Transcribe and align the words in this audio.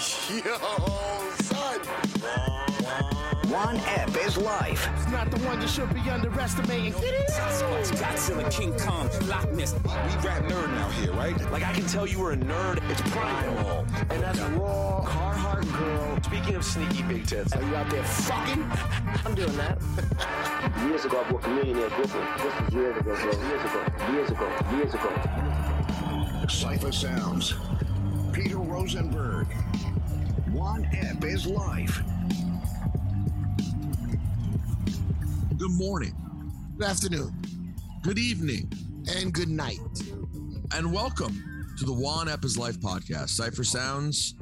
Yo, 0.00 0.56
son. 1.42 1.78
One 3.50 3.76
app 3.80 4.16
is 4.24 4.38
life. 4.38 4.88
It's 4.96 5.12
not 5.12 5.30
the 5.30 5.36
one 5.44 5.60
you 5.60 5.68
should 5.68 5.92
be 5.92 6.00
underestimating. 6.08 6.94
Sasquatch, 6.94 7.92
Godzilla, 8.00 8.50
King 8.50 8.72
Kong, 8.78 9.10
Loch 9.28 9.52
Ness. 9.52 9.74
We 9.74 10.26
rap 10.26 10.44
nerd 10.44 10.70
now 10.70 10.88
here, 10.88 11.12
right? 11.12 11.38
Like 11.52 11.64
I 11.64 11.72
can 11.74 11.86
tell 11.86 12.06
you 12.06 12.18
were 12.18 12.32
a 12.32 12.36
nerd. 12.38 12.80
It's 12.90 13.02
primal. 13.10 13.84
And 14.08 14.22
that's 14.22 14.40
raw 14.40 15.04
Carhartt 15.04 15.70
girl. 15.78 16.22
Speaking 16.22 16.54
of 16.54 16.64
sneaky 16.64 17.02
big 17.02 17.26
tits, 17.26 17.52
Are 17.54 17.62
you 17.62 17.76
out 17.76 17.90
there 17.90 18.02
fucking? 18.02 18.64
I'm 19.26 19.34
doing 19.34 19.54
that. 19.58 19.82
Years 20.86 21.04
ago, 21.04 21.22
I 21.22 21.30
booked 21.30 21.44
a 21.44 21.50
millionaire 21.50 21.90
Brooklyn. 21.90 22.26
This 22.38 22.58
was 22.58 22.72
years 22.72 22.96
ago, 22.96 23.14
bro. 23.14 23.32
Years 24.14 24.30
ago. 24.30 24.48
Years 24.72 24.94
ago. 24.94 24.94
Years 24.94 24.94
ago. 24.94 25.10
Cipha 26.46 26.94
Sounds. 26.94 27.54
Peter 28.32 28.56
Rosenberg. 28.56 29.46
One 30.52 30.84
app 30.86 31.24
is 31.24 31.46
life. 31.46 32.00
Good 35.56 35.70
morning, 35.72 36.14
Good 36.78 36.86
afternoon 36.88 37.34
good 38.02 38.18
evening, 38.18 38.72
and 39.14 39.32
good 39.32 39.48
night. 39.50 39.78
and 40.72 40.92
welcome 40.92 41.72
to 41.78 41.84
the 41.84 41.92
Juan 41.92 42.28
Ep 42.28 42.44
Is 42.44 42.56
Life 42.56 42.80
podcast. 42.80 43.38
Cipha 43.38 43.64
Sounds. 43.64 44.34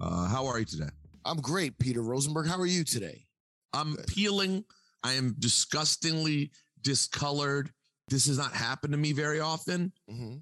Uh, 0.00 0.26
how 0.26 0.46
are 0.46 0.58
you 0.58 0.64
today? 0.64 0.88
I'm 1.24 1.36
great, 1.38 1.78
Peter 1.78 2.00
Rosenberg. 2.02 2.46
How 2.46 2.58
are 2.58 2.66
you 2.66 2.82
today? 2.84 3.26
I'm 3.74 3.96
peeling. 4.08 4.64
I 5.04 5.12
am 5.12 5.34
disgustingly 5.38 6.50
discolored. 6.82 7.70
This 8.08 8.26
has 8.26 8.38
not 8.38 8.52
happened 8.54 8.92
to 8.92 8.98
me 8.98 9.12
very 9.12 9.40
often. 9.40 9.92
Mm-hmm. 10.10 10.36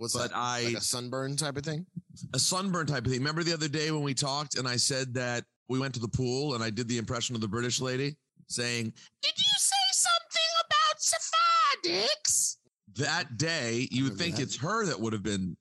What's 0.00 0.14
But 0.14 0.30
that? 0.30 0.36
I- 0.36 0.62
like 0.64 0.76
a 0.78 0.80
sunburn 0.80 1.36
type 1.36 1.58
of 1.58 1.64
thing? 1.64 1.84
A 2.32 2.38
sunburn 2.38 2.86
type 2.86 3.04
of 3.04 3.12
thing. 3.12 3.20
Remember 3.20 3.44
the 3.44 3.52
other 3.52 3.68
day 3.68 3.90
when 3.90 4.02
we 4.02 4.14
talked 4.14 4.56
and 4.56 4.66
I 4.66 4.76
said 4.76 5.12
that 5.14 5.44
we 5.68 5.78
went 5.78 5.92
to 5.92 6.00
the 6.00 6.08
pool 6.08 6.54
and 6.54 6.64
I 6.64 6.70
did 6.70 6.88
the 6.88 6.96
impression 6.96 7.34
of 7.34 7.42
the 7.42 7.48
British 7.48 7.82
lady 7.82 8.16
saying, 8.48 8.84
Did 9.20 9.32
you 9.36 9.52
say 9.58 9.76
something 9.92 10.50
about 10.64 12.00
Sephardics? 12.00 12.56
That 12.96 13.36
day, 13.36 13.88
you 13.90 14.04
would 14.04 14.16
think 14.16 14.36
that. 14.36 14.42
it's 14.42 14.56
her 14.56 14.86
that 14.86 14.98
would 14.98 15.12
have 15.12 15.22
been 15.22 15.54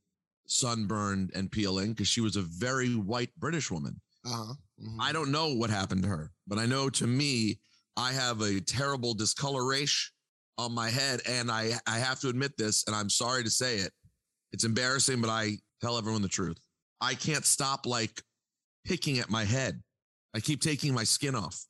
sunburned 0.47 1.31
and 1.35 1.51
peeling 1.51 1.89
because 1.91 2.07
she 2.07 2.21
was 2.21 2.37
a 2.37 2.41
very 2.41 2.95
white 2.95 3.31
British 3.37 3.69
woman. 3.69 3.99
Uh-huh. 4.25 4.53
Mhm. 4.81 4.97
I 5.01 5.11
don't 5.11 5.31
know 5.31 5.53
what 5.53 5.69
happened 5.69 6.03
to 6.03 6.09
her, 6.09 6.31
but 6.47 6.59
I 6.59 6.65
know 6.65 6.89
to 6.91 7.07
me, 7.07 7.59
I 7.97 8.13
have 8.13 8.39
a 8.39 8.61
terrible 8.61 9.13
discoloration 9.13 10.13
on 10.57 10.71
my 10.73 10.89
head. 10.89 11.19
And 11.27 11.51
I, 11.51 11.73
I 11.85 11.99
have 11.99 12.21
to 12.21 12.29
admit 12.29 12.55
this, 12.57 12.85
and 12.87 12.95
I'm 12.95 13.09
sorry 13.09 13.43
to 13.43 13.49
say 13.49 13.79
it. 13.79 13.91
It's 14.51 14.63
embarrassing, 14.63 15.21
but 15.21 15.29
I 15.29 15.57
tell 15.81 15.97
everyone 15.97 16.21
the 16.21 16.27
truth. 16.27 16.57
I 17.01 17.13
can't 17.13 17.45
stop 17.45 17.85
like 17.85 18.21
picking 18.85 19.19
at 19.19 19.29
my 19.29 19.43
head. 19.45 19.81
I 20.35 20.39
keep 20.39 20.61
taking 20.61 20.93
my 20.93 21.03
skin 21.03 21.35
off. 21.35 21.65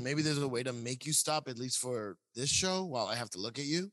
Maybe 0.00 0.22
there's 0.22 0.38
a 0.38 0.48
way 0.48 0.62
to 0.62 0.72
make 0.72 1.06
you 1.06 1.12
stop, 1.12 1.48
at 1.48 1.58
least 1.58 1.78
for 1.78 2.16
this 2.34 2.50
show, 2.50 2.84
while 2.84 3.06
I 3.06 3.14
have 3.14 3.30
to 3.30 3.38
look 3.38 3.58
at 3.58 3.64
you. 3.66 3.90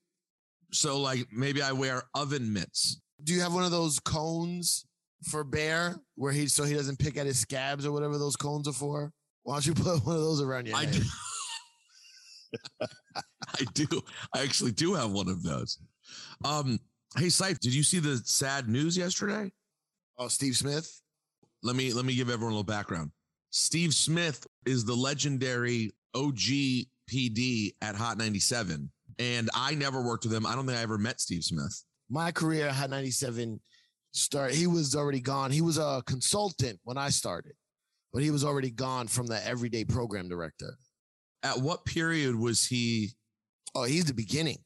So, 0.71 0.99
like, 0.99 1.27
maybe 1.31 1.61
I 1.61 1.71
wear 1.73 2.03
oven 2.15 2.51
mitts. 2.51 3.01
Do 3.23 3.33
you 3.33 3.41
have 3.41 3.53
one 3.53 3.63
of 3.63 3.71
those 3.71 3.99
cones 3.99 4.85
for 5.23 5.43
Bear 5.43 5.97
where 6.15 6.31
he 6.31 6.47
so 6.47 6.63
he 6.63 6.73
doesn't 6.73 6.97
pick 6.97 7.17
at 7.17 7.27
his 7.27 7.39
scabs 7.39 7.85
or 7.85 7.91
whatever 7.91 8.17
those 8.17 8.35
cones 8.35 8.67
are 8.67 8.73
for? 8.73 9.11
Why 9.43 9.55
don't 9.55 9.65
you 9.67 9.73
put 9.75 10.03
one 10.05 10.15
of 10.15 10.21
those 10.21 10.41
around 10.41 10.67
your 10.67 10.77
I 10.77 10.85
head? 10.85 10.93
do. 10.93 11.01
I 13.59 13.65
do. 13.73 14.01
I 14.35 14.41
actually 14.41 14.71
do 14.71 14.93
have 14.93 15.11
one 15.11 15.29
of 15.29 15.43
those. 15.43 15.77
Um, 16.43 16.79
hey, 17.17 17.27
Sife, 17.27 17.59
did 17.59 17.73
you 17.73 17.83
see 17.83 17.99
the 17.99 18.17
sad 18.25 18.69
news 18.69 18.97
yesterday? 18.97 19.51
Oh, 20.17 20.27
Steve 20.27 20.55
Smith. 20.55 21.01
let 21.63 21.75
me 21.75 21.93
let 21.93 22.05
me 22.05 22.15
give 22.15 22.29
everyone 22.29 22.53
a 22.53 22.55
little 22.55 22.63
background. 22.63 23.11
Steve 23.51 23.93
Smith 23.93 24.45
is 24.65 24.85
the 24.85 24.93
legendary 24.93 25.91
OG 26.15 26.85
PD 27.09 27.73
at 27.81 27.95
Hot 27.95 28.17
97. 28.17 28.89
And 29.19 29.49
I 29.53 29.75
never 29.75 30.01
worked 30.01 30.23
with 30.23 30.33
him. 30.33 30.45
I 30.45 30.55
don't 30.55 30.65
think 30.65 30.77
I 30.77 30.81
ever 30.81 30.97
met 30.97 31.19
Steve 31.19 31.43
Smith. 31.43 31.83
My 32.09 32.31
career 32.31 32.67
at 32.67 32.75
Hot 32.75 32.89
97 32.89 33.59
start. 34.13 34.53
He 34.53 34.67
was 34.67 34.95
already 34.95 35.19
gone. 35.19 35.51
He 35.51 35.61
was 35.61 35.77
a 35.77 36.01
consultant 36.05 36.79
when 36.83 36.97
I 36.97 37.09
started, 37.09 37.53
but 38.13 38.23
he 38.23 38.31
was 38.31 38.43
already 38.43 38.71
gone 38.71 39.07
from 39.07 39.27
the 39.27 39.45
everyday 39.45 39.83
program 39.83 40.29
director. 40.29 40.77
At 41.43 41.59
what 41.59 41.85
period 41.85 42.35
was 42.35 42.65
he 42.65 43.11
Oh, 43.73 43.83
he's 43.83 44.05
the 44.05 44.13
beginning. 44.13 44.57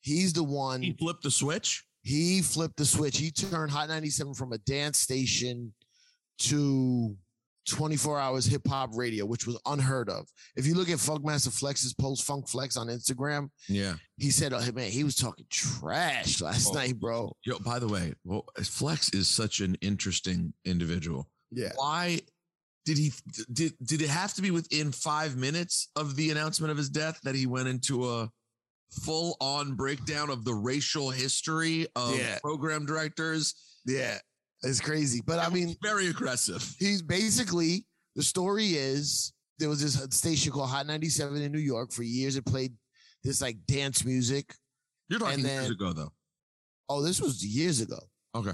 He's 0.00 0.32
the 0.32 0.44
one. 0.44 0.82
he 0.82 0.92
flipped 0.92 1.22
the 1.22 1.30
switch? 1.30 1.84
He 2.02 2.40
flipped 2.42 2.76
the 2.76 2.86
switch. 2.86 3.18
He 3.18 3.30
turned 3.30 3.70
Hot 3.70 3.88
97 3.88 4.34
from 4.34 4.52
a 4.52 4.58
dance 4.58 4.98
station 4.98 5.72
to 6.38 7.14
24 7.68 8.18
hours 8.18 8.46
hip 8.46 8.62
hop 8.66 8.90
radio, 8.94 9.26
which 9.26 9.46
was 9.46 9.58
unheard 9.66 10.08
of. 10.08 10.26
If 10.56 10.66
you 10.66 10.74
look 10.74 10.88
at 10.88 10.96
Funkmaster 10.96 11.52
Flex's 11.52 11.92
post 11.92 12.24
Funk 12.24 12.48
Flex 12.48 12.76
on 12.76 12.88
Instagram, 12.88 13.50
Yeah. 13.68 13.96
he 14.16 14.30
said, 14.30 14.52
oh, 14.54 14.72
man, 14.72 14.90
he 14.90 15.04
was 15.04 15.14
talking 15.14 15.44
trash 15.50 16.40
last 16.40 16.68
Oh. 16.70 16.72
night, 16.72 16.98
bro. 16.98 17.36
Yo, 17.44 17.58
by 17.58 17.78
the 17.78 17.86
way, 17.86 18.14
well, 18.24 18.46
Flex 18.62 19.10
is 19.10 19.28
such 19.28 19.60
an 19.60 19.76
interesting 19.82 20.54
individual. 20.64 21.28
Yeah. 21.50 21.72
Why 21.76 22.20
did 22.86 22.96
he 22.96 23.12
did 23.52 23.74
did 23.84 24.00
it 24.00 24.08
have 24.08 24.32
to 24.34 24.42
be 24.42 24.50
within 24.50 24.90
five 24.90 25.36
minutes 25.36 25.88
of 25.96 26.16
the 26.16 26.30
announcement 26.30 26.70
of 26.70 26.78
his 26.78 26.88
death 26.88 27.20
that 27.24 27.34
he 27.34 27.46
went 27.46 27.68
into 27.68 28.08
a 28.10 28.30
full 28.92 29.36
on 29.40 29.74
breakdown 29.74 30.30
of 30.30 30.44
the 30.44 30.54
racial 30.54 31.10
history 31.10 31.86
of 31.96 32.16
Yeah. 32.16 32.38
program 32.40 32.86
directors? 32.86 33.54
Yeah. 33.86 34.18
It's 34.62 34.80
crazy. 34.80 35.22
But 35.24 35.38
I 35.38 35.48
mean, 35.48 35.76
very 35.82 36.08
aggressive. 36.08 36.74
he's 36.78 37.00
basically 37.02 37.86
the 38.16 38.22
story 38.22 38.74
is 38.74 39.32
there 39.58 39.68
was 39.68 39.80
this 39.80 39.94
station 40.16 40.52
called 40.52 40.68
Hot 40.70 40.86
97 40.86 41.40
in 41.40 41.52
New 41.52 41.58
York 41.60 41.92
for 41.92 42.02
years. 42.02 42.36
It 42.36 42.44
played 42.44 42.74
this 43.24 43.40
like 43.40 43.56
dance 43.66 44.04
music. 44.04 44.54
You're 45.08 45.18
talking 45.18 45.40
And 45.40 45.48
years 45.48 45.70
ago, 45.70 45.92
though. 45.92 46.12
Oh, 46.88 47.02
this 47.02 47.20
was 47.20 47.44
years 47.44 47.80
ago. 47.80 47.98
Okay. 48.34 48.52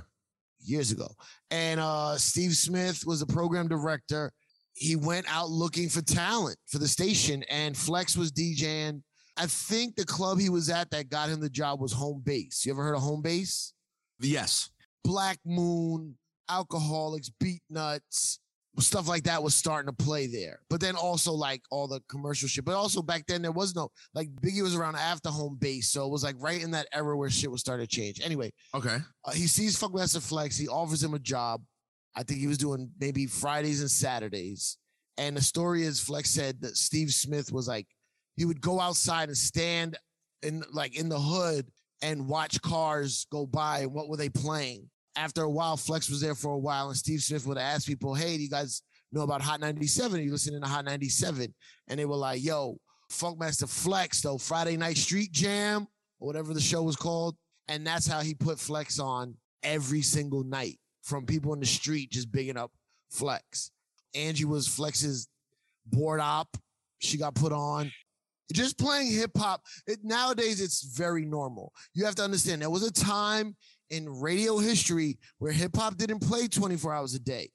years 0.60 0.90
ago. 0.90 1.08
And 1.50 1.78
uh 1.80 2.16
Steve 2.18 2.56
Smith 2.56 3.04
was 3.06 3.20
the 3.20 3.26
program 3.26 3.68
director. 3.68 4.32
He 4.74 4.94
went 4.96 5.26
out 5.32 5.48
looking 5.48 5.88
for 5.88 6.02
talent 6.02 6.58
for 6.66 6.78
the 6.78 6.88
station, 6.88 7.42
and 7.44 7.76
Flex 7.76 8.16
was 8.16 8.30
DJing. 8.32 9.02
I 9.36 9.46
think 9.46 9.96
the 9.96 10.04
club 10.04 10.38
he 10.38 10.48
was 10.48 10.70
at 10.70 10.90
that 10.90 11.08
got 11.10 11.28
him 11.28 11.40
the 11.40 11.50
job 11.50 11.80
was 11.80 11.92
Home 11.92 12.22
Base. 12.24 12.64
You 12.64 12.72
ever 12.72 12.82
heard 12.82 12.94
of 12.96 13.02
Home 13.02 13.22
Base? 13.22 13.74
Yes. 14.20 14.70
Black 15.04 15.38
Moon, 15.44 16.16
Alcoholics, 16.48 17.30
Beatnuts, 17.42 18.38
stuff 18.78 19.08
like 19.08 19.24
that 19.24 19.42
was 19.42 19.54
starting 19.54 19.94
to 19.94 20.04
play 20.04 20.26
there. 20.26 20.60
But 20.70 20.80
then 20.80 20.96
also 20.96 21.32
like 21.32 21.62
all 21.70 21.86
the 21.86 22.00
commercial 22.08 22.48
shit. 22.48 22.64
But 22.64 22.74
also 22.74 23.02
back 23.02 23.24
then 23.26 23.42
there 23.42 23.52
was 23.52 23.74
no 23.74 23.90
like 24.14 24.28
Biggie 24.36 24.62
was 24.62 24.74
around 24.74 24.96
after 24.96 25.28
home 25.28 25.56
base, 25.60 25.90
so 25.90 26.04
it 26.06 26.10
was 26.10 26.22
like 26.24 26.36
right 26.38 26.62
in 26.62 26.70
that 26.72 26.88
era 26.92 27.16
where 27.16 27.30
shit 27.30 27.50
was 27.50 27.60
starting 27.60 27.86
to 27.86 27.90
change. 27.94 28.20
Anyway, 28.24 28.50
Okay. 28.74 28.98
uh, 29.24 29.30
he 29.32 29.46
sees 29.46 29.78
Funkmaster 29.78 30.26
Flex. 30.26 30.56
He 30.56 30.68
offers 30.68 31.02
him 31.02 31.14
a 31.14 31.18
job. 31.18 31.62
I 32.14 32.22
think 32.22 32.40
he 32.40 32.46
was 32.46 32.58
doing 32.58 32.90
maybe 32.98 33.26
Fridays 33.26 33.80
and 33.80 33.90
Saturdays. 33.90 34.78
And 35.18 35.36
the 35.36 35.42
story 35.42 35.82
is 35.82 36.00
Flex 36.00 36.30
said 36.30 36.60
that 36.62 36.76
Steve 36.76 37.10
Smith 37.12 37.50
was 37.52 37.68
like, 37.68 37.86
he 38.36 38.44
would 38.44 38.60
go 38.60 38.80
outside 38.80 39.28
and 39.28 39.36
stand 39.36 39.96
in 40.42 40.62
like 40.72 40.98
in 40.98 41.08
the 41.08 41.18
hood 41.18 41.66
and 42.02 42.28
watch 42.28 42.60
cars 42.62 43.26
go 43.30 43.46
by 43.46 43.80
and 43.80 43.92
what 43.92 44.08
were 44.08 44.16
they 44.16 44.28
playing. 44.28 44.88
After 45.16 45.42
a 45.42 45.50
while, 45.50 45.76
Flex 45.76 46.10
was 46.10 46.20
there 46.20 46.34
for 46.34 46.52
a 46.52 46.58
while, 46.58 46.88
and 46.88 46.96
Steve 46.96 47.22
Smith 47.22 47.46
would 47.46 47.56
ask 47.56 47.86
people, 47.86 48.14
Hey, 48.14 48.36
do 48.36 48.42
you 48.42 48.50
guys 48.50 48.82
know 49.12 49.22
about 49.22 49.40
Hot 49.40 49.60
97? 49.60 50.20
Are 50.20 50.22
you 50.22 50.32
listening 50.32 50.60
to 50.60 50.68
Hot 50.68 50.84
97? 50.84 51.54
And 51.88 51.98
they 51.98 52.04
were 52.04 52.16
like, 52.16 52.44
Yo, 52.44 52.78
Funkmaster 53.10 53.68
Flex, 53.68 54.20
though, 54.20 54.36
Friday 54.36 54.76
Night 54.76 54.98
Street 54.98 55.32
Jam, 55.32 55.86
or 56.20 56.26
whatever 56.26 56.52
the 56.52 56.60
show 56.60 56.82
was 56.82 56.96
called. 56.96 57.36
And 57.68 57.86
that's 57.86 58.06
how 58.06 58.20
he 58.20 58.34
put 58.34 58.60
Flex 58.60 58.98
on 58.98 59.34
every 59.62 60.02
single 60.02 60.44
night 60.44 60.78
from 61.02 61.24
people 61.24 61.54
in 61.54 61.60
the 61.60 61.66
street 61.66 62.10
just 62.10 62.30
bigging 62.30 62.56
up 62.56 62.72
Flex. 63.10 63.70
Angie 64.14 64.44
was 64.44 64.68
Flex's 64.68 65.28
board 65.86 66.20
op. 66.20 66.56
She 66.98 67.16
got 67.16 67.34
put 67.34 67.52
on. 67.52 67.90
Just 68.52 68.78
playing 68.78 69.10
hip 69.10 69.32
hop. 69.36 69.62
It, 69.86 69.98
nowadays, 70.02 70.60
it's 70.60 70.82
very 70.96 71.24
normal. 71.24 71.72
You 71.94 72.04
have 72.04 72.14
to 72.16 72.22
understand 72.22 72.62
there 72.62 72.70
was 72.70 72.86
a 72.86 72.92
time 72.92 73.56
in 73.90 74.08
radio 74.08 74.58
history 74.58 75.18
where 75.38 75.52
hip 75.52 75.76
hop 75.76 75.96
didn't 75.96 76.20
play 76.20 76.48
24 76.48 76.92
hours 76.92 77.14
a 77.14 77.18
day. 77.18 77.50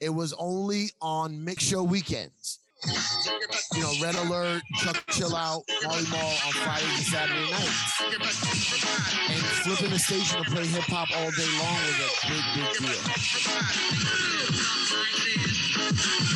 It 0.00 0.10
was 0.10 0.34
only 0.38 0.90
on 1.00 1.42
mix 1.42 1.64
show 1.64 1.82
weekends. 1.82 2.60
You 3.74 3.80
know, 3.80 3.92
Red 4.02 4.14
Alert, 4.16 4.62
Chuck 4.76 5.02
Chill 5.10 5.34
Out, 5.34 5.62
Marley 5.82 6.04
Marl 6.10 6.26
on 6.46 6.52
Fridays 6.52 6.84
and 6.84 7.06
Saturday 7.06 7.50
nights. 7.50 8.02
And 9.30 9.42
flipping 9.64 9.90
the 9.90 9.98
station 9.98 10.44
to 10.44 10.50
play 10.50 10.66
hip 10.66 10.84
hop 10.84 11.08
all 11.16 11.30
day 11.30 11.48
long 11.58 11.80
was 11.86 11.98
a 11.98 12.10
big, 12.28 12.44
big 12.54 12.70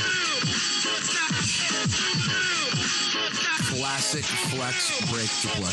deal. 0.00 0.09
Classic 3.80 4.24
flex 4.24 5.00
break 5.10 5.30
to 5.40 5.48
play. 5.56 5.72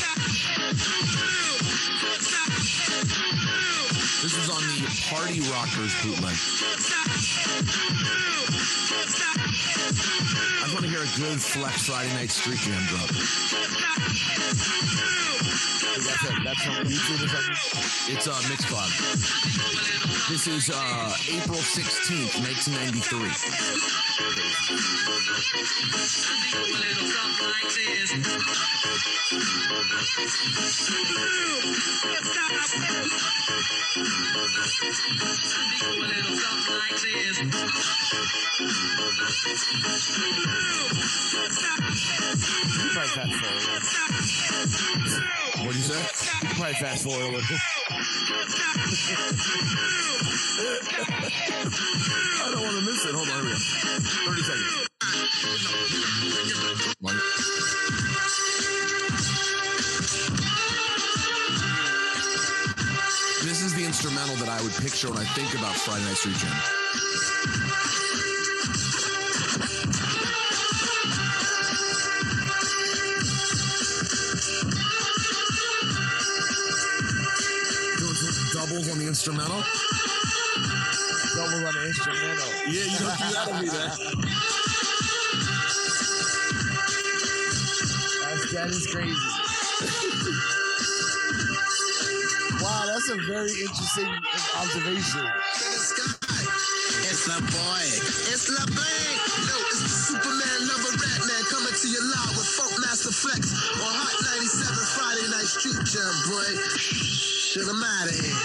This 4.24 4.34
was 4.34 4.50
on 4.50 4.62
the 4.62 4.88
Party 5.10 5.42
Rockers 5.52 5.94
bootleg. 6.02 6.38
I 10.64 10.70
want 10.72 10.86
to 10.86 10.90
hear 10.90 11.02
a 11.02 11.12
good 11.18 11.42
flex 11.42 11.88
Friday 11.88 12.14
night 12.14 12.32
street 12.32 12.60
jam 12.60 12.82
drop. 12.88 13.10
That's, 16.04 16.24
it. 16.26 16.44
That's 16.44 16.68
on 16.68 16.86
YouTube 16.86 17.24
or 17.24 17.28
something. 17.28 17.56
It's 18.14 18.28
uh, 18.28 18.34
Mixcloud. 18.46 18.92
This 20.30 20.46
is 20.48 20.70
uh, 20.70 21.16
April 21.28 21.58
16th, 21.58 22.38
1993. 22.38 23.34
You 42.78 42.94
probably 42.94 43.10
fast 43.10 43.34
forward. 45.58 45.66
a 45.66 45.66
little. 45.66 45.66
What'd 45.66 45.76
you 45.76 45.82
say? 45.82 46.02
You 46.42 46.54
probably 46.56 46.74
fast 46.76 47.04
forward 47.04 47.22
a 47.22 47.26
little. 47.26 47.58
I 52.40 52.52
don't 52.52 52.64
want 52.64 52.78
to 52.78 52.82
miss 52.86 53.06
it. 53.06 53.14
Hold 53.16 53.30
on, 53.30 53.34
here 53.36 53.44
we 53.44 53.50
go. 53.50 53.58
30 54.28 54.42
seconds. 54.44 54.88
One. 57.00 57.16
This 63.44 63.62
is 63.64 63.74
the 63.76 63.86
instrumental 63.86 64.36
that 64.38 64.50
I 64.50 64.62
would 64.62 64.74
picture 64.74 65.10
when 65.10 65.20
I 65.20 65.26
think 65.26 65.54
about 65.58 65.76
Friday 65.76 66.04
Night 66.06 66.18
Street 66.18 66.36
Jam. 66.38 66.87
Doubles 78.78 78.92
on 78.92 79.00
the 79.00 79.08
instrumental. 79.08 79.64
Double 81.34 81.66
on 81.66 81.74
the 81.74 81.88
instrumental. 81.88 82.50
Yeah, 82.70 82.86
you 82.86 83.00
don't 83.02 83.18
do 83.18 83.30
that 83.34 83.48
on 83.50 83.62
me, 83.62 83.70
then. 83.74 83.90
That's, 88.54 88.88
crazy. 88.94 89.14
wow, 92.62 92.86
that's 92.86 93.10
a 93.10 93.18
very 93.28 93.50
interesting 93.50 94.10
observation. 94.62 95.26
It's 97.02 97.26
the 97.26 97.38
boy. 97.42 97.86
It's 98.30 98.46
the 98.46 98.62
big. 98.68 99.18
No, 99.46 99.56
it's 99.74 99.82
the 99.82 99.90
Superman 99.90 100.60
lover 100.70 100.94
rat 101.02 101.22
man 101.26 101.44
coming 101.50 101.74
to 101.74 101.88
your 101.90 102.06
live 102.14 102.34
with 102.38 102.50
Funkmaster 102.56 103.14
Flex 103.14 103.54
on 103.82 103.94
Hot 103.94 104.18
97 104.38 104.76
Friday 104.96 105.28
Night 105.34 105.50
Street 105.50 105.82
Jam, 105.86 106.14
boy. 106.30 107.37
Shit, 107.58 107.66
I'm 107.66 107.82
out 107.82 108.06
of 108.06 108.14
here. 108.14 108.38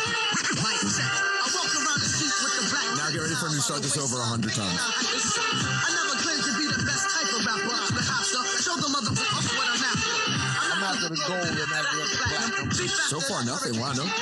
Mic 0.56 0.80
check. 0.88 1.04
I 1.04 1.44
walk 1.52 1.68
around 1.68 2.00
the 2.00 2.08
streets 2.08 2.40
with 2.40 2.56
the 2.56 2.64
black. 2.72 2.96
Now 2.96 3.12
get 3.12 3.20
ready 3.20 3.36
for 3.36 3.52
me 3.52 3.60
to 3.60 3.66
start 3.68 3.84
this 3.84 4.00
over 4.00 4.16
a 4.16 4.24
hundred 4.24 4.56
times. 4.56 4.72
I 4.72 5.92
never 5.92 6.16
claimed 6.16 6.40
to 6.48 6.56
be 6.56 6.64
the 6.64 6.80
best 6.80 7.12
type 7.12 7.28
of 7.28 7.44
rapper. 7.44 7.76
The 7.92 8.00
hopster. 8.00 8.40
Show 8.64 8.72
the 8.80 8.88
motherfuckers 8.88 9.52
what 9.52 9.68
I'm 9.68 9.84
after. 9.84 10.16
I'm 10.16 10.80
after 10.80 11.12
the 11.12 11.20
gold 11.28 11.44
and 11.44 11.60
after 11.60 12.08
the 12.08 12.24
platinum. 12.24 12.72
So 13.12 13.20
far, 13.20 13.44
nothing. 13.44 13.76
Wow, 13.76 13.92
no. 13.92 14.08
It 14.08 14.16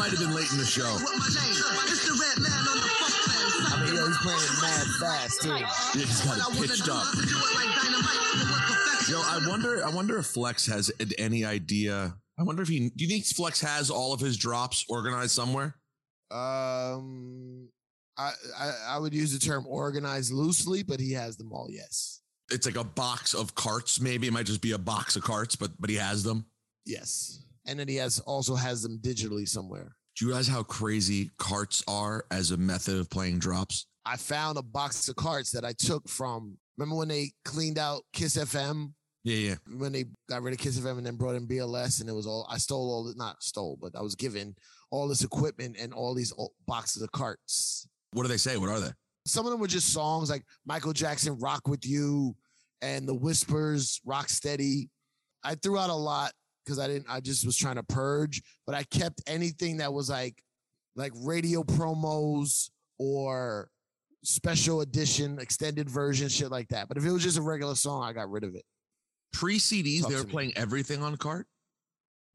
might 0.00 0.16
have 0.16 0.24
been 0.24 0.32
late 0.32 0.48
in 0.48 0.56
the 0.56 0.64
show. 0.64 0.88
I 0.88 0.96
mean, 3.84 3.92
yo, 3.92 4.08
he's 4.08 4.16
playing 4.24 4.40
it 4.40 4.56
mad 4.64 4.88
fast 5.04 5.44
too. 5.44 5.52
Yeah, 5.52 5.68
he's 6.00 6.24
got 6.24 6.40
it 6.40 6.48
pitched 6.56 6.88
up. 6.88 7.04
Yo, 9.04 9.20
I 9.20 9.44
wonder. 9.44 9.84
I 9.84 9.92
wonder 9.92 10.16
if 10.16 10.32
Flex 10.32 10.64
has 10.72 10.88
any 11.20 11.44
idea. 11.44 12.16
I 12.38 12.42
wonder 12.42 12.62
if 12.62 12.68
he. 12.68 12.90
Do 12.90 13.04
you 13.04 13.08
think 13.08 13.24
Flex 13.24 13.60
has 13.62 13.90
all 13.90 14.12
of 14.12 14.20
his 14.20 14.36
drops 14.36 14.84
organized 14.88 15.30
somewhere? 15.32 15.76
Um, 16.30 17.68
I, 18.18 18.32
I 18.58 18.72
I 18.90 18.98
would 18.98 19.14
use 19.14 19.32
the 19.32 19.38
term 19.38 19.64
organized 19.66 20.32
loosely, 20.32 20.82
but 20.82 21.00
he 21.00 21.12
has 21.12 21.36
them 21.36 21.52
all. 21.52 21.68
Yes, 21.70 22.20
It's 22.50 22.66
like 22.66 22.76
a 22.76 22.84
box 22.84 23.34
of 23.34 23.54
carts. 23.54 24.00
Maybe 24.00 24.26
it 24.26 24.32
might 24.32 24.46
just 24.46 24.60
be 24.62 24.72
a 24.72 24.78
box 24.78 25.16
of 25.16 25.22
carts, 25.22 25.56
but 25.56 25.70
but 25.80 25.90
he 25.90 25.96
has 25.96 26.22
them. 26.22 26.46
yes, 26.84 27.44
and 27.66 27.78
then 27.78 27.88
he 27.88 27.96
has 27.96 28.18
also 28.20 28.54
has 28.54 28.82
them 28.82 28.98
digitally 29.02 29.48
somewhere. 29.48 29.96
Do 30.16 30.24
you 30.24 30.30
realize 30.30 30.48
how 30.48 30.62
crazy 30.62 31.30
carts 31.38 31.82
are 31.88 32.24
as 32.30 32.50
a 32.50 32.56
method 32.56 32.98
of 32.98 33.10
playing 33.10 33.38
drops? 33.38 33.86
I 34.06 34.16
found 34.16 34.56
a 34.56 34.62
box 34.62 35.08
of 35.08 35.16
carts 35.16 35.50
that 35.50 35.64
I 35.64 35.72
took 35.72 36.08
from. 36.08 36.56
Remember 36.78 36.96
when 36.96 37.08
they 37.08 37.32
cleaned 37.44 37.78
out 37.78 38.02
Kiss 38.12 38.36
FM? 38.36 38.92
Yeah, 39.26 39.38
yeah. 39.48 39.76
When 39.76 39.90
they 39.90 40.04
got 40.28 40.42
rid 40.42 40.54
of 40.54 40.60
Kiss 40.60 40.78
FM 40.78 40.98
and 40.98 41.06
then 41.06 41.16
brought 41.16 41.34
in 41.34 41.48
BLS, 41.48 42.00
and 42.00 42.08
it 42.08 42.12
was 42.12 42.28
all 42.28 42.46
I 42.48 42.58
stole 42.58 42.88
all 42.92 43.02
the 43.02 43.14
not 43.16 43.42
stole, 43.42 43.76
but 43.82 43.96
I 43.96 44.00
was 44.00 44.14
given 44.14 44.54
all 44.92 45.08
this 45.08 45.24
equipment 45.24 45.76
and 45.80 45.92
all 45.92 46.14
these 46.14 46.32
boxes 46.68 47.02
of 47.02 47.10
carts. 47.10 47.88
What 48.12 48.22
do 48.22 48.28
they 48.28 48.36
say? 48.36 48.56
What 48.56 48.68
are 48.68 48.78
they? 48.78 48.92
Some 49.26 49.44
of 49.44 49.50
them 49.50 49.60
were 49.60 49.66
just 49.66 49.92
songs 49.92 50.30
like 50.30 50.44
Michael 50.64 50.92
Jackson, 50.92 51.36
"Rock 51.40 51.66
with 51.66 51.84
You," 51.84 52.36
and 52.82 53.08
the 53.08 53.16
Whispers, 53.16 54.00
"Rock 54.04 54.28
Steady." 54.28 54.90
I 55.42 55.56
threw 55.56 55.76
out 55.76 55.90
a 55.90 55.94
lot 55.94 56.32
because 56.64 56.78
I 56.78 56.86
didn't. 56.86 57.06
I 57.08 57.18
just 57.18 57.44
was 57.44 57.56
trying 57.56 57.76
to 57.76 57.82
purge, 57.82 58.40
but 58.64 58.76
I 58.76 58.84
kept 58.84 59.22
anything 59.26 59.78
that 59.78 59.92
was 59.92 60.08
like, 60.08 60.40
like 60.94 61.10
radio 61.16 61.64
promos 61.64 62.70
or 63.00 63.70
special 64.22 64.82
edition, 64.82 65.40
extended 65.40 65.90
version, 65.90 66.28
shit 66.28 66.52
like 66.52 66.68
that. 66.68 66.86
But 66.86 66.96
if 66.96 67.04
it 67.04 67.10
was 67.10 67.24
just 67.24 67.38
a 67.38 67.42
regular 67.42 67.74
song, 67.74 68.04
I 68.04 68.12
got 68.12 68.30
rid 68.30 68.44
of 68.44 68.54
it. 68.54 68.64
Pre 69.36 69.58
CDs, 69.58 70.00
Talk 70.00 70.08
they 70.10 70.14
were 70.16 70.20
to 70.22 70.26
me. 70.26 70.32
playing 70.32 70.52
everything 70.56 71.02
on 71.02 71.16
cart. 71.16 71.46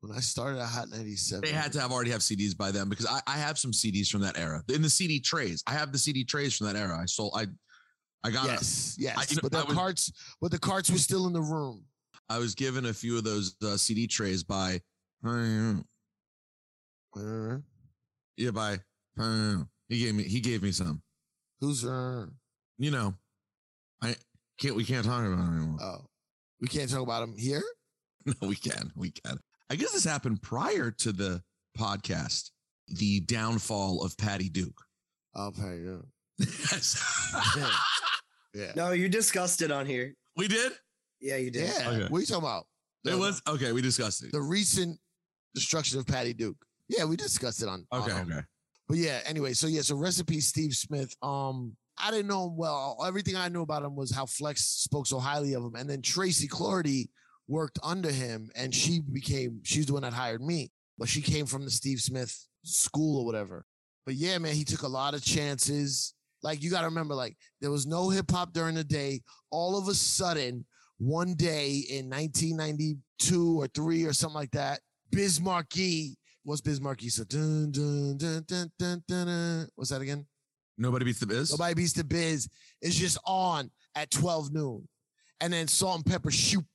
When 0.01 0.15
I 0.15 0.19
started 0.19 0.59
at 0.59 0.67
Hot 0.67 0.89
97, 0.89 1.41
They 1.47 1.51
had 1.55 1.71
to 1.73 1.79
have 1.79 1.91
already 1.91 2.11
have 2.11 2.21
CDs 2.21 2.55
by 2.57 2.71
then 2.71 2.89
because 2.89 3.05
I, 3.05 3.21
I 3.27 3.37
have 3.37 3.57
some 3.59 3.71
CDs 3.71 4.07
from 4.09 4.21
that 4.21 4.37
era 4.37 4.63
in 4.73 4.81
the 4.81 4.89
CD 4.89 5.19
trays. 5.19 5.63
I 5.67 5.73
have 5.73 5.91
the 5.91 5.97
CD 5.99 6.23
trays 6.23 6.55
from 6.57 6.67
that 6.67 6.75
era. 6.75 6.97
I 6.99 7.05
sold. 7.05 7.33
I 7.35 7.47
I 8.23 8.29
got. 8.31 8.45
Yes, 8.45 8.95
yes. 8.99 9.17
I- 9.17 9.25
you 9.29 9.35
know, 9.37 9.41
but 9.43 9.51
the 9.51 9.65
was- 9.65 9.75
carts, 9.75 10.11
but 10.41 10.51
the 10.51 10.59
carts 10.59 10.89
were 10.91 10.97
still 10.97 11.25
in 11.27 11.33
the 11.33 11.41
room. 11.41 11.83
I 12.29 12.37
was 12.37 12.55
given 12.55 12.85
a 12.85 12.93
few 12.93 13.17
of 13.17 13.23
those 13.23 13.55
uh, 13.63 13.77
CD 13.77 14.07
trays 14.07 14.43
by. 14.43 14.79
Uh, 15.25 15.73
Yeah, 18.37 18.51
by 18.51 18.79
uh, 19.19 19.57
he 19.89 19.99
gave 19.99 20.15
me 20.15 20.23
he 20.23 20.39
gave 20.39 20.63
me 20.63 20.71
some. 20.71 21.01
Who's 21.59 21.83
uh? 21.85 22.25
You 22.77 22.89
know, 22.91 23.13
I 24.01 24.15
can't 24.59 24.75
we 24.75 24.83
can't 24.85 25.05
talk 25.05 25.23
about 25.25 25.39
it 25.39 25.55
anymore. 25.57 25.77
Oh, 25.81 26.05
we 26.61 26.67
can't 26.67 26.89
talk 26.89 27.01
about 27.01 27.23
him 27.23 27.35
here. 27.37 27.63
No, 28.25 28.47
we 28.47 28.55
can. 28.55 28.91
We 28.95 29.09
can. 29.09 29.39
I 29.71 29.75
guess 29.75 29.93
this 29.93 30.03
happened 30.03 30.43
prior 30.43 30.91
to 30.91 31.11
the 31.11 31.41
podcast. 31.75 32.51
The 32.87 33.21
downfall 33.21 34.03
of 34.03 34.15
Patty 34.15 34.47
Duke. 34.47 34.79
Oh, 35.35 35.51
Patty 35.55 35.83
Duke. 35.83 36.05
Yes. 36.37 37.01
Yeah. 38.53 38.73
No, 38.75 38.91
you 38.91 39.07
discussed 39.07 39.61
it 39.61 39.71
on 39.71 39.85
here. 39.85 40.13
we 40.35 40.47
did. 40.49 40.73
Yeah, 41.21 41.37
you 41.37 41.49
did. 41.51 41.69
Yeah. 41.69 41.89
Okay. 41.89 42.07
What 42.09 42.17
are 42.17 42.19
you 42.19 42.25
talking 42.27 42.43
about? 42.43 42.65
It 43.05 43.17
was 43.17 43.41
okay. 43.47 43.71
We 43.71 43.81
discussed 43.81 44.23
it. 44.25 44.31
the 44.33 44.41
recent 44.41 44.99
destruction 45.55 45.97
of 45.99 46.05
Patty 46.05 46.33
Duke. 46.33 46.57
Yeah, 46.89 47.05
we 47.05 47.15
discussed 47.15 47.63
it 47.63 47.69
on. 47.69 47.87
Okay. 47.93 48.11
on- 48.11 48.29
Okay. 48.31 48.41
But 48.89 48.97
yeah, 48.97 49.21
anyway, 49.25 49.53
so 49.53 49.67
yeah, 49.67 49.81
so 49.81 49.95
recipe 49.95 50.41
Steve 50.41 50.73
Smith. 50.75 51.15
Um, 51.23 51.77
I 52.03 52.11
didn't 52.11 52.27
know 52.27 52.47
him 52.47 52.57
well. 52.57 52.97
Everything 53.05 53.35
I 53.35 53.49
knew 53.49 53.61
about 53.61 53.83
him 53.83 53.95
was 53.95 54.11
how 54.11 54.25
Flex 54.25 54.63
spoke 54.63 55.07
so 55.07 55.19
highly 55.19 55.53
of 55.53 55.63
him. 55.63 55.75
And 55.75 55.89
then 55.89 56.01
Tracy 56.01 56.47
Cloherty 56.47 57.09
worked 57.47 57.79
under 57.83 58.11
him 58.11 58.49
and 58.55 58.73
she 58.73 59.01
became 59.01 59.59
she's 59.63 59.85
the 59.85 59.93
one 59.93 60.03
that 60.03 60.13
hired 60.13 60.41
me. 60.41 60.71
But 60.97 61.09
she 61.09 61.21
came 61.21 61.45
from 61.45 61.65
the 61.65 61.71
Steve 61.71 61.99
Smith 61.99 62.35
school 62.63 63.19
or 63.19 63.25
whatever. 63.25 63.65
But 64.05 64.15
yeah, 64.15 64.37
man, 64.37 64.53
he 64.53 64.63
took 64.63 64.83
a 64.83 64.87
lot 64.87 65.13
of 65.13 65.23
chances. 65.23 66.13
Like 66.43 66.63
you 66.63 66.69
gotta 66.69 66.87
remember, 66.87 67.15
like 67.15 67.37
there 67.59 67.71
was 67.71 67.85
no 67.85 68.09
hip 68.09 68.31
hop 68.31 68.53
during 68.53 68.75
the 68.75 68.83
day. 68.83 69.21
All 69.51 69.77
of 69.77 69.87
a 69.87 69.93
sudden, 69.93 70.65
one 70.97 71.33
day 71.35 71.83
in 71.89 72.09
1992 72.09 73.61
or 73.61 73.67
three 73.67 74.05
or 74.05 74.13
something 74.13 74.35
like 74.35 74.51
that, 74.51 74.79
What's 76.43 76.61
Biz 76.61 76.81
Markie? 76.81 77.09
So 77.09 77.23
dun, 77.23 77.71
dun, 77.71 78.17
dun, 78.17 78.43
dun, 78.47 78.71
dun, 78.79 79.03
dun, 79.07 79.27
dun. 79.27 79.67
What's 79.75 79.91
that 79.91 80.01
again? 80.01 80.25
Nobody 80.81 81.05
beats 81.05 81.19
the 81.19 81.27
biz. 81.27 81.51
Nobody 81.51 81.75
beats 81.75 81.93
the 81.93 82.03
biz. 82.03 82.49
It's 82.81 82.95
just 82.95 83.17
on 83.25 83.69
at 83.95 84.09
12 84.11 84.51
noon. 84.51 84.87
And 85.39 85.53
then 85.53 85.67
Salt-N-Pepa 85.67 86.31
Shoop. 86.31 86.65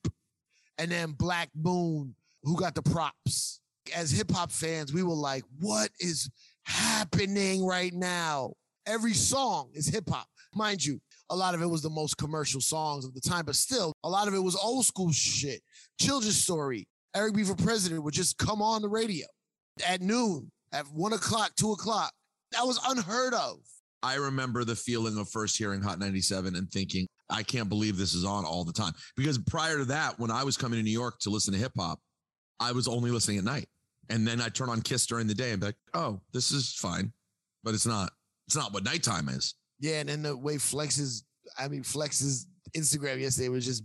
And 0.79 0.91
then 0.91 1.13
Black 1.13 1.51
Moon, 1.55 2.15
who 2.43 2.57
got 2.57 2.75
the 2.75 2.83
props. 2.83 3.61
As 3.95 4.11
hip 4.11 4.31
hop 4.31 4.51
fans, 4.51 4.93
we 4.93 5.03
were 5.03 5.15
like, 5.15 5.45
what 5.61 5.91
is 6.01 6.31
happening 6.65 7.65
right 7.65 7.93
now? 7.93 8.53
Every 8.87 9.15
song 9.15 9.71
is 9.75 9.87
hip 9.87 10.09
hop. 10.09 10.27
Mind 10.55 10.85
you, 10.85 11.01
a 11.31 11.37
lot 11.37 11.55
of 11.55 11.63
it 11.63 11.67
was 11.67 11.83
the 11.83 11.91
most 11.91 12.17
commercial 12.17 12.61
songs 12.61 13.05
of 13.05 13.15
the 13.15 13.21
time, 13.21 13.45
but 13.45 13.57
still, 13.57 13.93
a 14.05 14.09
lot 14.09 14.29
of 14.29 14.35
it 14.35 14.39
was 14.39 14.57
old 14.57 14.85
school 14.85 15.13
shit. 15.13 15.61
Children's 16.01 16.43
Story, 16.43 16.89
Eric 17.15 17.35
B. 17.35 17.45
for 17.45 17.55
President 17.55 18.03
would 18.03 18.15
just 18.15 18.39
come 18.39 18.63
on 18.63 18.83
the 18.83 18.89
radio 18.89 19.27
at 19.87 20.01
noon, 20.01 20.51
at 20.73 20.87
one 20.87 21.13
o'clock, 21.13 21.53
two 21.57 21.73
o'clock. 21.73 22.13
That 22.53 22.67
was 22.67 22.81
unheard 22.87 23.35
of. 23.35 23.59
I 24.07 24.15
remember 24.17 24.65
the 24.65 24.77
feeling 24.77 25.19
of 25.19 25.29
first 25.29 25.59
hearing 25.59 25.83
Hot 25.83 25.99
97 25.99 26.55
and 26.55 26.71
thinking, 26.71 27.07
I 27.29 27.43
can't 27.43 27.69
believe 27.69 27.97
this 27.97 28.15
is 28.15 28.25
on 28.25 28.45
all 28.45 28.65
the 28.65 28.73
time. 28.73 28.93
Because 29.17 29.37
prior 29.39 29.79
to 29.79 29.85
that, 29.87 30.19
when 30.21 30.31
I 30.31 30.45
was 30.45 30.57
coming 30.57 30.79
to 30.79 30.83
New 30.85 30.91
York 30.93 31.19
to 31.21 31.31
listen 31.31 31.53
to 31.55 31.59
hip 31.59 31.73
hop, 31.77 31.99
I 32.61 32.71
was 32.73 32.87
only 32.87 33.11
listening 33.11 33.39
at 33.39 33.45
night. 33.45 33.67
And 34.09 34.27
then 34.27 34.41
I 34.41 34.49
turn 34.49 34.69
on 34.69 34.81
Kiss 34.83 35.07
during 35.07 35.27
the 35.27 35.35
day 35.35 35.51
and 35.51 35.61
be 35.61 35.67
like, 35.67 35.77
oh, 35.95 36.21
this 36.33 36.53
is 36.53 36.73
fine. 36.75 37.13
But 37.65 37.75
it's 37.75 37.87
not, 37.87 38.13
it's 38.47 38.55
not 38.57 38.73
what 38.73 38.85
nighttime 38.85 39.29
is. 39.29 39.55
Yeah, 39.81 40.01
and 40.01 40.09
then 40.09 40.23
the 40.23 40.37
way 40.37 40.57
Flex's, 40.59 41.25
I 41.59 41.67
mean, 41.67 41.83
Flex's 41.83 42.47
Instagram 42.77 43.21
yesterday 43.21 43.49
was 43.49 43.65
just 43.67 43.83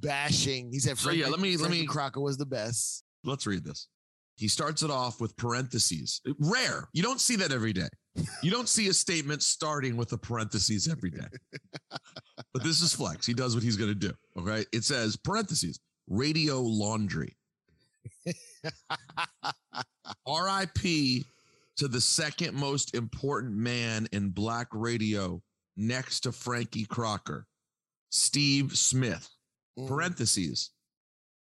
bashing. 0.00 0.70
He 0.72 0.78
said, 0.78 0.98
So, 0.98 1.10
yeah, 1.10 1.26
let 1.28 1.40
me- 1.40 1.56
let 1.56 1.70
me- 1.70 1.86
Crocker 1.86 2.20
was 2.20 2.36
the 2.36 2.46
best. 2.46 3.04
Let's 3.24 3.46
read 3.46 3.64
this. 3.64 3.88
He 4.36 4.48
starts 4.48 4.82
it 4.82 4.90
off 4.90 5.20
with 5.20 5.36
parentheses. 5.36 6.20
Rare. 6.38 6.88
You 6.92 7.02
don't 7.02 7.20
see 7.20 7.36
that 7.36 7.52
every 7.52 7.72
day. 7.72 7.88
You 8.42 8.50
don't 8.50 8.68
see 8.68 8.88
a 8.88 8.94
statement 8.94 9.42
starting 9.42 9.96
with 9.96 10.12
a 10.12 10.18
parentheses 10.18 10.88
every 10.88 11.10
day. 11.10 11.26
But 12.52 12.62
this 12.62 12.80
is 12.80 12.92
Flex. 12.94 13.26
He 13.26 13.34
does 13.34 13.54
what 13.54 13.62
he's 13.62 13.76
going 13.76 13.90
to 13.90 13.94
do. 13.94 14.12
Okay. 14.38 14.64
It 14.72 14.84
says 14.84 15.16
parentheses, 15.16 15.80
radio 16.08 16.60
laundry. 16.60 17.36
RIP 20.26 21.24
to 21.76 21.88
the 21.88 22.00
second 22.00 22.54
most 22.54 22.94
important 22.94 23.54
man 23.54 24.08
in 24.12 24.30
black 24.30 24.68
radio 24.72 25.42
next 25.76 26.20
to 26.20 26.32
Frankie 26.32 26.86
Crocker, 26.86 27.46
Steve 28.10 28.76
Smith. 28.76 29.28
Mm. 29.78 29.88
Parentheses, 29.88 30.70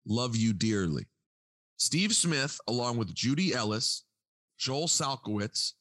love 0.06 0.36
you 0.36 0.54
dearly. 0.54 1.06
Steve 1.78 2.14
Smith, 2.14 2.60
along 2.68 2.98
with 2.98 3.14
Judy 3.14 3.54
Ellis, 3.54 4.04
Joel 4.58 4.88
Salkowitz, 4.88 5.74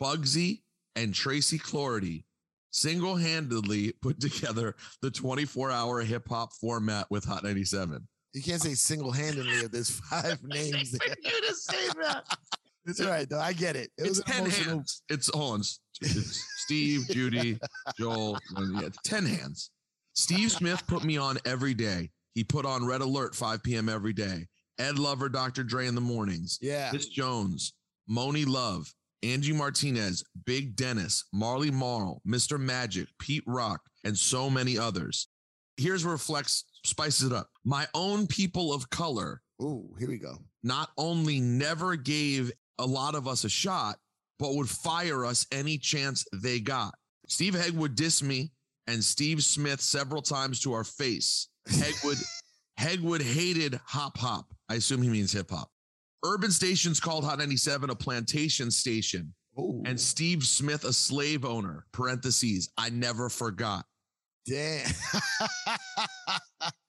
Bugsy, 0.00 0.62
and 0.96 1.14
Tracy 1.14 1.58
Cloherty, 1.58 2.24
single 2.70 3.16
handedly 3.16 3.92
put 4.02 4.20
together 4.20 4.74
the 5.00 5.10
24 5.10 5.70
hour 5.70 6.00
hip 6.00 6.28
hop 6.28 6.52
format 6.54 7.06
with 7.10 7.24
Hot 7.24 7.44
97. 7.44 8.06
You 8.34 8.42
can't 8.42 8.60
say 8.60 8.74
single 8.74 9.12
handedly 9.12 9.52
if 9.54 9.70
there's 9.70 9.90
five 10.10 10.38
names 10.44 10.92
you 10.92 11.30
to 11.48 11.54
say 11.54 11.88
that. 12.02 12.24
It's 12.86 13.02
all 13.02 13.08
right, 13.10 13.28
though. 13.28 13.38
I 13.40 13.52
get 13.52 13.76
it. 13.76 13.90
It 13.98 14.06
It's 14.06 14.08
was 14.08 14.20
10 14.24 14.40
emotional. 14.44 14.74
hands. 14.76 15.02
It's, 15.10 15.28
hold 15.34 15.52
on. 15.56 15.60
It's 15.60 16.42
Steve, 16.64 17.06
Judy, 17.10 17.58
Joel. 17.98 18.38
Yeah, 18.80 18.88
10 19.04 19.26
hands. 19.26 19.72
Steve 20.14 20.50
Smith 20.50 20.82
put 20.86 21.04
me 21.04 21.18
on 21.18 21.36
every 21.44 21.74
day. 21.74 22.08
He 22.32 22.44
put 22.44 22.64
on 22.64 22.86
Red 22.86 23.02
Alert 23.02 23.34
5 23.34 23.62
p.m. 23.62 23.90
every 23.90 24.14
day. 24.14 24.46
Ed 24.78 24.98
Lover, 24.98 25.28
Dr. 25.28 25.64
Dre 25.64 25.86
in 25.86 25.94
the 25.94 26.00
mornings. 26.00 26.58
Yeah. 26.62 26.88
Miss 26.90 27.08
Jones, 27.08 27.74
Monie 28.10 28.48
Love, 28.48 28.90
Angie 29.22 29.52
Martinez, 29.52 30.24
Big 30.46 30.76
Dennis, 30.76 31.24
Marley 31.32 31.70
Marl, 31.70 32.22
Mr. 32.26 32.58
Magic, 32.58 33.08
Pete 33.18 33.44
Rock, 33.46 33.80
and 34.04 34.16
so 34.16 34.48
many 34.48 34.78
others. 34.78 35.28
Here's 35.76 36.04
where 36.04 36.18
Flex 36.18 36.64
spices 36.84 37.30
it 37.30 37.36
up. 37.36 37.48
My 37.64 37.86
own 37.94 38.26
people 38.26 38.72
of 38.72 38.90
color 38.90 39.42
Ooh, 39.62 39.94
here 39.98 40.08
we 40.08 40.18
go. 40.18 40.38
not 40.62 40.90
only 40.96 41.40
never 41.40 41.96
gave 41.96 42.52
a 42.78 42.86
lot 42.86 43.14
of 43.14 43.26
us 43.26 43.44
a 43.44 43.48
shot, 43.48 43.96
but 44.38 44.54
would 44.54 44.68
fire 44.68 45.24
us 45.24 45.46
any 45.50 45.78
chance 45.78 46.24
they 46.32 46.60
got. 46.60 46.94
Steve 47.26 47.54
Hegg 47.54 47.72
would 47.72 47.96
diss 47.96 48.22
me 48.22 48.52
and 48.86 49.02
Steve 49.02 49.42
Smith 49.42 49.80
several 49.80 50.22
times 50.22 50.60
to 50.60 50.72
our 50.72 50.84
face. 50.84 51.48
Hegwood, 51.68 52.22
Hegwood 52.78 53.22
hated 53.22 53.78
hop 53.84 54.16
hop. 54.16 54.46
I 54.68 54.76
assume 54.76 55.02
he 55.02 55.08
means 55.08 55.32
hip 55.32 55.50
hop. 55.50 55.70
Urban 56.24 56.50
stations 56.50 57.00
called 57.00 57.24
Hot 57.24 57.38
97 57.38 57.90
a 57.90 57.94
plantation 57.94 58.70
station. 58.70 59.32
Ooh. 59.58 59.82
And 59.86 59.98
Steve 59.98 60.44
Smith 60.44 60.84
a 60.84 60.92
slave 60.92 61.44
owner. 61.44 61.84
Parentheses. 61.92 62.70
I 62.76 62.90
never 62.90 63.28
forgot. 63.28 63.84
Damn. 64.46 64.86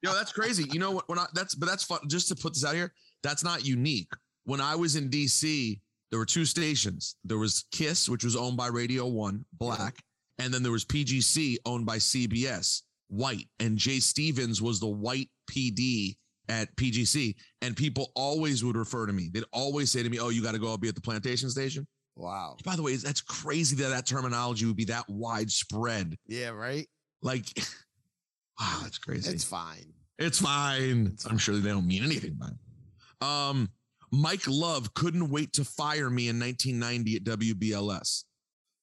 Yo, 0.02 0.14
that's 0.14 0.32
crazy. 0.32 0.66
You 0.72 0.80
know 0.80 0.92
what? 0.92 1.10
When 1.10 1.20
I 1.20 1.26
that's 1.34 1.56
but 1.56 1.68
that's 1.68 1.84
fun. 1.84 2.00
Just 2.08 2.30
to 2.30 2.36
put 2.36 2.54
this 2.54 2.64
out 2.64 2.76
here, 2.76 2.94
that's 3.22 3.44
not 3.44 3.66
unique. 3.66 4.12
When 4.46 4.62
I 4.62 4.76
was 4.76 4.96
in 4.96 5.10
DC, 5.10 5.80
there 6.10 6.20
were 6.20 6.26
two 6.26 6.46
stations. 6.46 7.16
There 7.26 7.38
was 7.38 7.66
Kiss, 7.72 8.08
which 8.08 8.24
was 8.24 8.36
owned 8.36 8.58
by 8.58 8.68
Radio 8.68 9.08
One, 9.08 9.46
black, 9.54 9.98
and 10.38 10.54
then 10.54 10.64
there 10.64 10.72
was 10.72 10.86
PGC, 10.86 11.58
owned 11.66 11.86
by 11.86 11.98
CBS, 11.98 12.84
white. 13.10 13.48
And 13.60 13.78
Jay 13.78 14.00
Stevens 14.00 14.62
was 14.62 14.80
the 14.80 14.88
white 14.88 15.30
PD 15.52 16.16
at 16.50 16.76
PGC, 16.76 17.36
and 17.62 17.78
people 17.78 18.12
always 18.16 18.64
would 18.64 18.76
refer 18.76 19.06
to 19.06 19.14
me. 19.14 19.30
They'd 19.32 19.44
always 19.54 19.92
say 19.92 20.04
to 20.04 20.10
me, 20.10 20.20
"Oh, 20.20 20.30
you 20.30 20.44
got 20.44 20.54
to 20.54 20.60
go 20.60 20.68
I'll 20.68 20.78
be 20.78 20.90
at 20.90 20.96
the 20.96 21.02
plantation 21.02 21.50
station." 21.50 21.88
wow. 22.20 22.58
By 22.64 22.76
the 22.76 22.84
way, 22.84 22.96
that's 22.98 23.22
crazy 23.22 23.78
that 23.78 23.90
that 23.90 24.06
terminology 24.06 24.66
would 24.66 24.76
be 24.76 24.86
that 24.86 25.06
widespread. 25.08 26.18
Yeah, 26.28 26.50
right? 26.50 26.88
Like, 27.22 27.46
wow, 28.60 28.80
that's 28.84 28.98
crazy. 28.98 29.32
It's 29.32 29.44
fine. 29.44 29.94
It's 30.18 30.40
fine. 30.40 31.16
I'm 31.30 31.38
sure 31.38 31.56
they 31.56 31.70
don't 31.70 31.88
mean 31.88 32.04
anything 32.04 32.34
by 32.34 32.48
it. 32.48 33.26
Um, 33.26 33.70
Mike 34.12 34.48
Love 34.48 34.94
couldn't 34.94 35.30
wait 35.30 35.54
to 35.54 35.64
fire 35.64 36.10
me 36.10 36.28
in 36.28 36.40
1990 36.40 37.16
at 37.16 37.24
WBLS. 37.24 38.24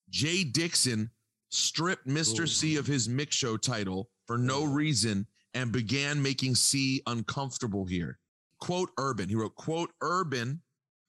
Jay 0.09 0.45
Dixon 0.45 1.11
stripped 1.51 2.07
Mr. 2.07 2.41
Ooh. 2.41 2.47
C 2.47 2.77
of 2.77 2.87
his 2.87 3.09
mix 3.09 3.37
show 3.37 3.57
title 3.57 4.09
for 4.27 4.39
no 4.39 4.65
reason 4.65 5.27
and 5.57 5.73
began 5.73 6.23
making 6.23 6.55
C 6.55 7.03
uncomfortable 7.07 7.87
here. 7.87 8.19
Quote 8.61 8.91
Urban. 8.99 9.29
He 9.29 9.35
wrote, 9.35 9.55
quote 9.57 9.91
Urban, 10.01 10.61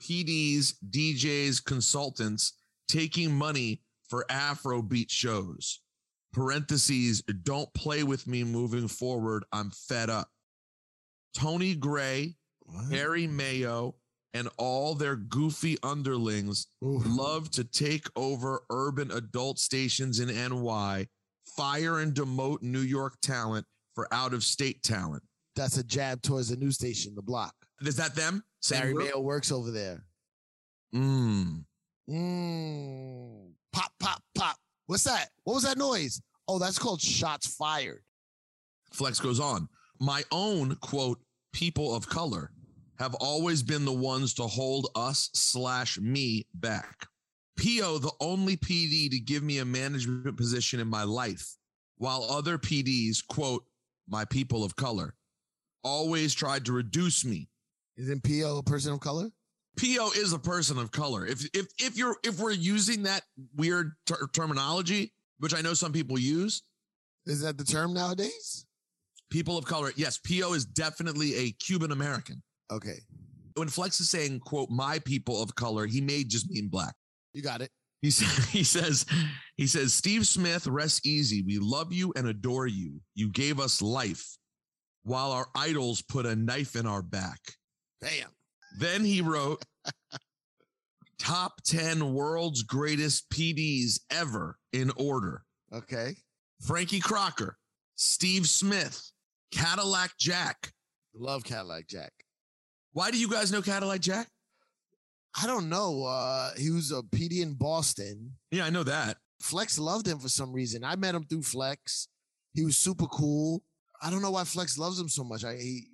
PDs, 0.02 0.76
DJs, 0.90 1.64
consultants 1.64 2.54
taking 2.88 3.34
money 3.34 3.82
for 4.10 4.26
Afrobeat 4.30 5.12
shows 5.12 5.82
parentheses, 6.38 7.24
don't 7.44 7.74
play 7.74 8.04
with 8.04 8.28
me 8.28 8.44
moving 8.44 8.88
forward. 8.88 9.44
I'm 9.52 9.72
fed 9.72 10.12
up. 10.12 10.30
Tony 11.36 11.74
Gray, 11.74 12.36
What? 12.66 12.92
Barry 12.92 13.26
Mayo, 13.26 13.96
and 14.36 14.48
all 14.58 14.94
their 14.94 15.16
goofy 15.16 15.78
underlings 15.82 16.68
Ooh. 16.84 17.02
love 17.08 17.50
to 17.52 17.64
take 17.64 18.06
over 18.16 18.62
urban 18.70 19.10
adult 19.12 19.58
stations 19.58 20.20
in 20.20 20.28
NY, 20.28 21.08
fire 21.56 22.00
and 22.00 22.14
demote 22.14 22.62
New 22.62 22.82
York 22.82 23.16
talent 23.22 23.66
for 23.98 24.08
out 24.14 24.32
of 24.32 24.44
state 24.44 24.84
talent. 24.84 25.24
That's 25.56 25.80
a 25.80 25.84
jab 25.84 26.22
towards 26.22 26.50
the 26.50 26.56
news 26.56 26.76
station, 26.76 27.16
the 27.16 27.22
block. 27.24 27.56
Is 27.82 27.96
that 27.96 28.14
them? 28.14 28.44
Same 28.62 28.80
Barry? 28.80 28.94
Mayo 28.94 29.20
works 29.20 29.52
over 29.52 29.72
there. 29.72 30.06
Mm. 30.94 31.64
Mm, 32.08 33.54
pop, 33.74 33.92
pop, 34.00 34.22
pop. 34.36 34.56
What's 34.86 35.04
that? 35.06 35.30
What 35.46 35.56
was 35.56 35.64
that 35.64 35.80
noise? 35.80 36.22
Oh, 36.48 36.60
that's 36.60 36.78
called 36.78 37.02
shots 37.02 37.48
fired. 37.48 38.04
Flex 38.94 39.20
goes 39.20 39.40
on. 39.40 39.68
My 40.00 40.24
own 40.32 40.76
quote, 40.76 41.20
people 41.52 41.96
of 41.96 42.08
color 42.08 42.52
have 43.00 43.16
always 43.16 43.64
been 43.64 43.84
the 43.84 43.92
ones 43.92 44.36
to 44.36 44.44
hold 44.44 44.90
us 44.94 45.32
slash 45.34 46.00
me 46.00 46.46
back. 46.54 47.08
PO, 47.58 47.98
the 47.98 48.14
only 48.22 48.58
PD 48.58 49.10
to 49.10 49.20
give 49.20 49.42
me 49.42 49.58
a 49.58 49.66
management 49.66 50.38
position 50.38 50.80
in 50.80 50.88
my 50.88 51.04
life, 51.04 51.56
while 51.98 52.28
other 52.30 52.60
PDs, 52.60 53.26
quote, 53.28 53.64
my 54.08 54.26
people 54.26 54.64
of 54.64 54.76
color, 54.76 55.16
always 55.84 56.34
tried 56.34 56.66
to 56.66 56.74
reduce 56.74 57.26
me. 57.26 57.50
Isn't 57.98 58.24
PO 58.24 58.58
a 58.58 58.64
person 58.64 58.94
of 58.94 59.00
color? 59.00 59.32
PO 59.78 60.12
is 60.16 60.34
a 60.34 60.40
person 60.40 60.78
of 60.78 60.92
color. 60.92 61.26
If 61.26 61.48
if 61.54 61.68
if 61.80 61.98
you're 61.98 62.16
if 62.24 62.40
we're 62.40 62.52
using 62.52 63.04
that 63.04 63.22
weird 63.56 63.94
ter- 64.06 64.28
terminology, 64.34 65.14
which 65.40 65.54
I 65.54 65.62
know 65.62 65.74
some 65.74 65.92
people 65.92 66.18
use, 66.18 66.64
is 67.26 67.42
that 67.42 67.58
the 67.58 67.64
term 67.64 67.94
nowadays? 67.94 68.66
People 69.30 69.58
of 69.58 69.66
color. 69.66 69.92
Yes, 69.96 70.18
PO 70.18 70.54
is 70.54 70.66
definitely 70.66 71.36
a 71.36 71.52
Cuban 71.52 71.92
American. 71.92 72.42
Okay. 72.72 73.00
When 73.56 73.68
Flex 73.68 74.00
is 74.00 74.10
saying, 74.10 74.40
quote, 74.40 74.70
my 74.70 75.00
people 75.00 75.42
of 75.42 75.56
color, 75.56 75.86
he 75.86 76.00
may 76.00 76.24
just 76.24 76.50
mean 76.50 76.70
black. 76.70 76.96
You 77.34 77.42
got 77.42 77.62
it. 77.62 77.72
He, 78.02 78.10
he 78.52 78.64
says, 78.64 79.06
he 79.56 79.68
says, 79.68 79.94
Steve 79.94 80.28
Smith, 80.28 80.68
rest 80.68 81.06
easy. 81.06 81.44
We 81.44 81.58
love 81.60 81.92
you 81.92 82.14
and 82.16 82.28
adore 82.28 82.68
you. 82.68 83.00
You 83.16 83.30
gave 83.30 83.60
us 83.60 83.82
life 83.82 84.38
while 85.04 85.32
our 85.32 85.48
idols 85.56 86.02
put 86.02 86.26
a 86.26 86.36
knife 86.36 86.76
in 86.76 86.86
our 86.86 87.02
back. 87.02 87.40
Damn. 88.02 88.30
Then 88.78 89.04
he 89.04 89.22
wrote, 89.22 89.64
top 91.20 91.62
10 91.66 92.14
world's 92.14 92.64
greatest 92.64 93.30
PDs 93.30 94.00
ever 94.12 94.58
in 94.74 94.92
order. 94.98 95.44
Okay. 95.74 96.16
Frankie 96.62 97.00
Crocker, 97.00 97.58
Steve 97.96 98.48
Smith, 98.48 99.12
Cadillac 99.52 100.12
Jack. 100.20 100.72
Love 101.16 101.44
Cadillac 101.44 101.88
Jack. 101.88 102.12
Why 102.94 103.12
do 103.12 103.18
you 103.18 103.30
guys 103.30 103.52
know 103.52 103.62
Cadillac 103.62 104.02
Jack? 104.02 104.28
I 105.42 105.46
don't 105.46 105.70
know. 105.70 106.04
Uh, 106.04 106.52
he 106.58 106.72
was 106.72 106.92
a 106.92 107.04
PD 107.04 107.42
in 107.42 107.54
Boston. 107.54 108.34
Yeah, 108.52 108.66
I 108.66 108.70
know 108.70 108.84
that. 108.84 109.18
Flex 109.40 109.78
loved 109.78 110.08
him 110.08 110.18
for 110.18 110.30
some 110.30 110.52
reason. 110.52 110.84
I 110.84 110.96
met 110.96 111.14
him 111.14 111.24
through 111.24 111.44
Flex. 111.44 112.08
He 112.54 112.66
was 112.66 112.76
super 112.76 113.06
cool. 113.06 113.62
I 114.02 114.10
don't 114.10 114.22
know 114.22 114.32
why 114.32 114.44
Flex 114.44 114.78
loves 114.78 115.00
him 115.00 115.10
so 115.10 115.24
much. 115.24 115.44
I 115.44 115.56
he, 115.56 115.88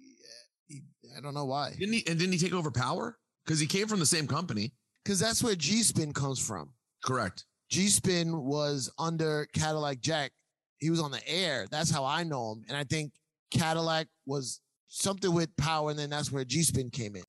he 0.68 0.82
I 1.18 1.22
don't 1.22 1.34
know 1.34 1.46
why. 1.46 1.72
Didn't 1.78 1.94
he? 1.94 2.04
And 2.08 2.18
didn't 2.18 2.34
he 2.34 2.40
take 2.40 2.54
over 2.54 2.72
Power? 2.72 3.18
Because 3.46 3.60
he 3.60 3.68
came 3.68 3.88
from 3.88 4.00
the 4.00 4.06
same 4.06 4.28
company. 4.28 4.74
Because 5.04 5.20
that's 5.20 5.44
where 5.44 5.56
G 5.56 5.84
Spin 5.84 6.14
comes 6.14 6.40
from. 6.40 6.72
Correct. 7.04 7.46
G 7.70 7.88
Spin 7.88 8.44
was 8.44 8.90
under 8.98 9.48
Cadillac 9.54 10.00
Jack. 10.00 10.32
He 10.80 10.90
was 10.90 11.02
on 11.02 11.12
the 11.12 11.28
air. 11.28 11.68
That's 11.70 11.92
how 11.92 12.06
I 12.06 12.24
know 12.24 12.54
him. 12.54 12.64
And 12.70 12.78
I 12.78 12.86
think 12.86 13.12
Cadillac 13.52 14.08
was 14.26 14.62
something 14.88 15.34
with 15.34 15.56
Power, 15.58 15.90
and 15.90 16.00
then 16.00 16.10
that's 16.10 16.32
where 16.32 16.46
G 16.46 16.64
Spin 16.64 16.90
came 16.90 17.18
in. 17.18 17.24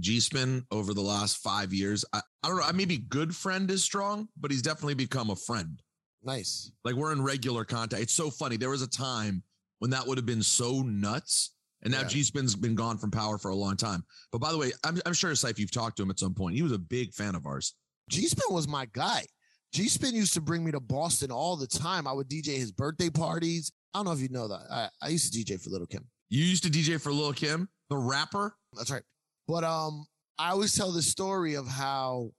G 0.00 0.20
Spin 0.20 0.64
over 0.70 0.94
the 0.94 1.00
last 1.00 1.38
five 1.38 1.72
years. 1.72 2.04
I, 2.12 2.20
I 2.42 2.48
don't 2.48 2.56
know. 2.58 2.62
I 2.64 2.72
maybe 2.72 2.98
good 2.98 3.34
friend 3.34 3.70
is 3.70 3.82
strong, 3.84 4.28
but 4.38 4.50
he's 4.50 4.62
definitely 4.62 4.94
become 4.94 5.30
a 5.30 5.36
friend. 5.36 5.80
Nice. 6.22 6.72
Like 6.84 6.94
we're 6.96 7.12
in 7.12 7.22
regular 7.22 7.64
contact. 7.64 8.02
It's 8.02 8.14
so 8.14 8.30
funny. 8.30 8.56
There 8.56 8.70
was 8.70 8.82
a 8.82 8.88
time 8.88 9.42
when 9.78 9.90
that 9.90 10.06
would 10.06 10.18
have 10.18 10.26
been 10.26 10.42
so 10.42 10.82
nuts. 10.82 11.54
And 11.82 11.92
now 11.92 12.00
Yeah. 12.02 12.08
G 12.08 12.22
Spin's 12.22 12.54
been 12.54 12.74
gone 12.74 12.98
from 12.98 13.10
power 13.10 13.38
for 13.38 13.50
a 13.50 13.54
long 13.56 13.76
time. 13.76 14.04
But 14.32 14.40
by 14.42 14.52
the 14.52 14.58
way, 14.58 14.72
I'm, 14.84 15.00
I'm 15.06 15.14
sure, 15.14 15.30
Saif, 15.32 15.58
you've 15.58 15.70
talked 15.72 15.96
to 15.96 16.02
him 16.02 16.10
at 16.10 16.18
some 16.18 16.34
point. 16.34 16.54
He 16.54 16.62
was 16.62 16.72
a 16.72 16.78
big 16.78 17.14
fan 17.14 17.34
of 17.34 17.46
ours. 17.46 17.74
G 18.10 18.26
Spin 18.26 18.54
was 18.54 18.68
my 18.68 18.86
guy. 18.92 19.24
G 19.72 19.88
Spin 19.88 20.14
used 20.14 20.34
to 20.34 20.42
bring 20.42 20.62
me 20.62 20.72
to 20.72 20.80
Boston 20.80 21.30
all 21.30 21.56
the 21.56 21.66
time. 21.66 22.06
I 22.06 22.12
would 22.12 22.28
DJ 22.28 22.56
his 22.58 22.70
birthday 22.72 23.08
parties. 23.08 23.72
I 23.94 23.98
don't 23.98 24.06
know 24.06 24.12
if 24.12 24.20
you 24.20 24.28
know 24.28 24.46
that. 24.48 24.60
I, 24.70 24.88
I 25.00 25.08
used 25.08 25.32
to 25.32 25.38
DJ 25.38 25.62
for 25.62 25.70
Lil' 25.70 25.86
Kim. 25.86 26.06
You 26.28 26.44
used 26.44 26.64
to 26.64 26.70
DJ 26.70 27.00
for 27.00 27.12
Lil' 27.12 27.32
Kim, 27.32 27.68
the 27.88 27.96
rapper. 27.96 28.54
That's 28.76 28.90
right. 28.90 29.02
But 29.50 29.64
um, 29.64 30.06
I 30.38 30.50
always 30.50 30.76
tell 30.76 30.92
the 30.92 31.02
story 31.02 31.54
of 31.54 31.66
how 31.66 32.30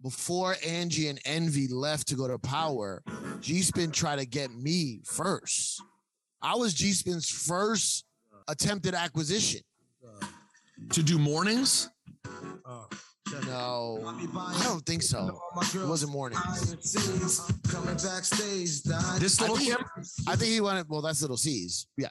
before 0.00 0.54
Angie 0.64 1.08
and 1.08 1.18
Envy 1.24 1.66
left 1.66 2.06
to 2.08 2.14
go 2.14 2.28
to 2.28 2.38
Power, 2.38 3.02
G 3.40 3.60
Spin 3.60 3.90
tried 3.90 4.20
to 4.20 4.24
get 4.24 4.54
me 4.54 5.00
first. 5.04 5.82
I 6.40 6.54
was 6.54 6.72
G 6.72 6.92
Spin's 6.92 7.28
first 7.28 8.04
attempted 8.46 8.94
acquisition. 8.94 9.62
To 10.90 11.02
do 11.02 11.18
mornings? 11.18 11.90
No, 13.46 13.98
I 14.04 14.62
don't 14.62 14.86
think 14.86 15.02
so. 15.02 15.40
It 15.74 15.88
wasn't 15.88 16.12
mornings. 16.12 16.76
This 19.18 19.40
little 19.40 19.56
I 19.56 19.58
think, 19.58 19.76
I 20.28 20.36
think 20.36 20.52
he 20.52 20.60
wanted. 20.60 20.86
Well, 20.88 21.02
that's 21.02 21.20
Little 21.20 21.36
C's. 21.36 21.88
Yeah, 21.96 22.10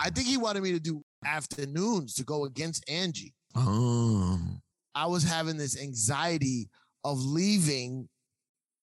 I 0.00 0.08
think 0.08 0.26
he 0.26 0.38
wanted 0.38 0.62
me 0.62 0.72
to 0.72 0.80
do 0.80 1.02
afternoons 1.26 2.14
to 2.14 2.24
go 2.24 2.46
against 2.46 2.88
Angie. 2.88 3.34
Oh. 3.54 4.40
I 4.94 5.06
was 5.06 5.24
having 5.24 5.56
this 5.56 5.80
anxiety 5.80 6.68
of 7.04 7.20
leaving 7.20 8.08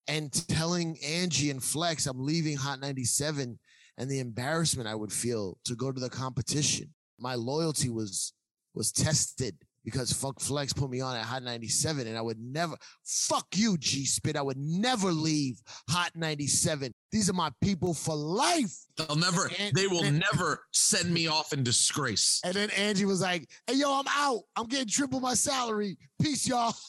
and 0.07 0.31
telling 0.49 0.97
Angie 1.05 1.51
and 1.51 1.63
Flex 1.63 2.05
I'm 2.05 2.25
leaving 2.25 2.57
Hot 2.57 2.79
97 2.79 3.57
and 3.97 4.09
the 4.09 4.19
embarrassment 4.19 4.87
I 4.87 4.95
would 4.95 5.11
feel 5.11 5.57
to 5.65 5.75
go 5.75 5.91
to 5.91 5.99
the 5.99 6.09
competition. 6.09 6.93
My 7.19 7.35
loyalty 7.35 7.89
was 7.89 8.33
was 8.73 8.91
tested 8.91 9.55
because 9.83 10.13
fuck 10.13 10.39
Flex 10.39 10.73
put 10.73 10.89
me 10.89 11.01
on 11.01 11.15
at 11.15 11.23
Hot 11.25 11.43
97 11.43 12.05
and 12.07 12.17
I 12.17 12.21
would 12.21 12.39
never 12.39 12.75
fuck 13.03 13.47
you 13.55 13.77
G 13.77 14.05
Spin. 14.05 14.37
I 14.37 14.41
would 14.41 14.57
never 14.57 15.11
leave 15.11 15.59
Hot 15.89 16.11
97. 16.15 16.93
These 17.11 17.29
are 17.29 17.33
my 17.33 17.51
people 17.61 17.93
for 17.93 18.15
life. 18.15 18.73
They'll 18.97 19.15
never, 19.15 19.49
And- 19.59 19.75
they 19.75 19.87
will 19.87 20.03
and- 20.03 20.19
never 20.33 20.63
send 20.71 21.11
me 21.13 21.27
off 21.27 21.51
in 21.53 21.63
disgrace. 21.63 22.39
And 22.43 22.53
then 22.53 22.69
Angie 22.71 23.05
was 23.05 23.21
like, 23.21 23.49
"Hey 23.67 23.75
yo, 23.75 23.91
I'm 23.99 24.05
out. 24.09 24.41
I'm 24.55 24.67
getting 24.67 24.87
triple 24.87 25.19
my 25.19 25.33
salary. 25.33 25.97
Peace, 26.21 26.47
y'all." 26.47 26.75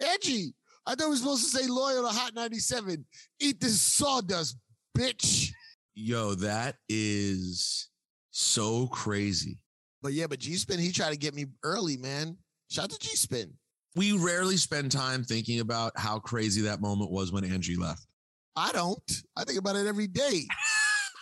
Angie, 0.00 0.54
I 0.86 0.94
thought 0.94 1.04
we 1.06 1.10
were 1.10 1.16
supposed 1.16 1.44
to 1.50 1.58
say 1.58 1.66
loyal 1.66 2.02
to 2.02 2.08
Hot 2.08 2.34
97. 2.34 3.04
Eat 3.40 3.60
this 3.60 3.80
sawdust, 3.80 4.56
bitch. 4.96 5.50
Yo, 5.94 6.34
that 6.34 6.76
is 6.88 7.88
so 8.36 8.86
crazy. 8.88 9.56
But 10.02 10.12
yeah, 10.12 10.26
but 10.26 10.40
G 10.40 10.56
Spin, 10.56 10.78
he 10.78 10.92
tried 10.92 11.12
to 11.12 11.16
get 11.16 11.34
me 11.34 11.46
early, 11.62 11.96
man. 11.96 12.36
Shout 12.70 12.84
out 12.84 12.90
to 12.90 12.98
G 12.98 13.16
Spin. 13.16 13.54
We 13.94 14.12
rarely 14.12 14.58
spend 14.58 14.92
time 14.92 15.24
thinking 15.24 15.60
about 15.60 15.92
how 15.96 16.18
crazy 16.18 16.60
that 16.62 16.82
moment 16.82 17.10
was 17.10 17.32
when 17.32 17.44
Angie 17.44 17.76
left. 17.76 18.06
I 18.54 18.72
don't. 18.72 19.00
I 19.36 19.44
think 19.44 19.58
about 19.58 19.76
it 19.76 19.86
every 19.86 20.06
day. 20.06 20.42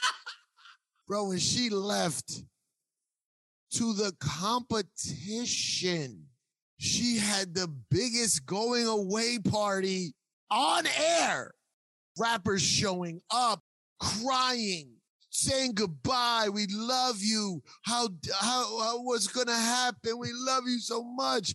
Bro, 1.09 1.29
when 1.29 1.39
she 1.39 1.71
left 1.71 2.43
to 3.75 3.93
the 3.93 4.13
competition, 4.19 6.25
she 6.79 7.19
had 7.19 7.55
the 7.55 7.69
biggest 7.93 8.45
going 8.45 8.89
away 8.89 9.39
party 9.39 10.15
on 10.51 10.85
air. 11.21 11.53
Rappers 12.19 12.63
showing 12.63 13.21
up, 13.31 13.61
crying, 14.01 14.94
saying 15.35 15.73
goodbye. 15.75 16.49
We 16.53 16.67
love 16.71 17.17
you. 17.21 17.63
How, 17.83 18.09
how, 18.41 18.79
how 18.81 19.03
what's 19.03 19.27
going 19.27 19.49
to 19.49 19.53
happen? 19.55 20.19
We 20.19 20.29
love 20.33 20.65
you 20.67 20.79
so 20.79 21.03
much. 21.03 21.55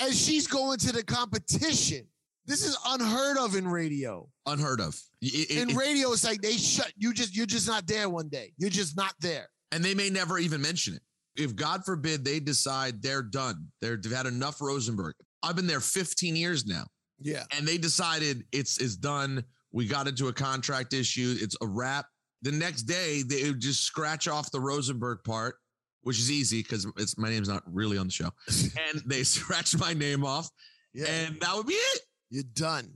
And 0.00 0.12
she's 0.14 0.46
going 0.46 0.78
to 0.78 0.92
the 0.92 1.02
competition. 1.02 2.06
This 2.46 2.64
is 2.66 2.76
unheard 2.86 3.36
of 3.38 3.54
in 3.54 3.68
radio 3.68 4.28
Unheard 4.46 4.80
of. 4.80 4.98
It- 5.20 5.50
it- 5.50 5.68
in 5.68 5.76
radio, 5.76 6.10
it's 6.12 6.24
like 6.24 6.40
they 6.40 6.56
shut 6.56 6.92
you. 6.96 7.12
Just 7.12 7.36
you're 7.36 7.46
just 7.46 7.68
not 7.68 7.86
there 7.86 8.08
one 8.08 8.28
day. 8.28 8.52
You're 8.56 8.70
just 8.70 8.96
not 8.96 9.14
there. 9.20 9.48
and 9.72 9.84
they 9.84 9.94
may 9.94 10.10
never 10.10 10.38
even 10.38 10.60
mention 10.60 10.94
it. 10.94 11.02
If 11.36 11.54
God 11.54 11.84
forbid 11.84 12.24
they 12.24 12.40
decide 12.40 13.00
they're 13.02 13.22
done, 13.22 13.68
they're, 13.80 13.96
they've 13.96 14.10
had 14.10 14.26
enough 14.26 14.60
Rosenberg. 14.60 15.14
I've 15.44 15.54
been 15.54 15.68
there 15.68 15.78
15 15.80 16.34
years 16.34 16.66
now, 16.66 16.86
Yeah. 17.20 17.44
and 17.56 17.68
they 17.68 17.78
decided 17.78 18.44
it's 18.50 18.78
it's 18.78 18.96
done. 18.96 19.44
We 19.70 19.86
got 19.86 20.08
into 20.08 20.26
a 20.26 20.32
contract 20.32 20.92
issue. 20.92 21.36
It's 21.40 21.56
a 21.60 21.66
wrap. 21.66 22.06
The 22.42 22.52
next 22.52 22.82
day, 22.84 23.22
they 23.22 23.44
would 23.50 23.60
just 23.60 23.82
scratch 23.82 24.26
off 24.28 24.50
the 24.50 24.60
Rosenberg 24.60 25.18
part, 25.24 25.56
which 26.02 26.18
is 26.18 26.30
easy 26.30 26.62
because 26.62 26.86
it's 26.96 27.18
my 27.18 27.28
name's 27.28 27.48
not 27.48 27.62
really 27.66 27.98
on 27.98 28.06
the 28.06 28.12
show, 28.12 28.30
and 28.48 29.02
they 29.06 29.22
scratch 29.22 29.76
my 29.78 29.92
name 29.92 30.24
off, 30.24 30.48
Yeah. 30.94 31.06
and 31.06 31.40
that 31.40 31.54
would 31.54 31.66
be 31.66 31.74
it. 31.74 32.00
You're 32.30 32.44
done. 32.54 32.92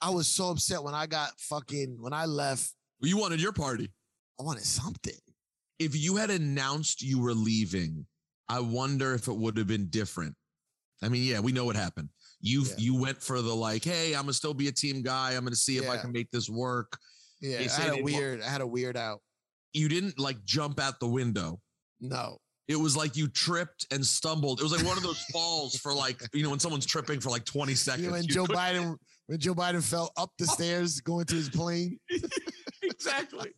I 0.00 0.10
was 0.10 0.26
so 0.26 0.50
upset 0.50 0.82
when 0.82 0.94
I 0.94 1.06
got 1.06 1.30
fucking 1.38 1.96
when 2.00 2.12
I 2.12 2.26
left. 2.26 2.72
You 3.00 3.16
wanted 3.16 3.40
your 3.40 3.52
party. 3.52 3.90
I 4.38 4.42
wanted 4.42 4.64
something. 4.64 5.14
If 5.78 5.96
you 5.96 6.16
had 6.16 6.30
announced 6.30 7.02
you 7.02 7.20
were 7.20 7.34
leaving, 7.34 8.06
I 8.48 8.60
wonder 8.60 9.14
if 9.14 9.28
it 9.28 9.36
would 9.36 9.56
have 9.56 9.66
been 9.68 9.86
different. 9.88 10.34
I 11.02 11.08
mean, 11.08 11.24
yeah, 11.24 11.40
we 11.40 11.52
know 11.52 11.64
what 11.64 11.76
happened. 11.76 12.08
You 12.40 12.62
Yeah. 12.64 12.74
you 12.78 12.94
went 13.00 13.22
for 13.22 13.40
the 13.40 13.54
like, 13.54 13.84
hey, 13.84 14.14
I'm 14.14 14.22
gonna 14.22 14.32
still 14.34 14.54
be 14.54 14.68
a 14.68 14.72
team 14.72 15.02
guy. 15.02 15.32
I'm 15.32 15.44
gonna 15.44 15.56
see 15.56 15.78
if 15.78 15.88
I 15.88 15.96
can 15.96 16.12
make 16.12 16.30
this 16.30 16.50
work. 16.50 16.98
Yeah, 17.42 17.58
I 17.58 17.80
had 17.80 17.98
a 17.98 18.02
weird. 18.02 18.40
I 18.40 18.48
had 18.48 18.60
a 18.60 18.66
weird 18.66 18.96
out. 18.96 19.20
You 19.72 19.88
didn't 19.88 20.18
like 20.18 20.42
jump 20.44 20.80
out 20.80 21.00
the 21.00 21.08
window. 21.08 21.60
No, 22.00 22.38
It 22.68 22.76
was 22.76 22.96
like 22.96 23.16
you 23.16 23.28
tripped 23.28 23.86
and 23.90 24.04
stumbled. 24.04 24.60
It 24.60 24.62
was 24.62 24.72
like 24.72 24.86
one 24.86 24.96
of 24.96 25.02
those 25.02 25.22
falls 25.32 25.76
for 25.76 25.92
like, 25.94 26.20
you 26.32 26.42
know, 26.42 26.50
when 26.50 26.58
someone's 26.58 26.86
tripping 26.86 27.20
for 27.20 27.30
like 27.30 27.44
20 27.44 27.74
seconds. 27.74 28.02
You 28.02 28.08
know, 28.08 28.14
when 28.14 28.24
You 28.24 28.34
Joe 28.34 28.44
Biden 28.46 28.96
when 29.26 29.38
Joe 29.38 29.54
Biden 29.54 29.82
fell 29.82 30.12
up 30.16 30.30
the 30.38 30.46
oh. 30.48 30.54
stairs 30.54 31.00
going 31.00 31.26
to 31.26 31.34
his 31.34 31.48
plane. 31.48 31.98
exactly. 32.82 33.50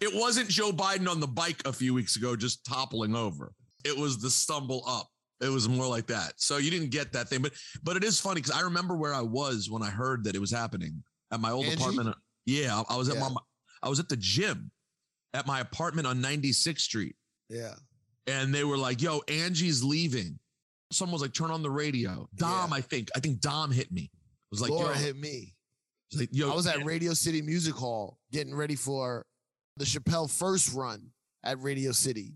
It 0.00 0.12
wasn't 0.14 0.48
Joe 0.48 0.72
Biden 0.72 1.08
on 1.08 1.20
the 1.20 1.26
bike 1.26 1.62
a 1.64 1.72
few 1.72 1.94
weeks 1.94 2.16
ago 2.16 2.36
just 2.36 2.64
toppling 2.64 3.14
over. 3.14 3.52
It 3.84 3.96
was 3.96 4.18
the 4.18 4.30
stumble 4.30 4.82
up. 4.86 5.08
It 5.40 5.48
was 5.48 5.68
more 5.68 5.86
like 5.86 6.06
that. 6.08 6.34
So 6.36 6.58
you 6.58 6.70
didn't 6.70 6.90
get 6.90 7.12
that 7.14 7.28
thing, 7.28 7.40
but 7.40 7.52
but 7.82 7.96
it 7.96 8.04
is 8.04 8.20
funny 8.20 8.42
because 8.42 8.56
I 8.56 8.62
remember 8.62 8.96
where 8.96 9.14
I 9.14 9.22
was 9.22 9.70
when 9.70 9.82
I 9.82 9.88
heard 9.88 10.24
that 10.24 10.34
it 10.34 10.40
was 10.40 10.50
happening 10.50 11.02
at 11.32 11.40
my 11.40 11.50
old 11.50 11.64
Angie? 11.64 11.76
apartment. 11.80 12.08
Uh, 12.10 12.14
Yeah, 12.46 12.82
I 12.88 12.94
I 12.94 12.96
was 12.96 13.08
at 13.08 13.16
Yeah. 13.16 13.28
my 13.28 13.40
I 13.82 13.88
was 13.88 14.00
at 14.00 14.08
the 14.08 14.16
gym 14.16 14.70
at 15.34 15.46
my 15.46 15.60
apartment 15.60 16.06
on 16.06 16.20
96th 16.20 16.80
Street, 16.80 17.16
Yeah. 17.48 17.74
and 18.26 18.54
they 18.54 18.64
were 18.64 18.76
like, 18.78 19.00
"Yo, 19.00 19.20
Angie's 19.28 19.82
leaving." 19.82 20.38
Someone 20.92 21.12
was 21.12 21.22
like, 21.22 21.32
"Turn 21.32 21.50
on 21.50 21.62
the 21.62 21.70
radio." 21.70 22.28
Dom, 22.34 22.72
I 22.72 22.80
think 22.80 23.08
I 23.14 23.20
think 23.20 23.40
Dom 23.40 23.70
hit 23.70 23.92
me. 23.92 24.02
It 24.12 24.50
was 24.50 24.60
like, 24.60 24.70
Laura 24.70 24.96
"Yo," 24.96 25.02
hit 25.04 25.16
me. 25.16 25.54
like, 26.14 26.30
"Yo," 26.32 26.50
I 26.50 26.54
was 26.56 26.66
at 26.66 26.84
Radio 26.84 27.14
City 27.14 27.40
Music 27.42 27.74
Hall 27.74 28.18
getting 28.32 28.54
ready 28.54 28.74
for 28.74 29.24
the 29.76 29.84
Chappelle 29.84 30.28
first 30.28 30.72
run 30.72 31.12
at 31.44 31.60
Radio 31.62 31.92
City. 31.92 32.34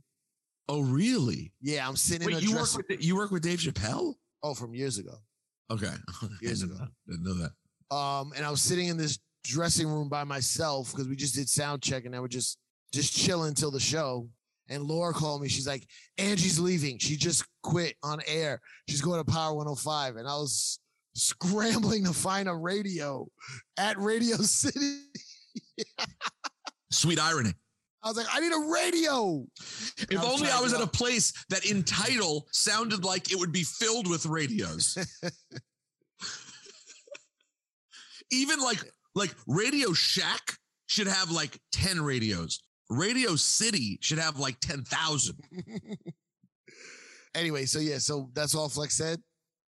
Oh, 0.69 0.81
really? 0.81 1.53
Yeah, 1.61 1.87
I'm 1.87 1.97
sitting 1.97 2.27
in 2.29 2.37
Wait, 2.37 2.43
you 2.45 2.55
work 2.55 2.75
with 2.77 3.05
you 3.05 3.17
work 3.17 3.31
with 3.33 3.43
Dave 3.43 3.59
Chappelle? 3.59 4.15
Oh, 4.43 4.55
from 4.55 4.75
years 4.75 4.97
ago. 4.99 5.17
Okay, 5.71 5.93
Years 6.41 6.63
I 6.63 6.67
ago. 6.67 6.75
know- 6.77 6.89
Didn't 7.09 7.25
know 7.25 7.35
that. 7.35 7.95
Um, 7.95 8.33
and 8.37 8.45
I 8.47 8.51
was 8.51 8.63
sitting 8.63 8.87
in 8.89 8.97
this 8.97 9.19
dressing 9.45 9.87
room 9.87 10.09
by 10.09 10.25
myself 10.25 10.91
because 10.91 11.07
we 11.07 11.17
just 11.17 11.35
did 11.35 11.49
sound 11.49 11.83
check 11.83 12.05
and 12.05 12.17
I 12.17 12.21
would 12.21 12.31
just 12.31 12.59
just 12.93 13.15
chilling 13.15 13.49
until 13.49 13.71
the 13.71 13.81
show. 13.81 14.29
And 14.71 14.85
Laura 14.85 15.13
called 15.13 15.43
me. 15.43 15.49
She's 15.49 15.67
like, 15.67 15.87
Angie's 16.17 16.59
leaving. 16.59 16.99
She 16.99 17.17
just 17.17 17.45
quit 17.63 17.97
on 18.03 18.21
air. 18.27 18.61
She's 18.89 19.03
going 19.03 19.23
to 19.23 19.31
Power 19.31 19.55
105. 19.55 20.17
And 20.17 20.27
I 20.27 20.37
was 20.37 20.79
scrambling 21.15 22.05
to 22.05 22.15
find 22.15 22.49
a 22.49 22.55
radio 22.55 23.29
at 23.79 23.99
Radio 23.99 24.37
City. 24.41 25.01
Sweet 26.91 27.21
irony. 27.21 27.53
I 28.03 28.09
was 28.09 28.17
like, 28.17 28.27
I 28.33 28.41
need 28.41 28.53
a 28.53 28.71
radio. 28.73 29.45
If 30.11 30.19
I 30.19 30.25
only 30.25 30.51
I 30.51 30.61
was 30.61 30.73
at 30.75 30.83
a 30.83 30.87
place 30.87 31.33
that 31.49 31.65
in 31.71 31.83
title 31.83 32.47
sounded 32.53 33.05
like 33.05 33.33
it 33.33 33.39
would 33.39 33.53
be 33.53 33.65
filled 33.65 34.09
with 34.09 34.27
radios. 34.27 34.99
Even 38.31 38.61
like 38.61 38.79
like 39.15 39.35
Radio 39.47 39.93
Shack 39.93 40.57
should 40.87 41.07
have 41.07 41.31
like 41.31 41.59
10 41.73 42.01
radios. 42.03 42.63
Radio 42.91 43.37
City 43.37 43.99
should 44.01 44.19
have 44.19 44.39
like 44.39 44.61
10,000. 44.61 45.37
Anyway, 47.35 47.65
so 47.65 47.81
yeah, 47.81 47.99
so 47.99 48.31
that's 48.33 48.55
all 48.55 48.69
Flex 48.69 48.97
said 48.97 49.21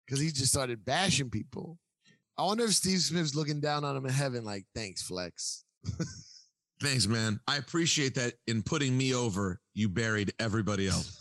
because 0.05 0.19
he 0.19 0.31
just 0.31 0.51
started 0.51 0.83
bashing 0.83 1.29
people. 1.29 1.77
I 2.37 2.43
wonder 2.43 2.65
if 2.65 2.73
Steve 2.73 2.99
Smith's 2.99 3.35
looking 3.35 3.61
down 3.61 3.85
on 3.85 3.95
him 3.95 4.05
in 4.05 4.11
heaven, 4.11 4.43
like, 4.43 4.65
thanks, 4.75 5.01
Flex. 5.01 5.63
Thanks, 6.81 7.07
man. 7.07 7.39
I 7.47 7.57
appreciate 7.57 8.15
that 8.15 8.33
in 8.47 8.61
putting 8.61 8.97
me 8.97 9.13
over, 9.13 9.61
you 9.73 9.87
buried 9.87 10.33
everybody 10.39 10.87
else. 10.89 11.17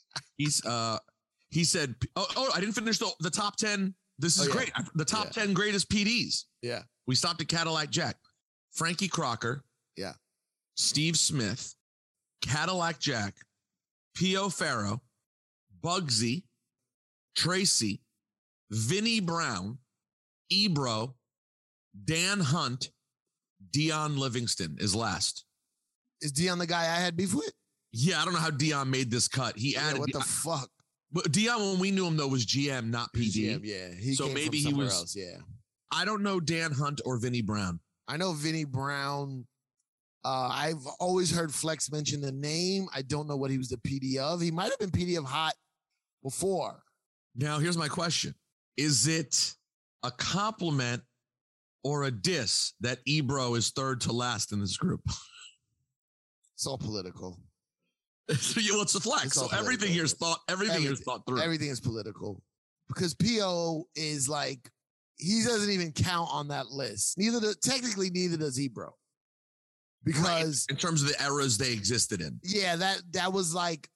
He's 0.36 0.64
uh 0.64 0.98
he 1.50 1.62
said 1.62 1.94
oh, 2.16 2.26
oh 2.36 2.50
I 2.54 2.60
didn't 2.60 2.74
finish 2.74 2.98
the, 2.98 3.10
the 3.20 3.30
top 3.30 3.56
10. 3.56 3.94
This 4.18 4.36
is 4.36 4.42
Oh, 4.42 4.48
yeah. 4.48 4.52
great. 4.52 4.72
The 4.94 5.04
top 5.04 5.30
10 5.30 5.52
greatest 5.52 5.88
PDs. 5.88 6.44
Yeah. 6.62 6.82
We 7.06 7.14
stopped 7.14 7.40
at 7.40 7.48
Cadillac 7.48 7.90
Jack. 7.90 8.16
Frankie 8.72 9.08
Crocker. 9.08 9.64
Yeah. 9.96 10.14
Steve 10.76 11.16
Smith. 11.16 11.74
Cadillac 12.42 12.98
Jack. 13.00 13.36
P.O. 14.14 14.50
Farrow. 14.50 15.02
Bugsy. 15.82 16.42
Tracy. 17.36 18.00
Vinnie 18.70 19.20
Brown. 19.20 19.78
Ebro. 20.50 21.14
Dan 22.04 22.40
Hunt. 22.40 22.90
Dion 23.70 24.16
Livingston 24.16 24.76
is 24.80 24.94
last. 24.94 25.44
Is 26.20 26.32
Dion 26.32 26.58
the 26.58 26.66
guy 26.66 26.82
I 26.82 27.00
had 27.00 27.16
beef 27.16 27.34
with? 27.34 27.52
Yeah, 27.92 28.20
I 28.20 28.24
don't 28.24 28.34
know 28.34 28.40
how 28.40 28.50
Dion 28.50 28.90
made 28.90 29.10
this 29.10 29.28
cut. 29.28 29.56
He 29.56 29.72
Yeah, 29.74 29.82
added 29.88 30.00
what 30.00 30.12
the 30.12 30.20
fuck? 30.20 30.68
But 31.12 31.32
Dion, 31.32 31.60
when 31.60 31.78
we 31.78 31.90
knew 31.90 32.06
him 32.06 32.16
though, 32.16 32.28
was 32.28 32.44
GM, 32.44 32.90
not 32.90 33.12
PD. 33.14 33.32
GM, 33.32 33.60
yeah. 33.62 33.88
He 33.98 34.14
so 34.14 34.24
came 34.24 34.34
from 34.34 34.42
maybe 34.42 34.58
he 34.58 34.74
was. 34.74 34.92
else, 34.94 35.16
yeah. 35.16 35.38
I 35.90 36.04
don't 36.04 36.22
know 36.22 36.38
Dan 36.38 36.72
Hunt 36.72 37.00
or 37.04 37.18
Vinnie 37.18 37.42
Brown. 37.42 37.80
I 38.06 38.16
know 38.16 38.32
Vinnie 38.32 38.64
Brown. 38.64 39.46
Uh, 40.24 40.48
I've 40.52 40.86
always 41.00 41.34
heard 41.34 41.54
Flex 41.54 41.90
mention 41.90 42.20
the 42.20 42.32
name. 42.32 42.88
I 42.94 43.02
don't 43.02 43.26
know 43.26 43.36
what 43.36 43.50
he 43.50 43.56
was 43.56 43.68
the 43.68 43.78
PD 43.78 44.16
of. 44.16 44.40
He 44.40 44.50
might 44.50 44.70
have 44.70 44.78
been 44.78 44.90
PD 44.90 45.16
of 45.16 45.24
Hot 45.24 45.54
before. 46.22 46.82
Now, 47.34 47.58
here's 47.58 47.78
my 47.78 47.88
question: 47.88 48.34
Is 48.76 49.06
it 49.06 49.54
a 50.02 50.10
compliment 50.10 51.02
or 51.84 52.04
a 52.04 52.10
diss 52.10 52.74
that 52.80 52.98
Ebro 53.06 53.54
is 53.54 53.70
third 53.70 54.02
to 54.02 54.12
last 54.12 54.52
in 54.52 54.60
this 54.60 54.76
group? 54.76 55.00
It's 56.54 56.66
all 56.66 56.76
political. 56.76 57.38
so, 58.36 58.60
yeah, 58.60 58.72
well, 58.72 58.82
it's 58.82 58.94
a 58.94 59.00
flex. 59.00 59.26
It's 59.26 59.34
So 59.36 59.48
everything 59.56 59.90
here 59.90 60.04
is 60.04 60.12
thought. 60.12 60.40
Everything 60.48 60.84
is 60.84 61.00
thought 61.00 61.24
through. 61.26 61.40
Everything 61.40 61.68
is 61.68 61.80
political 61.80 62.42
because 62.88 63.14
PO 63.14 63.84
is 63.94 64.28
like 64.28 64.70
he 65.16 65.42
doesn't 65.44 65.70
even 65.70 65.92
count 65.92 66.28
on 66.32 66.48
that 66.48 66.68
list. 66.68 67.18
Neither 67.18 67.40
does 67.40 67.56
technically 67.56 68.10
neither 68.10 68.36
does 68.36 68.58
Ebro. 68.58 68.94
Because 70.04 70.66
in 70.70 70.76
terms 70.76 71.02
of 71.02 71.08
the 71.08 71.22
eras 71.22 71.58
they 71.58 71.72
existed 71.72 72.20
in. 72.20 72.38
yeah, 72.44 72.76
that 72.76 73.02
that 73.12 73.32
was 73.32 73.54
like 73.54 73.88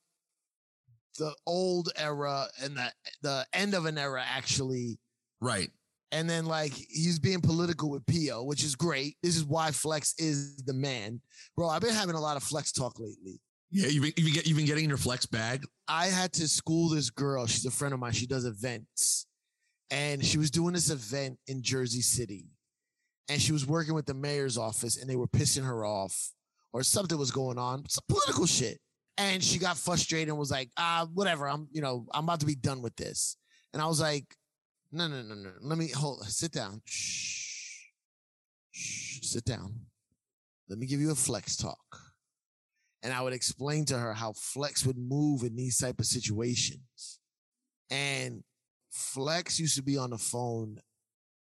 the 1.18 1.34
old 1.46 1.90
era 1.96 2.46
and 2.62 2.76
the 2.76 2.92
the 3.22 3.46
end 3.52 3.74
of 3.74 3.86
an 3.86 3.98
era 3.98 4.22
actually. 4.26 4.98
Right. 5.40 5.70
And 6.10 6.28
then 6.28 6.44
like 6.44 6.72
he's 6.72 7.18
being 7.18 7.40
political 7.40 7.90
with 7.90 8.04
PO, 8.06 8.44
which 8.44 8.64
is 8.64 8.74
great. 8.74 9.16
This 9.22 9.36
is 9.36 9.44
why 9.44 9.70
Flex 9.70 10.14
is 10.18 10.56
the 10.56 10.74
man. 10.74 11.20
Bro, 11.56 11.68
I've 11.68 11.80
been 11.80 11.94
having 11.94 12.16
a 12.16 12.20
lot 12.20 12.36
of 12.36 12.42
Flex 12.42 12.72
talk 12.72 12.98
lately. 12.98 13.40
Yeah, 13.74 13.88
you've 13.88 14.02
been, 14.02 14.12
you've 14.18 14.34
been, 14.34 14.42
you've 14.44 14.56
been 14.58 14.66
getting 14.66 14.84
in 14.84 14.90
your 14.90 14.98
flex 14.98 15.24
bag. 15.24 15.64
I 15.88 16.06
had 16.06 16.30
to 16.34 16.46
school 16.46 16.90
this 16.90 17.08
girl. 17.08 17.46
She's 17.46 17.64
a 17.64 17.70
friend 17.70 17.94
of 17.94 18.00
mine. 18.00 18.12
She 18.12 18.26
does 18.26 18.44
events. 18.44 19.26
And 19.90 20.22
she 20.22 20.36
was 20.36 20.50
doing 20.50 20.74
this 20.74 20.90
event 20.90 21.38
in 21.46 21.62
Jersey 21.62 22.02
City. 22.02 22.44
And 23.30 23.40
she 23.40 23.52
was 23.52 23.66
working 23.66 23.94
with 23.94 24.04
the 24.04 24.12
mayor's 24.12 24.58
office 24.58 25.00
and 25.00 25.08
they 25.08 25.16
were 25.16 25.26
pissing 25.26 25.64
her 25.64 25.86
off 25.86 26.32
or 26.74 26.82
something 26.82 27.16
was 27.16 27.30
going 27.30 27.56
on. 27.56 27.88
Some 27.88 28.04
political 28.08 28.44
shit. 28.44 28.78
And 29.16 29.42
she 29.42 29.58
got 29.58 29.78
frustrated 29.78 30.28
and 30.28 30.38
was 30.38 30.50
like, 30.50 30.70
ah, 30.76 31.06
whatever. 31.14 31.48
I'm, 31.48 31.66
you 31.72 31.80
know, 31.80 32.06
I'm 32.12 32.24
about 32.24 32.40
to 32.40 32.46
be 32.46 32.54
done 32.54 32.82
with 32.82 32.94
this. 32.96 33.38
And 33.72 33.80
I 33.80 33.86
was 33.86 34.00
like, 34.00 34.26
no, 34.90 35.08
no, 35.08 35.22
no, 35.22 35.34
no. 35.34 35.50
Let 35.62 35.78
me 35.78 35.88
hold, 35.88 36.22
sit 36.26 36.52
down. 36.52 36.82
Shh. 36.84 37.86
Shh. 38.70 39.20
Sit 39.22 39.46
down. 39.46 39.74
Let 40.68 40.78
me 40.78 40.86
give 40.86 41.00
you 41.00 41.10
a 41.10 41.14
flex 41.14 41.56
talk 41.56 41.78
and 43.02 43.12
I 43.12 43.20
would 43.20 43.32
explain 43.32 43.84
to 43.86 43.98
her 43.98 44.12
how 44.12 44.32
Flex 44.32 44.86
would 44.86 44.98
move 44.98 45.42
in 45.42 45.56
these 45.56 45.78
type 45.78 45.98
of 45.98 46.06
situations. 46.06 47.18
And 47.90 48.42
Flex 48.90 49.58
used 49.58 49.76
to 49.76 49.82
be 49.82 49.98
on 49.98 50.10
the 50.10 50.18
phone 50.18 50.78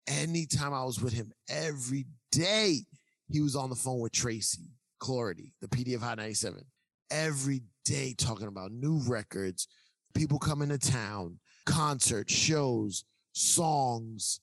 anytime 0.08 0.74
I 0.74 0.84
was 0.84 1.02
with 1.02 1.14
him. 1.14 1.32
Every 1.50 2.06
day 2.32 2.86
he 3.30 3.42
was 3.42 3.56
on 3.56 3.70
the 3.70 3.76
phone 3.76 4.00
with 4.00 4.12
Tracy 4.12 4.72
Cloherty, 5.00 5.54
the 5.62 5.68
PD 5.68 5.96
of 5.96 6.02
Hot 6.02 6.18
97. 6.18 6.64
Every 7.12 7.62
day 7.86 8.14
talking 8.18 8.48
about 8.48 8.72
new 8.72 9.00
records, 9.08 9.68
people 10.14 10.40
coming 10.40 10.70
to 10.70 10.78
town, 10.78 11.40
concerts, 11.66 12.34
shows, 12.34 13.06
songs, 13.32 14.42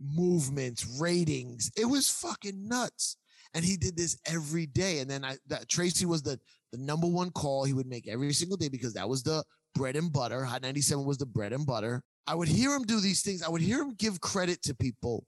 movements, 0.00 0.86
ratings. 0.98 1.70
It 1.76 1.86
was 1.86 2.08
fucking 2.08 2.68
nuts 2.68 3.16
and 3.56 3.64
he 3.64 3.78
did 3.78 3.96
this 3.96 4.18
every 4.26 4.66
day. 4.66 4.98
And 5.00 5.10
then 5.10 5.24
I 5.24 5.38
that 5.48 5.68
Tracy 5.68 6.04
was 6.04 6.22
the 6.22 6.38
the 6.72 6.78
number 6.78 7.06
one 7.06 7.30
call 7.30 7.64
he 7.64 7.72
would 7.72 7.86
make 7.86 8.06
every 8.06 8.32
single 8.34 8.58
day 8.58 8.68
because 8.68 8.92
that 8.94 9.08
was 9.08 9.22
the 9.22 9.42
bread 9.74 9.96
and 9.96 10.12
butter. 10.12 10.44
Hot 10.44 10.62
97 10.62 11.04
was 11.04 11.16
the 11.16 11.26
bread 11.26 11.52
and 11.54 11.66
butter. 11.66 12.02
I 12.26 12.34
would 12.34 12.48
hear 12.48 12.74
him 12.74 12.82
do 12.82 13.00
these 13.00 13.22
things. 13.22 13.42
I 13.42 13.48
would 13.48 13.62
hear 13.62 13.80
him 13.80 13.94
give 13.94 14.20
credit 14.20 14.62
to 14.64 14.74
people 14.74 15.24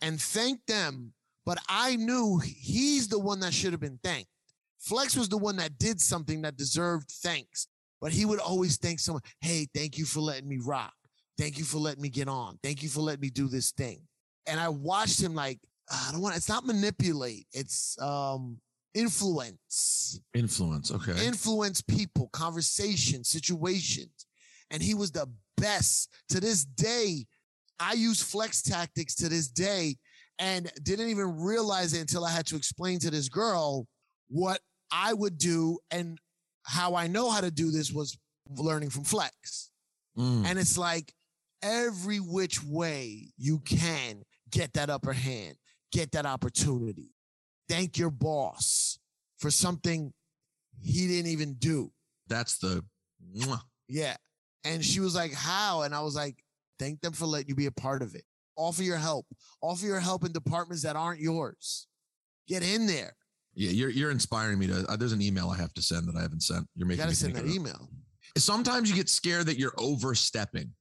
and 0.00 0.20
thank 0.20 0.64
them, 0.66 1.12
but 1.44 1.58
I 1.68 1.96
knew 1.96 2.40
he's 2.44 3.08
the 3.08 3.18
one 3.18 3.40
that 3.40 3.52
should 3.52 3.72
have 3.72 3.80
been 3.80 3.98
thanked. 4.04 4.28
Flex 4.78 5.16
was 5.16 5.28
the 5.28 5.38
one 5.38 5.56
that 5.56 5.78
did 5.78 6.00
something 6.00 6.42
that 6.42 6.56
deserved 6.56 7.10
thanks, 7.10 7.66
but 8.00 8.12
he 8.12 8.24
would 8.24 8.40
always 8.40 8.76
thank 8.76 9.00
someone. 9.00 9.22
Hey, 9.40 9.66
thank 9.74 9.98
you 9.98 10.04
for 10.04 10.20
letting 10.20 10.48
me 10.48 10.58
rock. 10.62 10.92
Thank 11.38 11.58
you 11.58 11.64
for 11.64 11.78
letting 11.78 12.02
me 12.02 12.10
get 12.10 12.28
on. 12.28 12.58
Thank 12.62 12.82
you 12.82 12.88
for 12.88 13.00
letting 13.00 13.22
me 13.22 13.30
do 13.30 13.48
this 13.48 13.72
thing. 13.72 14.02
And 14.46 14.60
I 14.60 14.68
watched 14.68 15.20
him 15.20 15.34
like, 15.34 15.58
I 15.92 16.12
don't 16.12 16.20
want, 16.20 16.36
it's 16.36 16.48
not 16.48 16.64
manipulate. 16.66 17.46
It's, 17.52 18.00
um, 18.00 18.58
influence 18.94 20.20
Influence. 20.34 20.90
Okay. 20.90 21.26
influence 21.26 21.80
people, 21.82 22.28
conversations, 22.32 23.28
situations. 23.28 24.26
And 24.70 24.82
he 24.82 24.94
was 24.94 25.10
the 25.12 25.26
best 25.56 26.10
to 26.30 26.40
this 26.40 26.64
day. 26.64 27.26
I 27.78 27.92
use 27.94 28.22
flex 28.22 28.62
tactics 28.62 29.14
to 29.16 29.28
this 29.28 29.48
day 29.48 29.96
and 30.38 30.70
didn't 30.82 31.08
even 31.08 31.36
realize 31.40 31.92
it 31.94 32.00
until 32.00 32.24
I 32.24 32.30
had 32.30 32.46
to 32.46 32.56
explain 32.56 32.98
to 33.00 33.10
this 33.10 33.28
girl 33.28 33.86
what 34.28 34.60
I 34.90 35.12
would 35.12 35.36
do. 35.38 35.78
And 35.90 36.18
how 36.64 36.94
I 36.94 37.06
know 37.06 37.30
how 37.30 37.40
to 37.40 37.50
do 37.50 37.70
this 37.70 37.92
was 37.92 38.16
learning 38.48 38.90
from 38.90 39.04
Flex. 39.04 39.70
Mm. 40.16 40.46
And 40.46 40.58
it's 40.58 40.78
like 40.78 41.12
every 41.62 42.18
which 42.18 42.62
way 42.62 43.32
you 43.36 43.58
can 43.60 44.22
get 44.50 44.72
that 44.74 44.90
upper 44.90 45.12
hand, 45.12 45.56
get 45.92 46.12
that 46.12 46.26
opportunity. 46.26 47.10
Thank 47.68 47.98
your 47.98 48.10
boss 48.10 48.98
for 49.38 49.50
something 49.50 50.12
he 50.82 51.06
didn't 51.06 51.30
even 51.30 51.54
do. 51.54 51.92
That's 52.28 52.58
the. 52.58 52.84
Yeah. 53.88 54.16
And 54.64 54.84
she 54.84 55.00
was 55.00 55.14
like, 55.14 55.32
How? 55.32 55.82
And 55.82 55.94
I 55.94 56.00
was 56.00 56.14
like, 56.14 56.42
Thank 56.78 57.00
them 57.00 57.12
for 57.12 57.26
letting 57.26 57.48
you 57.48 57.54
be 57.54 57.66
a 57.66 57.72
part 57.72 58.02
of 58.02 58.14
it. 58.14 58.24
Offer 58.56 58.82
your 58.82 58.96
help. 58.96 59.26
Offer 59.60 59.86
your 59.86 60.00
help 60.00 60.24
in 60.24 60.32
departments 60.32 60.82
that 60.82 60.96
aren't 60.96 61.20
yours. 61.20 61.86
Get 62.48 62.62
in 62.62 62.86
there. 62.86 63.14
Yeah, 63.54 63.70
you're 63.70 63.90
you're 63.90 64.10
inspiring 64.10 64.58
me 64.58 64.66
to. 64.68 64.84
Uh, 64.88 64.96
there's 64.96 65.12
an 65.12 65.22
email 65.22 65.50
I 65.50 65.56
have 65.58 65.74
to 65.74 65.82
send 65.82 66.08
that 66.08 66.16
I 66.16 66.22
haven't 66.22 66.42
sent. 66.42 66.66
You're 66.74 66.86
You 66.86 66.88
making 66.88 66.98
gotta 66.98 67.10
me 67.10 67.14
send 67.14 67.36
that 67.36 67.46
email. 67.46 67.88
Sometimes 68.36 68.88
you 68.88 68.96
get 68.96 69.10
scared 69.10 69.46
that 69.46 69.58
you're 69.58 69.74
overstepping. 69.76 70.72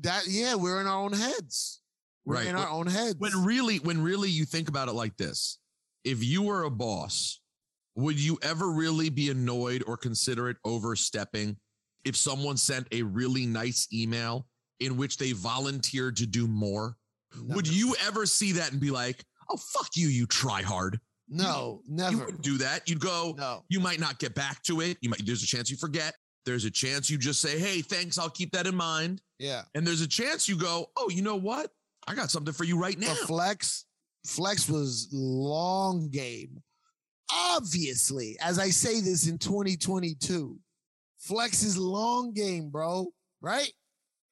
That 0.00 0.24
yeah, 0.28 0.54
we're 0.54 0.80
in 0.80 0.86
our 0.86 0.98
own 1.02 1.12
heads. 1.12 1.81
We're 2.24 2.36
Right. 2.36 2.46
in 2.46 2.56
our 2.56 2.68
own 2.68 2.86
heads. 2.86 3.16
When 3.18 3.44
really, 3.44 3.78
when 3.78 4.00
really 4.02 4.30
you 4.30 4.44
think 4.44 4.68
about 4.68 4.88
it 4.88 4.92
like 4.92 5.16
this, 5.16 5.58
if 6.04 6.22
you 6.22 6.42
were 6.42 6.64
a 6.64 6.70
boss, 6.70 7.40
would 7.96 8.18
you 8.18 8.38
ever 8.42 8.70
really 8.70 9.08
be 9.10 9.30
annoyed 9.30 9.82
or 9.86 9.96
consider 9.96 10.48
it 10.48 10.56
overstepping 10.64 11.56
if 12.04 12.16
someone 12.16 12.56
sent 12.56 12.86
a 12.92 13.02
really 13.02 13.46
nice 13.46 13.86
email 13.92 14.46
in 14.80 14.96
which 14.96 15.16
they 15.18 15.32
volunteered 15.32 16.16
to 16.18 16.26
do 16.26 16.46
more? 16.46 16.96
Would 17.40 17.66
you 17.66 17.94
ever 18.06 18.26
see 18.26 18.52
that 18.52 18.72
and 18.72 18.80
be 18.80 18.90
like, 18.90 19.24
"Oh 19.50 19.56
fuck 19.56 19.96
you, 19.96 20.08
you 20.08 20.26
try 20.26 20.62
hard"? 20.62 21.00
No, 21.28 21.82
You 21.88 21.94
never. 21.96 22.24
wouldn't 22.26 22.42
do 22.42 22.58
that. 22.58 22.88
You'd 22.88 23.00
go. 23.00 23.34
No. 23.38 23.64
You 23.68 23.80
might 23.80 24.00
not 24.00 24.18
get 24.18 24.34
back 24.34 24.62
to 24.64 24.80
it. 24.82 24.98
You 25.00 25.08
might. 25.08 25.24
There's 25.24 25.42
a 25.42 25.46
chance 25.46 25.70
you 25.70 25.76
forget. 25.78 26.14
There's 26.44 26.64
a 26.64 26.70
chance 26.70 27.08
you 27.08 27.16
just 27.16 27.40
say, 27.40 27.58
"Hey, 27.58 27.80
thanks. 27.80 28.18
I'll 28.18 28.28
keep 28.30 28.52
that 28.52 28.66
in 28.66 28.74
mind." 28.76 29.22
Yeah. 29.38 29.64
And 29.74 29.86
there's 29.86 30.00
a 30.02 30.06
chance 30.08 30.48
you 30.48 30.56
go, 30.56 30.90
"Oh, 30.96 31.08
you 31.08 31.22
know 31.22 31.36
what? 31.36 31.72
I 32.06 32.14
got 32.14 32.30
something 32.30 32.54
for 32.54 32.64
you 32.64 32.78
right 32.78 32.98
now." 32.98 33.08
But 33.08 33.26
Flex, 33.28 33.84
Flex 34.26 34.68
was 34.68 35.08
long 35.12 36.08
game. 36.10 36.62
Obviously, 37.32 38.36
as 38.40 38.58
I 38.58 38.70
say 38.70 39.00
this 39.00 39.26
in 39.26 39.38
2022, 39.38 40.58
Flex 41.18 41.62
is 41.62 41.76
long 41.78 42.32
game, 42.32 42.70
bro. 42.70 43.06
Right? 43.40 43.72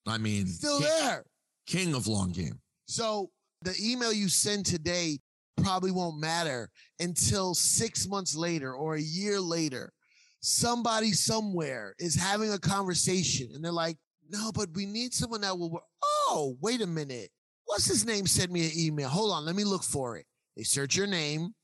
I 0.06 0.18
mean, 0.18 0.46
Still 0.46 0.78
king, 0.78 0.88
there. 0.88 1.24
king 1.66 1.94
of 1.94 2.06
long 2.06 2.33
game. 2.33 2.61
So 2.87 3.30
the 3.62 3.74
email 3.80 4.12
you 4.12 4.28
send 4.28 4.66
today 4.66 5.18
probably 5.62 5.90
won't 5.90 6.18
matter 6.18 6.70
until 7.00 7.54
six 7.54 8.06
months 8.09 8.35
later 8.35 8.74
or 8.74 8.94
a 8.94 9.00
year 9.00 9.40
later. 9.40 9.92
Somebody 10.40 11.12
somewhere 11.12 11.94
is 11.98 12.14
having 12.14 12.52
a 12.52 12.59
conversation 12.59 13.48
and 13.54 13.62
they're 13.64 13.72
like, 13.72 13.98
no, 14.30 14.52
but 14.52 14.70
we 14.74 14.87
need 14.87 15.12
someone 15.12 15.42
that 15.42 15.59
will 15.59 15.70
work. 15.70 15.83
Oh, 16.02 16.56
wait 16.61 16.80
a 16.80 16.87
minute. 16.87 17.30
What's 17.70 17.87
his 17.87 18.04
name? 18.04 18.26
Send 18.26 18.50
me 18.50 18.64
an 18.66 18.72
email. 18.76 19.09
Hold 19.09 19.30
on. 19.30 19.44
Let 19.44 19.54
me 19.54 19.62
look 19.62 19.85
for 19.85 20.16
it. 20.16 20.26
They 20.56 20.64
search 20.64 20.96
your 20.96 21.06
name. 21.06 21.54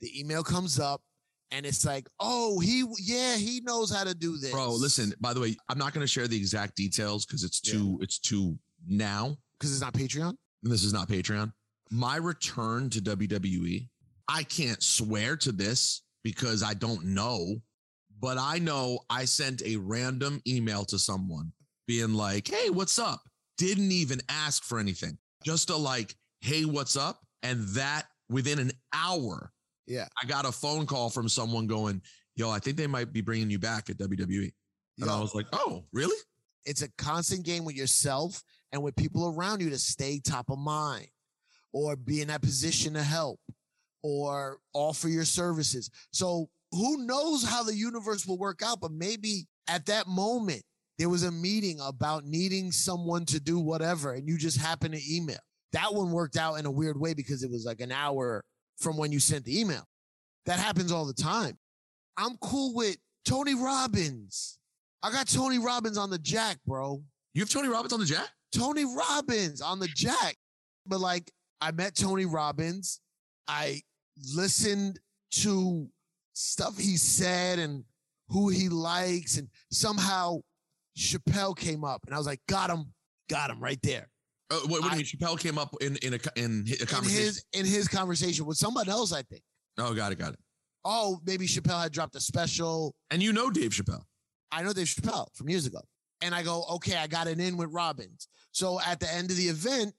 The 0.00 0.20
email 0.20 0.44
comes 0.44 0.78
up 0.78 1.02
and 1.50 1.66
it's 1.66 1.84
like, 1.84 2.08
oh, 2.20 2.60
he, 2.60 2.84
yeah, 3.00 3.34
he 3.34 3.60
knows 3.64 3.92
how 3.92 4.04
to 4.04 4.14
do 4.14 4.38
this. 4.38 4.52
Bro, 4.52 4.74
listen, 4.74 5.12
by 5.20 5.34
the 5.34 5.40
way, 5.40 5.56
I'm 5.68 5.76
not 5.76 5.92
going 5.92 6.04
to 6.04 6.08
share 6.08 6.28
the 6.28 6.36
exact 6.36 6.76
details 6.76 7.26
because 7.26 7.42
it's 7.42 7.60
too, 7.60 7.98
it's 8.00 8.20
too 8.20 8.56
now. 8.86 9.36
Because 9.58 9.72
it's 9.72 9.80
not 9.80 9.94
Patreon? 9.94 10.32
And 10.62 10.72
this 10.72 10.84
is 10.84 10.92
not 10.92 11.08
Patreon. 11.08 11.52
My 11.90 12.18
return 12.18 12.88
to 12.90 13.00
WWE, 13.00 13.88
I 14.28 14.44
can't 14.44 14.80
swear 14.80 15.36
to 15.38 15.50
this 15.50 16.02
because 16.22 16.62
I 16.62 16.74
don't 16.74 17.04
know, 17.04 17.56
but 18.20 18.38
I 18.38 18.60
know 18.60 19.00
I 19.10 19.24
sent 19.24 19.62
a 19.62 19.74
random 19.74 20.40
email 20.46 20.84
to 20.84 21.00
someone 21.00 21.50
being 21.88 22.14
like, 22.14 22.46
hey, 22.46 22.70
what's 22.70 23.00
up? 23.00 23.22
Didn't 23.56 23.90
even 23.90 24.20
ask 24.28 24.62
for 24.62 24.78
anything. 24.78 25.18
Just 25.44 25.70
a 25.70 25.76
like, 25.76 26.14
hey, 26.40 26.64
what's 26.64 26.96
up? 26.96 27.20
And 27.42 27.66
that 27.68 28.06
within 28.28 28.58
an 28.58 28.72
hour, 28.92 29.52
Yeah. 29.86 30.06
I 30.22 30.26
got 30.26 30.44
a 30.44 30.52
phone 30.52 30.86
call 30.86 31.08
from 31.10 31.28
someone 31.28 31.66
going, 31.66 32.02
yo, 32.36 32.50
I 32.50 32.58
think 32.58 32.76
they 32.76 32.86
might 32.86 33.12
be 33.12 33.20
bringing 33.20 33.50
you 33.50 33.58
back 33.58 33.88
at 33.90 33.98
WWE. 33.98 34.52
And 35.00 35.08
I 35.10 35.20
was 35.20 35.34
like, 35.34 35.46
oh, 35.52 35.84
really? 35.92 36.16
It's 36.64 36.82
a 36.82 36.88
constant 36.98 37.44
game 37.44 37.64
with 37.64 37.76
yourself 37.76 38.42
and 38.72 38.82
with 38.82 38.96
people 38.96 39.32
around 39.34 39.60
you 39.62 39.70
to 39.70 39.78
stay 39.78 40.20
top 40.20 40.50
of 40.50 40.58
mind 40.58 41.06
or 41.72 41.96
be 41.96 42.20
in 42.20 42.28
that 42.28 42.42
position 42.42 42.94
to 42.94 43.02
help 43.02 43.40
or 44.02 44.58
offer 44.74 45.08
your 45.08 45.24
services. 45.24 45.90
So 46.12 46.50
who 46.72 47.06
knows 47.06 47.44
how 47.44 47.62
the 47.62 47.74
universe 47.74 48.26
will 48.26 48.38
work 48.38 48.60
out, 48.62 48.80
but 48.80 48.92
maybe 48.92 49.46
at 49.68 49.86
that 49.86 50.06
moment 50.06 50.62
there 50.98 51.08
was 51.08 51.22
a 51.22 51.30
meeting 51.30 51.78
about 51.80 52.24
needing 52.24 52.72
someone 52.72 53.24
to 53.26 53.40
do 53.40 53.58
whatever 53.60 54.14
and 54.14 54.28
you 54.28 54.36
just 54.36 54.58
happened 54.58 54.94
to 54.94 55.14
email. 55.14 55.38
That 55.72 55.94
one 55.94 56.10
worked 56.10 56.36
out 56.36 56.54
in 56.54 56.66
a 56.66 56.70
weird 56.70 56.98
way 56.98 57.14
because 57.14 57.42
it 57.42 57.50
was 57.50 57.64
like 57.64 57.80
an 57.80 57.92
hour 57.92 58.44
from 58.78 58.96
when 58.96 59.12
you 59.12 59.20
sent 59.20 59.44
the 59.44 59.60
email. 59.60 59.84
That 60.46 60.58
happens 60.58 60.92
all 60.92 61.04
the 61.04 61.12
time. 61.12 61.58
I'm 62.16 62.36
cool 62.38 62.74
with 62.74 62.96
Tony 63.24 63.54
Robbins. 63.54 64.58
I 65.02 65.12
got 65.12 65.28
Tony 65.28 65.58
Robbins 65.58 65.98
on 65.98 66.10
the 66.10 66.18
jack, 66.18 66.58
bro. 66.66 67.02
You 67.34 67.42
have 67.42 67.50
Tony 67.50 67.68
Robbins 67.68 67.92
on 67.92 68.00
the 68.00 68.06
jack? 68.06 68.28
Tony 68.52 68.84
Robbins 68.84 69.60
on 69.60 69.78
the 69.78 69.88
jack. 69.88 70.36
But 70.86 71.00
like, 71.00 71.30
I 71.60 71.70
met 71.70 71.94
Tony 71.94 72.24
Robbins. 72.24 73.00
I 73.46 73.82
listened 74.34 74.98
to 75.32 75.88
stuff 76.32 76.78
he 76.78 76.96
said 76.96 77.58
and 77.58 77.84
who 78.28 78.48
he 78.48 78.68
likes. 78.68 79.36
And 79.36 79.48
somehow 79.70 80.40
Chappelle 80.98 81.56
came 81.56 81.84
up 81.84 82.02
and 82.06 82.14
I 82.14 82.18
was 82.18 82.26
like, 82.26 82.40
got 82.48 82.70
him, 82.70 82.92
got 83.30 83.50
him 83.50 83.60
right 83.60 83.78
there. 83.82 84.08
Uh, 84.50 84.56
what, 84.66 84.82
what 84.82 84.82
do 84.82 84.88
you 84.90 84.96
mean? 84.96 85.04
Chappelle 85.04 85.38
came 85.38 85.58
up 85.58 85.74
in, 85.80 85.96
in 86.02 86.14
a, 86.14 86.18
in 86.36 86.64
a 86.66 86.98
In 86.98 87.04
his, 87.04 87.44
in 87.52 87.64
his 87.64 87.86
conversation 87.86 88.46
with 88.46 88.56
someone 88.56 88.88
else, 88.88 89.12
I 89.12 89.22
think. 89.22 89.42
oh, 89.78 89.94
got 89.94 90.12
it, 90.12 90.18
got 90.18 90.32
it. 90.32 90.38
Oh, 90.84 91.20
maybe 91.24 91.46
Chappelle 91.46 91.82
had 91.82 91.92
dropped 91.92 92.16
a 92.16 92.20
special. 92.20 92.94
And 93.10 93.22
you 93.22 93.32
know 93.32 93.50
Dave 93.50 93.70
Chappelle. 93.70 94.02
I 94.50 94.62
know 94.62 94.72
Dave 94.72 94.86
Chappelle 94.86 95.26
from 95.34 95.48
years 95.48 95.66
ago. 95.66 95.80
And 96.20 96.34
I 96.34 96.42
go, 96.42 96.64
okay, 96.72 96.96
I 96.96 97.06
got 97.06 97.28
an 97.28 97.38
in 97.38 97.56
with 97.56 97.68
Robbins. 97.70 98.28
So 98.52 98.80
at 98.80 98.98
the 98.98 99.12
end 99.12 99.30
of 99.30 99.36
the 99.36 99.44
event, 99.44 99.94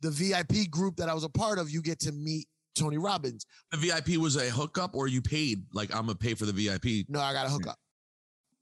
the 0.00 0.10
VIP 0.10 0.70
group 0.70 0.96
that 0.96 1.08
I 1.08 1.14
was 1.14 1.24
a 1.24 1.28
part 1.28 1.58
of, 1.58 1.70
you 1.70 1.80
get 1.80 2.00
to 2.00 2.12
meet 2.12 2.48
Tony 2.74 2.98
Robbins. 2.98 3.46
The 3.70 3.78
VIP 3.78 4.20
was 4.20 4.36
a 4.36 4.50
hookup 4.50 4.94
or 4.94 5.06
you 5.08 5.22
paid? 5.22 5.64
Like, 5.72 5.94
I'm 5.94 6.06
going 6.06 6.18
to 6.18 6.22
pay 6.22 6.34
for 6.34 6.44
the 6.44 6.52
VIP. 6.52 7.06
No, 7.08 7.20
I 7.20 7.32
got 7.32 7.46
a 7.46 7.48
hookup. 7.48 7.76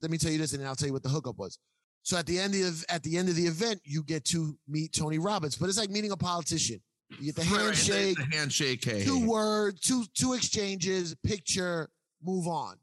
Let 0.01 0.11
me 0.11 0.17
tell 0.17 0.31
you 0.31 0.37
this, 0.37 0.53
and 0.53 0.61
then 0.61 0.67
I'll 0.67 0.75
tell 0.75 0.87
you 0.87 0.93
what 0.93 1.03
the 1.03 1.09
hookup 1.09 1.37
was. 1.37 1.57
So 2.03 2.17
at 2.17 2.25
the 2.25 2.37
end 2.37 2.53
of 2.55 2.85
at 2.89 3.01
the 3.03 3.17
end 3.17 3.29
of 3.29 3.35
the 3.35 3.45
event, 3.47 3.81
you 3.85 4.03
get 4.03 4.25
to 4.25 4.57
meet 4.67 4.93
Tony 4.93 5.19
Robbins, 5.19 5.57
but 5.57 5.69
it's 5.69 5.77
like 5.77 5.89
meeting 5.89 6.11
a 6.11 6.17
politician. 6.17 6.81
You 7.19 7.31
get 7.31 7.35
the 7.35 7.43
handshake, 7.43 8.17
The 8.17 8.35
handshake. 8.35 8.83
Hey, 8.83 9.03
two 9.03 9.25
words, 9.27 9.79
two 9.81 10.03
two 10.13 10.33
exchanges, 10.33 11.15
picture, 11.23 11.89
move 12.21 12.47
on. 12.47 12.75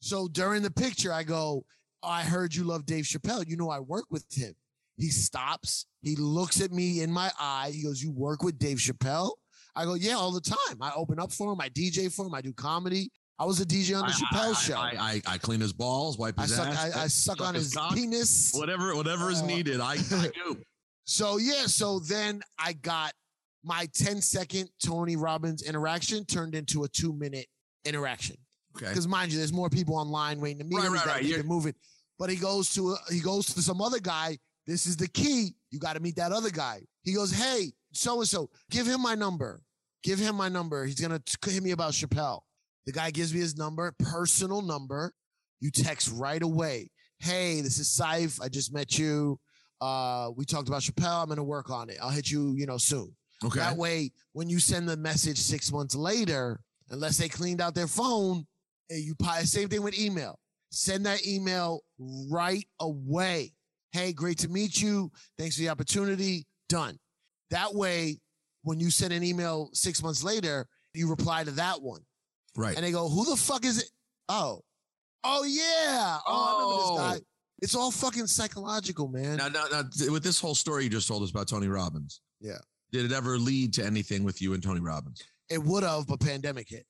So 0.00 0.28
during 0.28 0.62
the 0.62 0.70
picture, 0.70 1.12
I 1.12 1.22
go, 1.22 1.64
I 2.02 2.22
heard 2.22 2.54
you 2.54 2.64
love 2.64 2.84
Dave 2.84 3.04
Chappelle. 3.04 3.48
You 3.48 3.56
know, 3.56 3.70
I 3.70 3.80
work 3.80 4.04
with 4.10 4.26
him. 4.30 4.54
He 4.96 5.08
stops, 5.08 5.86
he 6.02 6.14
looks 6.16 6.60
at 6.60 6.70
me 6.72 7.02
in 7.02 7.10
my 7.10 7.30
eye. 7.38 7.70
He 7.74 7.82
goes, 7.82 8.02
You 8.02 8.10
work 8.10 8.42
with 8.42 8.58
Dave 8.58 8.78
Chappelle? 8.78 9.32
I 9.76 9.84
go, 9.84 9.94
Yeah, 9.94 10.14
all 10.14 10.32
the 10.32 10.40
time. 10.40 10.78
I 10.80 10.92
open 10.96 11.18
up 11.18 11.32
for 11.32 11.52
him, 11.52 11.60
I 11.60 11.68
DJ 11.68 12.12
for 12.14 12.26
him, 12.26 12.34
I 12.34 12.40
do 12.40 12.52
comedy. 12.52 13.10
I 13.38 13.44
was 13.44 13.60
a 13.60 13.66
DJ 13.66 14.00
on 14.00 14.06
the 14.06 14.12
Chappelle 14.12 14.50
I, 14.50 14.52
show. 14.54 14.74
I, 14.76 14.92
I, 15.26 15.34
I 15.34 15.38
clean 15.38 15.60
his 15.60 15.72
balls, 15.72 16.16
wipe 16.18 16.38
I 16.38 16.42
his 16.42 16.54
suck, 16.54 16.68
ass. 16.68 16.96
I, 16.96 17.02
I 17.02 17.06
suck 17.08 17.40
on 17.40 17.54
his 17.54 17.74
cock. 17.74 17.94
penis. 17.94 18.52
Whatever, 18.54 18.94
whatever 18.94 19.30
is 19.30 19.42
Uh, 19.42 19.46
needed, 19.46 19.80
I, 19.80 19.94
I 19.94 20.30
do. 20.44 20.56
So 21.04 21.38
yeah, 21.38 21.66
so 21.66 21.98
then 21.98 22.42
I 22.58 22.74
got 22.74 23.12
my 23.64 23.88
10 23.94 24.20
second 24.20 24.68
Tony 24.84 25.16
Robbins 25.16 25.62
interaction 25.62 26.24
turned 26.24 26.54
into 26.54 26.84
a 26.84 26.88
two 26.88 27.12
minute 27.12 27.46
interaction. 27.84 28.36
Okay. 28.76 28.86
Because 28.88 29.08
mind 29.08 29.32
you, 29.32 29.38
there's 29.38 29.52
more 29.52 29.68
people 29.70 29.96
online 29.96 30.40
waiting 30.40 30.58
to 30.58 30.64
meet 30.64 30.76
Right, 30.76 30.86
him. 30.86 30.92
Right, 30.94 31.06
right. 31.06 31.20
keep 31.22 31.30
You're- 31.44 31.70
it. 31.70 31.76
But 32.18 32.30
he 32.30 32.36
goes 32.36 32.72
to 32.74 32.92
a, 32.92 32.96
he 33.12 33.18
goes 33.20 33.46
to 33.54 33.60
some 33.62 33.80
other 33.82 33.98
guy. 33.98 34.38
This 34.66 34.86
is 34.86 34.96
the 34.96 35.08
key. 35.08 35.54
You 35.72 35.78
got 35.80 35.94
to 35.94 36.00
meet 36.00 36.16
that 36.16 36.30
other 36.30 36.50
guy. 36.50 36.82
He 37.02 37.12
goes, 37.12 37.32
hey, 37.32 37.72
so 37.92 38.20
and 38.20 38.28
so, 38.28 38.48
give 38.70 38.86
him 38.86 39.02
my 39.02 39.14
number. 39.16 39.60
Give 40.04 40.18
him 40.20 40.36
my 40.36 40.48
number. 40.48 40.84
He's 40.86 41.00
gonna 41.00 41.20
hit 41.44 41.62
me 41.62 41.72
about 41.72 41.92
Chappelle. 41.92 42.40
The 42.86 42.92
guy 42.92 43.10
gives 43.10 43.32
me 43.32 43.40
his 43.40 43.56
number, 43.56 43.94
personal 43.98 44.62
number. 44.62 45.12
You 45.60 45.70
text 45.70 46.10
right 46.14 46.42
away. 46.42 46.90
Hey, 47.18 47.60
this 47.60 47.78
is 47.78 47.88
Saif. 47.88 48.40
I 48.42 48.48
just 48.48 48.74
met 48.74 48.98
you. 48.98 49.38
Uh, 49.80 50.30
we 50.36 50.44
talked 50.44 50.68
about 50.68 50.82
Chappelle. 50.82 51.22
I'm 51.22 51.28
gonna 51.28 51.44
work 51.44 51.70
on 51.70 51.88
it. 51.88 51.98
I'll 52.02 52.10
hit 52.10 52.30
you, 52.30 52.54
you 52.56 52.66
know, 52.66 52.78
soon. 52.78 53.14
Okay. 53.44 53.60
That 53.60 53.76
way, 53.76 54.12
when 54.32 54.48
you 54.48 54.58
send 54.58 54.88
the 54.88 54.96
message 54.96 55.38
six 55.38 55.72
months 55.72 55.94
later, 55.94 56.60
unless 56.90 57.18
they 57.18 57.28
cleaned 57.28 57.60
out 57.60 57.74
their 57.74 57.86
phone, 57.88 58.46
you 58.90 59.14
probably 59.14 59.46
same 59.46 59.68
thing 59.68 59.82
with 59.82 59.98
email. 59.98 60.38
Send 60.70 61.06
that 61.06 61.26
email 61.26 61.80
right 61.98 62.66
away. 62.80 63.52
Hey, 63.92 64.12
great 64.12 64.38
to 64.38 64.48
meet 64.48 64.80
you. 64.80 65.10
Thanks 65.38 65.56
for 65.56 65.62
the 65.62 65.68
opportunity. 65.68 66.46
Done. 66.68 66.98
That 67.50 67.74
way, 67.74 68.18
when 68.62 68.80
you 68.80 68.90
send 68.90 69.12
an 69.12 69.22
email 69.22 69.70
six 69.72 70.02
months 70.02 70.24
later, 70.24 70.66
you 70.94 71.08
reply 71.08 71.44
to 71.44 71.50
that 71.52 71.80
one. 71.80 72.00
Right. 72.56 72.76
And 72.76 72.84
they 72.84 72.92
go, 72.92 73.08
Who 73.08 73.24
the 73.24 73.36
fuck 73.36 73.64
is 73.64 73.78
it? 73.82 73.90
Oh, 74.28 74.62
Oh 75.24 75.44
yeah. 75.44 76.18
Oh, 76.26 76.44
I 76.44 76.52
remember 76.52 76.74
Oh. 76.76 77.10
this 77.12 77.20
guy. 77.20 77.26
It's 77.62 77.74
all 77.74 77.90
fucking 77.90 78.26
psychological, 78.26 79.08
man. 79.08 79.36
Now, 79.38 79.48
now, 79.48 79.64
now, 79.72 79.82
with 80.12 80.22
this 80.22 80.38
whole 80.40 80.54
story 80.54 80.84
you 80.84 80.90
just 80.90 81.08
told 81.08 81.22
us 81.22 81.30
about 81.30 81.48
Tony 81.48 81.66
Robbins, 81.68 82.20
Yeah. 82.40 82.58
did 82.92 83.06
it 83.06 83.12
ever 83.12 83.38
lead 83.38 83.72
to 83.74 83.84
anything 83.86 84.22
with 84.24 84.42
you 84.42 84.52
and 84.52 84.62
Tony 84.62 84.80
Robbins? 84.80 85.22
It 85.48 85.62
would 85.62 85.82
have, 85.82 86.06
but 86.06 86.20
pandemic 86.20 86.68
hit. 86.68 86.86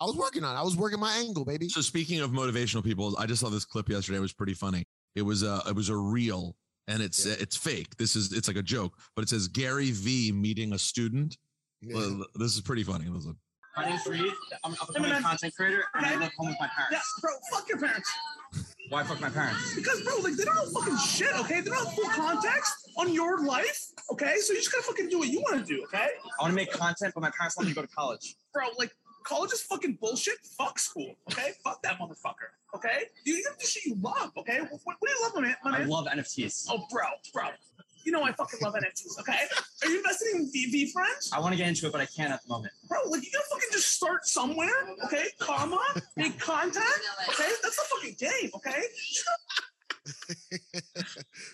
I 0.00 0.04
was 0.04 0.16
working 0.16 0.44
on 0.44 0.54
it. 0.54 0.58
I 0.58 0.62
was 0.62 0.76
working 0.76 1.00
my 1.00 1.14
angle, 1.16 1.44
baby. 1.44 1.68
So 1.68 1.80
speaking 1.80 2.20
of 2.20 2.30
motivational 2.30 2.84
people, 2.84 3.16
I 3.18 3.26
just 3.26 3.40
saw 3.40 3.48
this 3.48 3.64
clip 3.64 3.88
yesterday. 3.88 4.18
It 4.18 4.22
was 4.22 4.32
pretty 4.32 4.54
funny. 4.54 4.86
It 5.14 5.22
was 5.22 5.42
a 5.42 5.62
it 5.68 5.74
was 5.74 5.88
a 5.88 5.96
reel, 5.96 6.56
and 6.88 7.00
it's 7.02 7.24
it's 7.26 7.56
fake. 7.56 7.96
This 7.96 8.16
is 8.16 8.32
it's 8.32 8.48
like 8.48 8.56
a 8.56 8.62
joke, 8.62 8.98
but 9.16 9.22
it 9.22 9.28
says 9.28 9.46
Gary 9.48 9.92
V 9.92 10.30
meeting 10.32 10.72
a 10.72 10.78
student. 10.78 11.38
Well, 11.82 12.26
This 12.34 12.54
is 12.54 12.60
pretty 12.60 12.82
funny. 12.82 13.06
Listen. 13.08 13.36
My 13.76 13.88
name's 13.88 14.06
Reed. 14.06 14.32
I'm 14.62 14.72
a 14.72 14.76
upcoming 14.80 15.10
content 15.20 15.54
creator, 15.56 15.84
and 15.94 16.06
I 16.06 16.16
live 16.16 16.32
home 16.38 16.48
with 16.48 16.56
my 16.60 16.68
parents. 16.68 16.92
Yeah, 16.92 17.20
bro, 17.20 17.30
fuck 17.50 17.68
your 17.68 17.78
parents. 17.78 18.08
Why 18.88 19.02
fuck 19.02 19.20
my 19.20 19.30
parents? 19.30 19.74
Because, 19.74 20.02
bro, 20.02 20.16
like, 20.18 20.34
they 20.34 20.44
don't 20.44 20.54
know 20.54 20.80
fucking 20.80 20.96
shit, 20.98 21.34
okay? 21.40 21.60
They 21.60 21.70
don't 21.70 21.84
have 21.84 21.92
full 21.94 22.08
context 22.10 22.90
on 22.96 23.12
your 23.12 23.44
life, 23.44 23.88
okay? 24.12 24.36
So 24.38 24.52
you 24.52 24.60
just 24.60 24.70
gotta 24.70 24.84
fucking 24.84 25.08
do 25.08 25.18
what 25.18 25.28
you 25.28 25.42
wanna 25.42 25.64
do, 25.64 25.82
okay? 25.84 26.08
I 26.38 26.42
want 26.42 26.52
to 26.52 26.54
make 26.54 26.70
content, 26.70 27.14
but 27.14 27.22
my 27.22 27.30
parents 27.36 27.56
want 27.56 27.66
me 27.68 27.74
to 27.74 27.80
go 27.80 27.82
to 27.84 27.92
college. 27.92 28.36
Bro, 28.52 28.66
like, 28.78 28.92
college 29.24 29.52
is 29.52 29.62
fucking 29.62 29.98
bullshit. 30.00 30.36
Fuck 30.56 30.78
school, 30.78 31.16
okay? 31.32 31.52
Fuck 31.64 31.82
that 31.82 31.98
motherfucker, 31.98 32.52
okay? 32.76 33.04
You, 33.24 33.34
you 33.34 33.44
have 33.48 33.58
to 33.58 33.64
do 33.64 33.68
shit 33.68 33.86
you 33.86 33.96
love, 34.00 34.30
okay? 34.36 34.60
What, 34.60 34.80
what 34.84 34.96
do 35.02 35.10
you 35.10 35.22
love, 35.22 35.32
my 35.34 35.40
man? 35.40 35.56
I 35.64 35.84
love 35.84 36.06
NFTs. 36.06 36.66
Oh, 36.70 36.84
bro, 36.92 37.06
bro. 37.32 37.48
You 38.04 38.12
know 38.12 38.22
I 38.22 38.32
fucking 38.32 38.60
love 38.62 38.74
NFTs, 38.74 39.18
okay? 39.20 39.38
Are 39.82 39.88
you 39.88 39.98
investing 39.98 40.28
in 40.34 40.52
VV 40.52 40.92
friends? 40.92 41.30
I 41.32 41.40
want 41.40 41.52
to 41.52 41.56
get 41.56 41.68
into 41.68 41.86
it, 41.86 41.92
but 41.92 42.00
I 42.00 42.06
can't 42.06 42.32
at 42.32 42.42
the 42.42 42.48
moment. 42.48 42.72
Bro, 42.88 42.98
like 43.08 43.24
you 43.24 43.30
gotta 43.32 43.44
fucking 43.50 43.68
just 43.72 43.88
start 43.92 44.26
somewhere, 44.26 44.68
okay? 45.04 45.26
Comma, 45.38 45.80
make 46.16 46.38
content, 46.38 46.84
okay? 47.28 47.50
That's 47.62 47.76
the 47.76 47.84
fucking 47.96 48.16
game, 48.18 48.50
okay? 48.56 48.82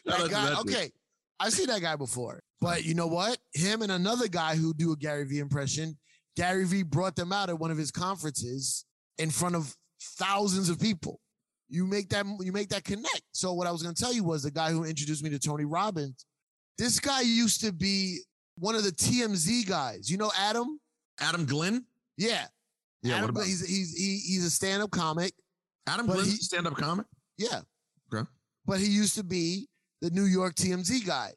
That 0.07 0.29
guy, 0.31 0.55
okay, 0.61 0.91
I've 1.39 1.53
seen 1.53 1.69
that 1.69 1.81
guy 1.81 1.95
before, 1.95 2.43
but 2.61 2.85
you 2.85 2.95
know 2.95 3.07
what? 3.07 3.39
Him 3.55 3.83
and 3.83 3.93
another 3.93 4.27
guy 4.29 4.57
who 4.57 4.75
do 4.75 4.93
a 4.93 4.97
Gary 4.97 5.25
Vee 5.25 5.39
impression. 5.39 5.97
Gary 6.37 6.65
Vee 6.67 6.83
brought 6.83 7.17
them 7.17 7.33
out 7.33 7.49
at 7.49 7.59
one 7.59 7.71
of 7.71 7.79
his 7.79 7.91
conferences 7.91 8.85
in 9.19 9.31
front 9.31 9.55
of 9.55 9.75
thousands 10.01 10.69
of 10.69 10.81
people. 10.81 11.21
You 11.69 11.87
make 11.87 12.09
that 12.11 12.27
you 12.41 12.53
make 12.53 12.71
that 12.71 12.85
connect. 12.85 13.23
So 13.33 13.53
what 13.53 13.67
I 13.67 13.71
was 13.71 13.83
going 13.83 13.95
to 13.95 14.03
tell 14.03 14.13
you 14.13 14.25
was 14.25 14.43
the 14.43 14.51
guy 14.51 14.73
who 14.73 14.85
introduced 14.85 15.23
me 15.23 15.31
to 15.31 15.39
Tony 15.39 15.65
Robbins. 15.65 16.25
This 16.78 16.98
guy 17.00 17.20
used 17.22 17.61
to 17.62 17.72
be 17.72 18.20
one 18.56 18.74
of 18.74 18.85
the 18.85 18.90
TMZ 18.92 19.66
guys. 19.68 20.11
You 20.11 20.16
know 20.18 20.30
Adam? 20.38 20.80
Adam 21.20 21.44
Glyn? 21.44 21.85
Yeah. 22.16 22.46
Yeah, 23.02 23.14
Adam 23.16 23.22
what 23.26 23.30
about- 23.30 23.46
he's 23.46 23.66
he's 23.66 23.96
he, 23.96 24.18
he's 24.18 24.44
a 24.44 24.50
stand-up 24.50 24.90
comic. 24.90 25.33
Adam 25.87 26.06
but 26.06 26.14
Glyn's 26.14 26.35
a 26.35 26.37
stand-up 26.44 26.76
comic. 26.76 27.06
Yeah. 27.38 27.61
Okay. 28.12 28.28
But 28.66 28.78
he 28.80 28.87
used 28.87 29.14
to 29.16 29.24
be 29.24 29.68
the 30.00 30.11
New 30.11 30.24
York 30.24 30.54
TMZ 30.54 31.06
guy. 31.06 31.33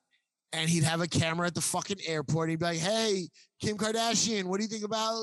And 0.55 0.69
he'd 0.69 0.83
have 0.83 1.01
a 1.01 1.07
camera 1.07 1.47
at 1.47 1.55
the 1.55 1.61
fucking 1.61 1.97
airport. 2.05 2.49
He'd 2.51 2.59
be 2.59 2.65
like, 2.65 2.77
hey, 2.77 3.27
Kim 3.59 3.75
Kardashian, 3.75 4.43
what 4.43 4.57
do 4.57 4.63
you 4.63 4.69
think 4.69 4.83
about 4.83 5.19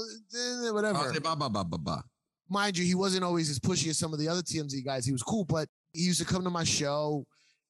whatever? 0.72 0.98
Oh, 0.98 1.20
ba, 1.20 1.36
ba, 1.36 1.48
ba, 1.48 1.62
ba, 1.64 1.78
ba. 1.78 2.02
Mind 2.48 2.76
you, 2.76 2.84
he 2.84 2.96
wasn't 2.96 3.22
always 3.22 3.48
as 3.48 3.60
pushy 3.60 3.88
as 3.90 3.96
some 3.98 4.12
of 4.12 4.18
the 4.18 4.26
other 4.26 4.42
TMZ 4.42 4.84
guys. 4.84 5.06
He 5.06 5.12
was 5.12 5.22
cool, 5.22 5.44
but 5.44 5.68
he 5.92 6.00
used 6.02 6.18
to 6.18 6.26
come 6.26 6.42
to 6.42 6.50
my 6.50 6.64
show 6.64 7.24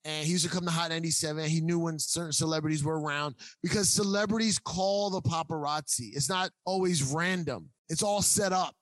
and 0.05 0.25
he 0.27 0.33
used 0.33 0.45
to 0.45 0.51
come 0.51 0.65
to 0.65 0.71
Hot 0.71 0.91
97. 0.91 1.45
He 1.47 1.61
knew 1.61 1.79
when 1.79 1.99
certain 1.99 2.33
celebrities 2.33 2.83
were 2.85 3.01
around 3.01 3.35
because 3.63 3.89
celebrities 3.89 4.59
call 4.59 5.11
the 5.11 5.21
paparazzi. 5.23 6.11
It's 6.15 6.29
not 6.29 6.51
always 6.65 7.03
random, 7.03 7.69
it's 7.89 8.03
all 8.03 8.23
set 8.23 8.53
up. 8.53 8.75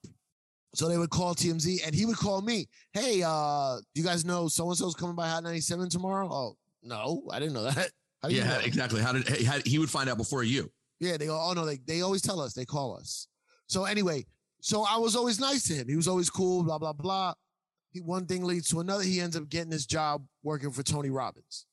So 0.75 0.87
they 0.89 0.99
would 0.99 1.11
call 1.11 1.35
TMZ 1.35 1.81
and 1.87 1.95
he 1.95 2.05
would 2.05 2.19
call 2.19 2.43
me. 2.43 2.69
Hey, 2.93 3.23
uh, 3.25 3.77
do 3.95 4.01
you 4.01 4.07
guys 4.07 4.25
know 4.25 4.49
so 4.49 4.69
and 4.69 4.77
so's 4.77 4.95
coming 4.95 5.17
by 5.17 5.27
Hot 5.29 5.43
97 5.43 5.89
tomorrow? 5.89 6.29
Oh, 6.31 6.57
no, 6.83 7.23
I 7.31 7.39
didn't 7.39 7.55
know 7.55 7.65
that. 7.65 7.91
How 8.23 8.29
do 8.29 8.35
you 8.35 8.43
Yeah, 8.43 8.49
know? 8.49 8.61
exactly. 8.65 9.01
How 9.01 9.13
did 9.13 9.27
he, 9.29 9.71
he 9.71 9.79
would 9.79 9.89
find 9.91 10.11
out 10.11 10.19
before 10.19 10.43
you? 10.45 10.71
Yeah, 11.01 11.17
they 11.17 11.27
go, 11.27 11.41
oh 11.41 11.53
no, 11.55 11.65
they, 11.65 11.79
they 11.87 12.03
always 12.03 12.21
tell 12.23 12.41
us, 12.41 12.53
they 12.53 12.65
call 12.65 12.97
us. 12.97 13.29
So 13.69 13.85
anyway, 13.85 14.27
so 14.61 14.85
I 14.89 14.97
was 14.99 15.15
always 15.17 15.39
nice 15.41 15.67
to 15.69 15.75
him. 15.75 15.89
He 15.89 15.97
was 15.97 16.09
always 16.09 16.29
cool, 16.29 16.65
blah, 16.65 16.79
blah, 16.79 16.93
blah. 16.93 17.33
He, 17.99 18.01
one 18.01 18.27
thing 18.27 18.45
leads 18.45 18.69
to 18.71 18.81
another. 18.81 19.03
He 19.03 19.21
ends 19.21 19.37
up 19.37 19.49
getting 19.49 19.73
his 19.73 19.87
job 19.87 20.25
working 20.43 20.71
for 20.71 20.83
Tony 20.83 21.11
Robbins. 21.11 21.67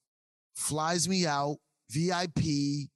Flies 0.56 1.08
me 1.08 1.26
out, 1.26 1.58
VIP 1.92 2.90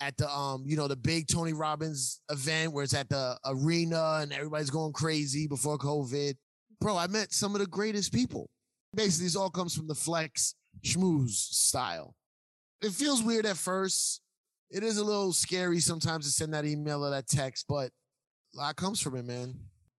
at 0.00 0.16
the 0.16 0.28
um, 0.28 0.64
you 0.66 0.76
know, 0.76 0.88
the 0.88 0.96
big 0.96 1.28
Tony 1.28 1.52
Robbins 1.52 2.20
event 2.30 2.72
where 2.72 2.84
it's 2.84 2.94
at 2.94 3.08
the 3.08 3.38
arena 3.46 4.18
and 4.20 4.32
everybody's 4.32 4.70
going 4.70 4.92
crazy 4.92 5.46
before 5.46 5.78
COVID. 5.78 6.34
Bro, 6.80 6.96
I 6.96 7.06
met 7.06 7.32
some 7.32 7.54
of 7.54 7.60
the 7.60 7.66
greatest 7.66 8.12
people. 8.12 8.50
Basically, 8.94 9.26
this 9.26 9.36
all 9.36 9.50
comes 9.50 9.74
from 9.74 9.86
the 9.86 9.94
flex 9.94 10.54
schmooze 10.84 11.30
style. 11.30 12.14
It 12.82 12.92
feels 12.92 13.22
weird 13.22 13.46
at 13.46 13.56
first 13.56 14.20
it 14.74 14.82
is 14.82 14.98
a 14.98 15.04
little 15.04 15.32
scary 15.32 15.78
sometimes 15.78 16.26
to 16.26 16.32
send 16.32 16.52
that 16.52 16.64
email 16.64 17.04
or 17.04 17.10
that 17.10 17.28
text, 17.28 17.66
but 17.68 17.90
a 18.54 18.58
lot 18.58 18.76
comes 18.76 19.00
from 19.00 19.14
it, 19.16 19.24
man. 19.24 19.54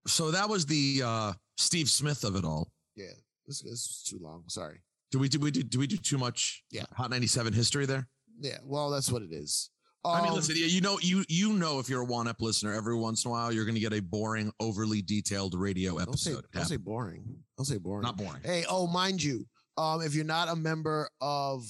So 0.05 0.31
that 0.31 0.49
was 0.49 0.65
the 0.65 1.01
uh, 1.03 1.33
Steve 1.57 1.89
Smith 1.89 2.23
of 2.23 2.35
it 2.35 2.43
all. 2.45 2.71
Yeah, 2.95 3.05
this, 3.47 3.61
this 3.61 3.71
is 3.73 4.03
too 4.07 4.19
long. 4.21 4.43
Sorry. 4.47 4.81
Do 5.11 5.19
we 5.19 5.29
do 5.29 5.39
we 5.39 5.51
do, 5.51 5.63
do 5.63 5.79
we 5.79 5.87
do 5.87 5.97
too 5.97 6.17
much? 6.17 6.63
Yeah. 6.71 6.83
Hot 6.93 7.09
ninety 7.09 7.27
seven 7.27 7.53
history 7.53 7.85
there. 7.85 8.07
Yeah, 8.39 8.57
well, 8.63 8.89
that's 8.89 9.11
what 9.11 9.21
it 9.21 9.31
is. 9.31 9.69
I 10.03 10.21
mean, 10.21 10.29
Um, 10.31 10.35
listen, 10.35 10.55
yeah, 10.57 10.67
you 10.67 10.81
know, 10.81 10.99
you 11.01 11.23
you 11.29 11.53
know, 11.53 11.79
if 11.79 11.89
you're 11.89 12.01
a 12.01 12.05
Juan 12.05 12.27
Ep 12.27 12.41
listener, 12.41 12.73
every 12.73 12.95
once 12.95 13.23
in 13.25 13.29
a 13.29 13.31
while, 13.31 13.51
you're 13.51 13.65
going 13.65 13.75
to 13.75 13.81
get 13.81 13.93
a 13.93 14.01
boring, 14.01 14.51
overly 14.59 15.01
detailed 15.01 15.55
radio 15.55 15.97
Don't 15.97 16.19
say, 16.19 16.31
episode. 16.31 16.45
don't 16.53 16.65
say 16.65 16.77
boring. 16.77 17.23
Don't 17.57 17.65
say 17.65 17.77
boring. 17.77 18.03
Not 18.03 18.17
boring. 18.17 18.41
Hey, 18.43 18.65
oh, 18.69 18.85
mind 18.87 19.23
you, 19.23 19.47
um, 19.77 20.01
if 20.01 20.13
you're 20.13 20.25
not 20.25 20.47
a 20.49 20.55
member 20.55 21.09
of 21.21 21.63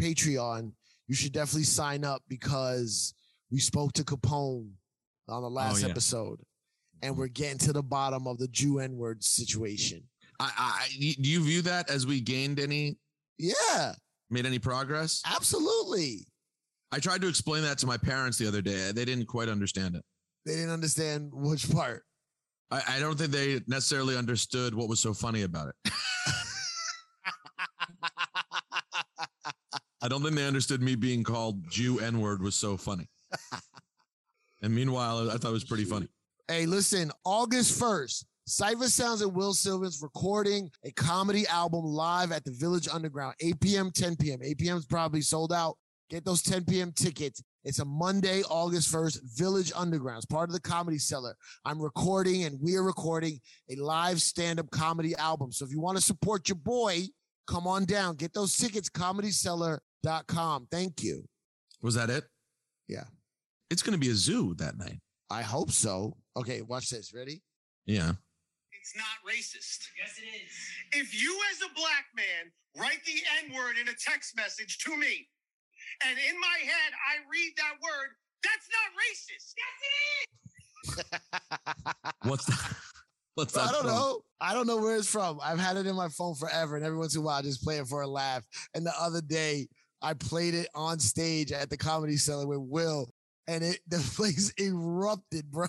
Patreon, 0.00 0.72
you 1.06 1.14
should 1.14 1.32
definitely 1.32 1.62
sign 1.64 2.04
up 2.04 2.22
because 2.28 3.14
we 3.50 3.58
spoke 3.58 3.92
to 3.94 4.04
Capone 4.04 4.70
on 5.28 5.42
the 5.42 5.48
last 5.50 5.82
Oh, 5.82 5.86
yeah. 5.86 5.90
episode, 5.90 6.40
and 7.02 7.16
we're 7.16 7.28
getting 7.28 7.58
to 7.58 7.72
the 7.72 7.82
bottom 7.82 8.26
of 8.26 8.38
the 8.38 8.48
Jew 8.48 8.78
N 8.80 8.96
word 8.96 9.22
situation. 9.22 10.02
I, 10.40 10.52
I, 10.56 10.88
do 10.98 11.28
you 11.28 11.42
view 11.42 11.62
that 11.62 11.90
as 11.90 12.06
we 12.06 12.20
gained 12.20 12.60
any, 12.60 12.96
Yeah, 13.38 13.94
made 14.30 14.46
any 14.46 14.58
progress? 14.58 15.20
absolutely. 15.26 16.26
I 16.92 16.98
tried 17.00 17.20
to 17.22 17.28
explain 17.28 17.62
that 17.64 17.78
to 17.78 17.86
my 17.86 17.96
parents 17.96 18.38
the 18.38 18.46
other 18.48 18.62
day. 18.62 18.92
They 18.92 19.04
didn't 19.04 19.26
quite 19.26 19.48
understand 19.48 19.96
it. 19.96 20.04
They 20.46 20.54
didn't 20.54 20.70
understand 20.70 21.30
which 21.34 21.70
part. 21.70 22.04
I, 22.70 22.82
I 22.88 23.00
don't 23.00 23.18
think 23.18 23.30
they 23.30 23.60
necessarily 23.66 24.16
understood 24.16 24.74
what 24.74 24.88
was 24.88 25.00
so 25.00 25.12
funny 25.12 25.42
about 25.42 25.68
it. 25.68 25.92
I 30.00 30.06
don't 30.08 30.22
think 30.22 30.36
they 30.36 30.46
understood 30.46 30.80
me 30.80 30.94
being 30.94 31.24
called 31.24 31.68
Jew 31.70 31.98
N 31.98 32.20
word 32.20 32.42
was 32.42 32.54
so 32.54 32.76
funny. 32.76 33.08
and 34.62 34.72
meanwhile, 34.74 35.28
I 35.30 35.36
thought 35.36 35.48
it 35.48 35.52
was 35.52 35.64
pretty 35.64 35.84
funny. 35.84 36.08
Hey, 36.50 36.64
listen, 36.64 37.12
August 37.26 37.78
1st, 37.78 38.24
Cipha 38.48 38.84
Sounds 38.84 39.20
and 39.20 39.34
Will 39.34 39.52
Sylvince 39.52 40.02
recording 40.02 40.70
a 40.82 40.90
comedy 40.92 41.46
album 41.46 41.84
live 41.84 42.32
at 42.32 42.42
the 42.42 42.52
Village 42.52 42.88
Underground, 42.88 43.34
8 43.38 43.60
p.m., 43.60 43.90
10 43.94 44.16
p.m. 44.16 44.38
8 44.42 44.56
p.m. 44.56 44.78
is 44.78 44.86
probably 44.86 45.20
sold 45.20 45.52
out. 45.52 45.76
Get 46.08 46.24
those 46.24 46.40
10 46.40 46.64
p.m. 46.64 46.92
tickets. 46.92 47.42
It's 47.64 47.80
a 47.80 47.84
Monday, 47.84 48.42
August 48.48 48.90
1st, 48.90 49.18
Village 49.36 49.72
Underground. 49.76 50.16
It's 50.16 50.24
part 50.24 50.48
of 50.48 50.54
the 50.54 50.60
Comedy 50.62 50.96
Cellar. 50.96 51.36
I'm 51.66 51.82
recording 51.82 52.44
and 52.44 52.58
we're 52.62 52.82
recording 52.82 53.40
a 53.68 53.76
live 53.76 54.22
stand 54.22 54.58
up 54.58 54.70
comedy 54.70 55.14
album. 55.16 55.52
So 55.52 55.66
if 55.66 55.70
you 55.70 55.80
want 55.80 55.98
to 55.98 56.02
support 56.02 56.48
your 56.48 56.56
boy, 56.56 57.02
come 57.46 57.66
on 57.66 57.84
down. 57.84 58.16
Get 58.16 58.32
those 58.32 58.56
tickets, 58.56 58.88
comedycellar.com. 58.88 60.68
Thank 60.70 61.02
you. 61.02 61.28
Was 61.82 61.94
that 61.96 62.08
it? 62.08 62.24
Yeah. 62.88 63.04
It's 63.68 63.82
going 63.82 63.92
to 63.92 63.98
be 63.98 64.08
a 64.08 64.14
zoo 64.14 64.54
that 64.54 64.78
night. 64.78 65.00
I 65.30 65.42
hope 65.42 65.70
so. 65.70 66.16
Okay, 66.38 66.62
watch 66.62 66.90
this. 66.90 67.12
Ready? 67.12 67.42
Yeah. 67.86 68.12
It's 68.72 68.96
not 68.96 69.18
racist. 69.26 69.90
Yes, 69.98 70.18
it 70.18 70.28
is. 70.30 70.52
If 70.92 71.20
you, 71.20 71.36
as 71.52 71.60
a 71.62 71.74
black 71.74 72.06
man, 72.14 72.52
write 72.76 73.04
the 73.04 73.20
N 73.44 73.54
word 73.54 73.76
in 73.80 73.88
a 73.88 73.96
text 73.98 74.36
message 74.36 74.78
to 74.78 74.96
me, 74.96 75.28
and 76.06 76.16
in 76.16 76.40
my 76.40 76.58
head 76.62 76.92
I 76.94 77.18
read 77.30 77.52
that 77.56 77.74
word, 77.82 78.10
that's 78.42 78.68
not 78.70 78.88
racist. 79.02 79.54
Yes, 79.58 79.74
it 79.82 81.04
is. 81.04 82.30
What's 82.30 82.44
that? 82.46 82.76
What's 83.34 83.52
that? 83.54 83.68
I 83.68 83.72
don't 83.72 83.82
from? 83.82 83.90
know. 83.90 84.20
I 84.40 84.54
don't 84.54 84.66
know 84.66 84.78
where 84.78 84.96
it's 84.96 85.08
from. 85.08 85.38
I've 85.42 85.60
had 85.60 85.76
it 85.76 85.86
in 85.86 85.94
my 85.94 86.08
phone 86.08 86.34
forever, 86.34 86.76
and 86.76 86.84
every 86.84 86.98
once 86.98 87.14
in 87.14 87.22
a 87.22 87.24
while, 87.24 87.38
I 87.38 87.42
just 87.42 87.62
play 87.62 87.78
it 87.78 87.86
for 87.86 88.02
a 88.02 88.06
laugh. 88.06 88.44
And 88.74 88.86
the 88.86 88.92
other 88.98 89.20
day, 89.20 89.68
I 90.02 90.14
played 90.14 90.54
it 90.54 90.68
on 90.74 90.98
stage 90.98 91.52
at 91.52 91.70
the 91.70 91.76
Comedy 91.76 92.16
Cellar 92.16 92.46
with 92.46 92.60
Will, 92.60 93.12
and 93.46 93.62
it 93.64 93.80
the 93.88 93.98
place 94.16 94.52
erupted, 94.58 95.50
bro. 95.50 95.66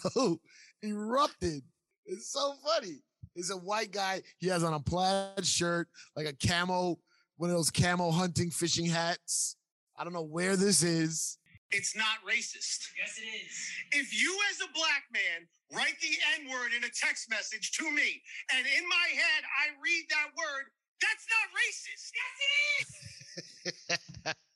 Erupted. 0.81 1.63
It's 2.05 2.31
so 2.31 2.53
funny. 2.65 3.01
It's 3.35 3.51
a 3.51 3.57
white 3.57 3.91
guy. 3.91 4.21
He 4.37 4.47
has 4.47 4.63
on 4.63 4.73
a 4.73 4.79
plaid 4.79 5.45
shirt, 5.45 5.87
like 6.15 6.27
a 6.27 6.33
camo, 6.47 6.99
one 7.37 7.49
of 7.49 7.55
those 7.55 7.69
camo 7.69 8.11
hunting 8.11 8.51
fishing 8.51 8.85
hats. 8.85 9.55
I 9.97 10.03
don't 10.03 10.13
know 10.13 10.23
where 10.23 10.55
this 10.55 10.83
is. 10.83 11.37
It's 11.71 11.95
not 11.95 12.17
racist. 12.27 12.89
Yes, 12.97 13.19
it 13.19 13.27
is. 13.27 13.71
If 13.91 14.21
you, 14.21 14.35
as 14.51 14.59
a 14.61 14.73
black 14.73 15.03
man, 15.13 15.47
write 15.71 15.99
the 16.01 16.15
N 16.41 16.49
word 16.49 16.71
in 16.75 16.83
a 16.83 16.89
text 16.89 17.29
message 17.29 17.71
to 17.73 17.83
me, 17.91 18.21
and 18.55 18.65
in 18.65 18.89
my 18.89 19.07
head 19.13 19.43
I 19.43 19.69
read 19.83 20.05
that 20.09 20.29
word, 20.35 20.65
that's 20.99 21.27
not 21.29 21.45
racist. 21.53 22.11
Yes, 22.15 23.45
it 23.45 24.27
is. 24.27 24.35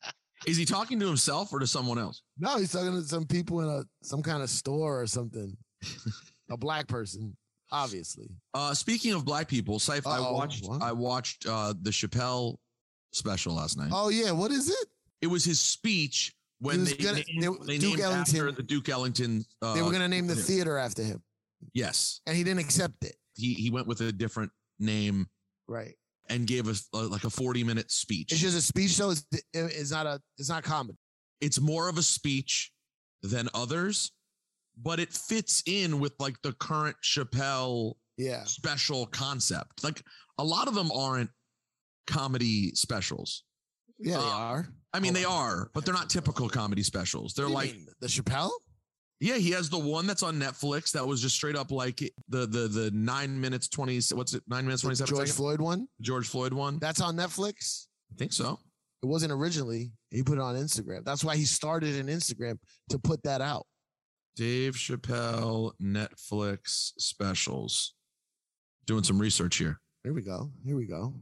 Is 0.46 0.58
he 0.58 0.66
talking 0.66 1.00
to 1.00 1.08
himself 1.08 1.54
or 1.54 1.60
to 1.60 1.68
someone 1.68 1.98
else? 1.98 2.22
No, 2.38 2.58
he's 2.58 2.72
talking 2.72 2.92
to 2.92 3.04
some 3.04 3.26
people 3.26 3.62
in 3.62 3.70
a 3.70 3.84
some 4.06 4.22
kind 4.22 4.44
of 4.44 4.50
store 4.50 5.00
or 5.00 5.08
something. 5.08 5.56
A 6.50 6.58
black 6.58 6.88
person, 6.88 7.36
obviously. 7.72 8.30
Uh, 8.54 8.74
speaking 8.74 9.14
of 9.14 9.26
black 9.26 9.48
people, 9.48 9.80
Saif, 9.80 10.06
I 10.06 10.20
watched 10.20 10.66
what? 10.68 10.82
I 10.82 10.92
watched 10.92 11.46
uh, 11.48 11.74
the 11.82 11.90
Chappelle 11.92 12.56
special 13.12 13.56
last 13.56 13.78
night. 13.78 13.90
Oh 13.94 14.10
yeah, 14.10 14.32
what 14.32 14.52
is 14.52 14.70
it? 14.70 14.88
It 15.22 15.28
was 15.28 15.46
his 15.46 15.60
speech 15.62 16.34
when 16.60 16.84
they, 16.84 16.94
gonna- 16.94 17.24
named, 17.34 17.58
they- 17.62 17.74
they 17.74 17.78
Duke 17.78 17.98
named 18.00 18.12
after 18.14 18.52
the 18.52 18.64
Duke 18.64 18.90
Ellington. 18.90 19.46
Uh, 19.62 19.74
they 19.74 19.82
were 19.82 19.92
gonna 19.92 20.08
name 20.08 20.28
the 20.28 20.36
theater 20.36 20.78
after 20.78 21.04
him, 21.04 21.22
Yes, 21.74 22.22
and 22.28 22.36
he 22.36 22.44
didn't 22.44 22.60
accept 22.60 23.04
it. 23.04 23.16
he 23.36 23.54
he 23.54 23.70
went 23.70 23.88
with 23.88 24.02
a 24.02 24.12
different 24.12 24.52
name 24.80 25.28
Right. 25.68 25.96
and 26.30 26.46
gave 26.46 26.68
us 26.68 26.88
uh, 26.94 27.08
like 27.08 27.24
a 27.24 27.30
forty 27.30 27.64
minute 27.64 27.90
speech. 27.92 28.32
It's 28.32 28.42
just 28.42 28.58
a 28.58 28.62
speech, 28.62 28.98
though. 28.98 29.12
It's, 29.12 29.26
it's 29.54 29.92
not 29.92 30.06
a. 30.06 30.22
It's 30.38 30.50
not 30.50 30.64
comedy. 30.64 30.98
it's 31.42 31.60
more 31.60 31.88
of 31.90 31.98
a 31.98 32.04
speech 32.04 32.72
than 33.22 33.48
others, 33.54 34.12
but 34.82 35.00
it 35.00 35.14
fits 35.14 35.64
in 35.66 36.00
with 36.00 36.14
like 36.20 36.42
the 36.42 36.54
current 36.54 36.96
Chappelle 37.04 37.94
Yeah. 38.18 38.44
special 38.46 39.06
concept. 39.08 39.84
Like 39.84 40.02
a 40.38 40.44
lot 40.44 40.68
of 40.68 40.76
them 40.76 40.92
aren't 40.92 41.30
comedy 42.08 42.74
specials. 42.76 43.44
Yeah, 44.00 44.18
they 44.18 44.24
Uh, 44.24 44.30
are. 44.30 44.68
I 44.94 45.00
mean, 45.00 45.14
Hold 45.14 45.16
they 45.16 45.26
are, 45.26 45.72
but 45.74 45.86
they're 45.86 45.94
not 45.94 46.10
typical 46.10 46.50
comedy 46.50 46.84
specials. 46.84 47.34
They're 47.34 47.50
like, 47.50 47.74
mean, 47.74 47.88
the 48.00 48.08
Chappelle. 48.08 48.52
yeah, 49.20 49.38
he 49.38 49.52
has 49.52 49.70
the 49.70 49.78
one 49.80 50.06
that's 50.08 50.24
on 50.24 50.38
Netflix 50.40 50.92
that 50.92 51.08
was 51.08 51.22
just 51.22 51.36
straight 51.36 51.56
up 51.56 51.72
like 51.72 51.98
the 52.28 52.46
the 52.46 52.68
the 52.68 52.92
nine 52.92 53.40
minutes 53.40 53.68
twenty. 53.70 54.00
What's 54.12 54.34
it? 54.34 54.44
Nine 54.48 54.66
minutes 54.66 54.82
twenty 54.82 54.96
seven. 54.96 55.16
George 55.16 55.32
Floyd 55.32 55.62
one. 55.62 55.88
George 56.02 56.28
Floyd 56.28 56.54
one. 56.54 56.80
That's 56.80 57.02
on 57.02 57.16
Netflix. 57.16 57.88
I 58.12 58.16
think 58.18 58.34
so. 58.34 58.60
It 59.02 59.06
wasn't 59.08 59.32
originally. 59.32 59.92
He 60.12 60.24
put 60.24 60.38
it 60.38 60.42
on 60.42 60.56
Instagram. 60.56 61.04
That's 61.04 61.24
why 61.24 61.36
he 61.36 61.46
started 61.46 61.96
an 61.96 62.08
Instagram 62.08 62.58
to 62.90 63.00
put 63.00 63.22
that 63.24 63.42
out. 63.42 63.66
Dave 64.36 64.74
Chappelle 64.74 65.72
Netflix 65.82 66.92
specials. 66.98 67.94
Doing 68.86 69.04
some 69.04 69.20
research 69.20 69.58
here. 69.58 69.80
Here 70.04 70.14
we 70.14 70.22
go. 70.22 70.52
Here 70.66 70.76
we 70.76 70.86
go. 70.86 71.14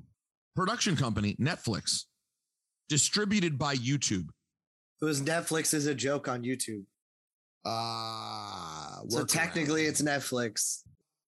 Production 0.56 0.96
company 0.96 1.36
Netflix, 1.40 2.06
distributed 2.90 3.58
by 3.58 3.76
YouTube. 3.76 4.30
It 5.02 5.06
was 5.06 5.22
Netflix 5.22 5.74
is 5.74 5.86
a 5.86 5.96
joke 5.96 6.28
on 6.28 6.44
YouTube. 6.44 6.84
Uh 7.64 9.02
So 9.10 9.24
technically, 9.24 9.86
it's 9.86 10.02
Netflix. 10.02 10.82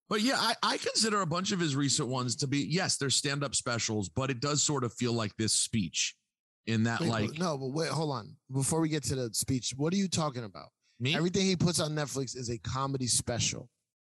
But 0.09 0.21
yeah, 0.21 0.35
I, 0.37 0.53
I 0.63 0.77
consider 0.77 1.21
a 1.21 1.25
bunch 1.25 1.51
of 1.51 1.59
his 1.59 1.75
recent 1.75 2.07
ones 2.09 2.35
to 2.37 2.47
be 2.47 2.59
yes, 2.59 2.97
they're 2.97 3.09
stand 3.09 3.43
up 3.43 3.55
specials, 3.55 4.09
but 4.09 4.29
it 4.29 4.39
does 4.39 4.63
sort 4.63 4.83
of 4.83 4.93
feel 4.93 5.13
like 5.13 5.35
this 5.37 5.53
speech 5.53 6.15
in 6.65 6.83
that 6.83 7.01
Wait, 7.01 7.09
like 7.09 7.39
no, 7.39 7.57
but 7.57 7.67
wait, 7.67 7.89
hold 7.89 8.11
on. 8.11 8.35
Before 8.51 8.79
we 8.79 8.89
get 8.89 9.03
to 9.05 9.15
the 9.15 9.29
speech, 9.33 9.73
what 9.77 9.93
are 9.93 9.97
you 9.97 10.07
talking 10.07 10.43
about? 10.43 10.69
Me. 11.03 11.15
Everything 11.15 11.45
he 11.45 11.55
puts 11.55 11.79
on 11.79 11.91
Netflix 11.91 12.35
is 12.35 12.49
a 12.49 12.57
comedy 12.59 13.07
special. 13.07 13.69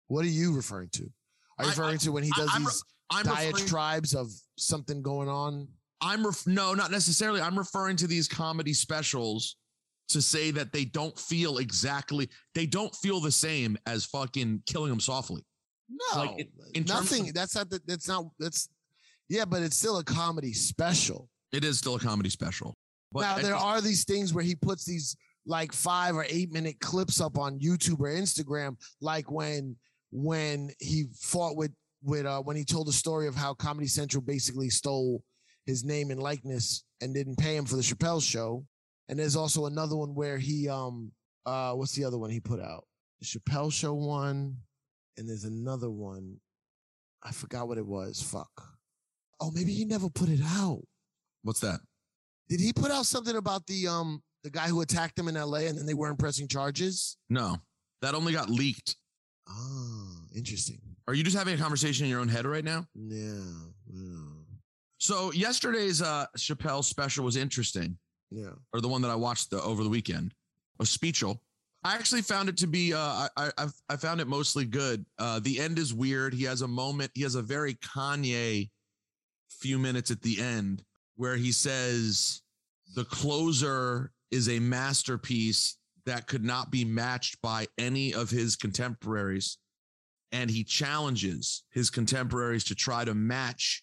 What 0.08 0.24
are 0.24 0.28
you 0.28 0.54
referring 0.54 0.88
to? 0.92 1.10
Are 1.58 1.64
you 1.64 1.70
referring 1.70 1.94
I- 1.94 1.98
to 1.98 2.12
when 2.12 2.22
he 2.22 2.30
does 2.36 2.48
re- 2.54 2.58
these 2.64 2.82
I'm 3.10 3.26
referring- 3.26 3.52
diatribes 3.52 4.14
of 4.14 4.30
something 4.56 5.02
going 5.02 5.28
on? 5.28 5.68
I'm 6.00 6.24
ref- 6.26 6.46
no, 6.46 6.74
not 6.74 6.90
necessarily. 6.90 7.40
I'm 7.40 7.58
referring 7.58 7.96
to 7.96 8.06
these 8.06 8.28
comedy 8.28 8.72
specials 8.74 9.56
to 10.10 10.22
say 10.22 10.50
that 10.52 10.72
they 10.72 10.84
don't 10.84 11.18
feel 11.18 11.58
exactly, 11.58 12.28
they 12.54 12.66
don't 12.66 12.94
feel 12.96 13.20
the 13.20 13.32
same 13.32 13.76
as 13.86 14.04
fucking 14.04 14.62
killing 14.66 14.90
them 14.90 15.00
softly. 15.00 15.44
No, 15.88 16.20
Like, 16.20 16.38
in- 16.38 16.52
in 16.74 16.84
nothing. 16.84 17.28
of- 17.28 17.34
that's 17.34 17.54
not. 17.54 17.70
The, 17.70 17.80
that's 17.86 18.06
not. 18.06 18.26
That's 18.38 18.68
yeah, 19.28 19.44
but 19.44 19.62
it's 19.62 19.76
still 19.76 19.98
a 19.98 20.04
comedy 20.04 20.52
special. 20.52 21.28
It 21.52 21.64
is 21.64 21.78
still 21.78 21.96
a 21.96 22.00
comedy 22.00 22.30
special. 22.30 22.74
But 23.12 23.22
now 23.22 23.36
I 23.36 23.42
there 23.42 23.52
just- 23.52 23.64
are 23.64 23.80
these 23.80 24.04
things 24.04 24.32
where 24.34 24.44
he 24.44 24.54
puts 24.54 24.84
these 24.84 25.16
like 25.46 25.72
five 25.72 26.16
or 26.16 26.26
eight 26.28 26.52
minute 26.52 26.80
clips 26.80 27.20
up 27.20 27.38
on 27.38 27.60
YouTube 27.60 28.00
or 28.00 28.08
Instagram, 28.08 28.76
like 29.00 29.30
when 29.30 29.76
when 30.10 30.70
he 30.80 31.04
fought 31.14 31.56
with 31.56 31.72
with 32.02 32.26
uh, 32.26 32.40
when 32.42 32.56
he 32.56 32.64
told 32.64 32.88
the 32.88 32.92
story 32.92 33.26
of 33.26 33.34
how 33.34 33.54
Comedy 33.54 33.86
Central 33.86 34.22
basically 34.22 34.68
stole 34.68 35.22
his 35.64 35.84
name 35.84 36.10
and 36.10 36.22
likeness 36.22 36.84
and 37.00 37.14
didn't 37.14 37.36
pay 37.36 37.56
him 37.56 37.64
for 37.64 37.76
the 37.76 37.82
Chappelle 37.82 38.22
show. 38.22 38.64
And 39.08 39.18
there's 39.18 39.36
also 39.36 39.66
another 39.66 39.96
one 39.96 40.14
where 40.14 40.38
he 40.38 40.68
um 40.68 41.12
uh 41.44 41.72
what's 41.72 41.92
the 41.92 42.04
other 42.04 42.18
one 42.18 42.30
he 42.30 42.40
put 42.40 42.60
out? 42.60 42.84
The 43.20 43.26
Chappelle 43.26 43.72
show 43.72 43.94
one, 43.94 44.56
and 45.16 45.28
there's 45.28 45.44
another 45.44 45.90
one. 45.90 46.36
I 47.22 47.32
forgot 47.32 47.66
what 47.68 47.78
it 47.78 47.86
was. 47.86 48.22
Fuck. 48.22 48.50
Oh, 49.40 49.50
maybe 49.50 49.72
he 49.72 49.84
never 49.84 50.08
put 50.08 50.28
it 50.28 50.40
out. 50.42 50.82
What's 51.42 51.60
that? 51.60 51.80
Did 52.48 52.60
he 52.60 52.72
put 52.72 52.90
out 52.90 53.06
something 53.06 53.36
about 53.36 53.66
the 53.66 53.88
um 53.88 54.22
the 54.44 54.50
guy 54.50 54.68
who 54.68 54.80
attacked 54.80 55.16
them 55.16 55.28
in 55.28 55.34
LA 55.34 55.60
and 55.60 55.76
then 55.78 55.86
they 55.86 55.94
weren't 55.94 56.18
pressing 56.18 56.48
charges? 56.48 57.16
No, 57.30 57.56
that 58.02 58.14
only 58.14 58.32
got 58.32 58.48
leaked. 58.50 58.96
Oh, 59.48 60.16
interesting. 60.34 60.80
Are 61.08 61.14
you 61.14 61.22
just 61.22 61.36
having 61.36 61.54
a 61.54 61.58
conversation 61.58 62.04
in 62.04 62.10
your 62.10 62.20
own 62.20 62.28
head 62.28 62.46
right 62.46 62.64
now? 62.64 62.86
Yeah. 62.94 63.42
Yeah. 63.92 64.22
So 64.98 65.30
yesterday's 65.32 66.02
uh 66.02 66.26
Chappelle 66.36 66.82
special 66.82 67.24
was 67.24 67.36
interesting, 67.36 67.96
Yeah. 68.30 68.50
or 68.72 68.80
the 68.80 68.88
one 68.88 69.02
that 69.02 69.10
I 69.10 69.14
watched 69.14 69.50
the, 69.50 69.62
over 69.62 69.82
the 69.84 69.88
weekend, 69.90 70.34
was 70.78 70.88
Speechel. 70.96 71.38
I 71.84 71.94
actually 71.94 72.22
found 72.22 72.48
it 72.48 72.56
to 72.58 72.66
be 72.66 72.92
uh 72.92 73.28
I 73.36 73.50
I 73.56 73.66
I 73.88 73.96
found 73.96 74.20
it 74.20 74.26
mostly 74.26 74.64
good. 74.64 75.04
Uh 75.18 75.38
the 75.40 75.60
end 75.60 75.78
is 75.78 75.94
weird. 75.94 76.34
He 76.34 76.44
has 76.44 76.62
a 76.62 76.68
moment, 76.68 77.12
he 77.14 77.22
has 77.22 77.36
a 77.36 77.42
very 77.42 77.74
Kanye 77.74 78.70
few 79.48 79.78
minutes 79.78 80.10
at 80.10 80.22
the 80.22 80.40
end 80.40 80.82
where 81.14 81.36
he 81.36 81.52
says 81.52 82.42
the 82.96 83.04
closer 83.04 84.10
is 84.30 84.48
a 84.48 84.58
masterpiece 84.58 85.78
that 86.04 86.26
could 86.26 86.44
not 86.44 86.70
be 86.70 86.84
matched 86.84 87.40
by 87.42 87.66
any 87.78 88.14
of 88.14 88.30
his 88.30 88.56
contemporaries 88.56 89.58
and 90.32 90.50
he 90.50 90.64
challenges 90.64 91.64
his 91.70 91.90
contemporaries 91.90 92.64
to 92.64 92.74
try 92.74 93.04
to 93.04 93.14
match 93.14 93.82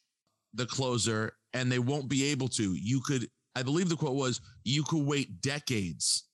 the 0.53 0.65
closer 0.65 1.33
and 1.53 1.71
they 1.71 1.79
won't 1.79 2.09
be 2.09 2.25
able 2.25 2.47
to. 2.47 2.73
You 2.73 3.01
could, 3.01 3.27
I 3.55 3.63
believe 3.63 3.89
the 3.89 3.95
quote 3.95 4.15
was, 4.15 4.41
you 4.63 4.83
could 4.83 5.05
wait 5.05 5.41
decades 5.41 6.27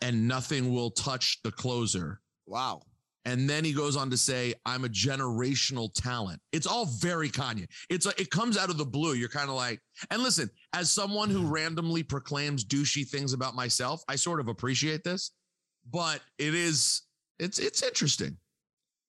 and 0.00 0.26
nothing 0.26 0.72
will 0.72 0.90
touch 0.90 1.38
the 1.44 1.50
closer. 1.50 2.20
Wow. 2.46 2.82
And 3.26 3.48
then 3.48 3.64
he 3.64 3.72
goes 3.72 3.96
on 3.96 4.08
to 4.10 4.16
say, 4.16 4.54
I'm 4.64 4.84
a 4.84 4.88
generational 4.88 5.92
talent. 5.94 6.40
It's 6.52 6.66
all 6.66 6.86
very 6.86 7.28
Kanye. 7.28 7.66
It's 7.90 8.06
like, 8.06 8.18
it 8.18 8.30
comes 8.30 8.56
out 8.56 8.70
of 8.70 8.78
the 8.78 8.84
blue. 8.84 9.12
You're 9.12 9.28
kind 9.28 9.50
of 9.50 9.56
like, 9.56 9.78
and 10.10 10.22
listen, 10.22 10.48
as 10.72 10.90
someone 10.90 11.28
who 11.28 11.46
randomly 11.46 12.02
proclaims 12.02 12.64
douchey 12.64 13.06
things 13.06 13.34
about 13.34 13.54
myself, 13.54 14.02
I 14.08 14.16
sort 14.16 14.40
of 14.40 14.48
appreciate 14.48 15.04
this, 15.04 15.32
but 15.90 16.20
it 16.38 16.54
is, 16.54 17.02
it's, 17.38 17.58
it's 17.58 17.82
interesting. 17.82 18.38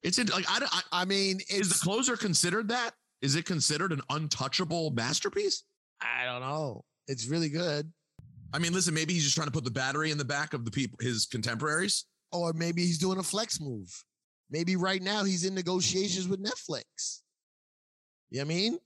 It's 0.04 0.18
in, 0.18 0.28
like, 0.28 0.46
I, 0.50 0.60
don't- 0.60 0.76
I, 0.76 0.82
I 1.04 1.06
mean, 1.06 1.40
is 1.50 1.70
the 1.70 1.80
closer 1.80 2.18
considered 2.18 2.68
that? 2.68 2.92
Is 3.22 3.36
it 3.36 3.46
considered 3.46 3.92
an 3.94 4.02
untouchable 4.10 4.92
masterpiece? 4.92 5.64
I 6.02 6.26
don't 6.26 6.42
know. 6.42 6.84
It's 7.08 7.28
really 7.28 7.50
good. 7.50 7.92
I 8.54 8.60
mean, 8.60 8.74
listen, 8.74 8.94
maybe 8.94 9.14
he's 9.14 9.24
just 9.24 9.36
trying 9.36 9.48
to 9.48 9.54
put 9.54 9.64
the 9.64 9.72
battery 9.72 10.12
in 10.12 10.18
the 10.18 10.26
back 10.26 10.54
of 10.54 10.66
the 10.66 10.72
people, 10.72 10.98
his 11.02 11.28
contemporaries. 11.28 12.06
Or 12.32 12.54
maybe 12.54 12.82
he's 12.82 12.98
doing 12.98 13.20
a 13.20 13.24
flex 13.24 13.60
move. 13.60 14.04
Maybe 14.50 14.76
right 14.76 15.02
now 15.02 15.24
he's 15.24 15.46
in 15.46 15.54
negotiations 15.54 16.28
with 16.28 16.44
Netflix. 16.44 17.22
You 18.30 18.40
know 18.40 18.46
what 18.46 18.52
I 18.52 18.56
mean? 18.56 18.80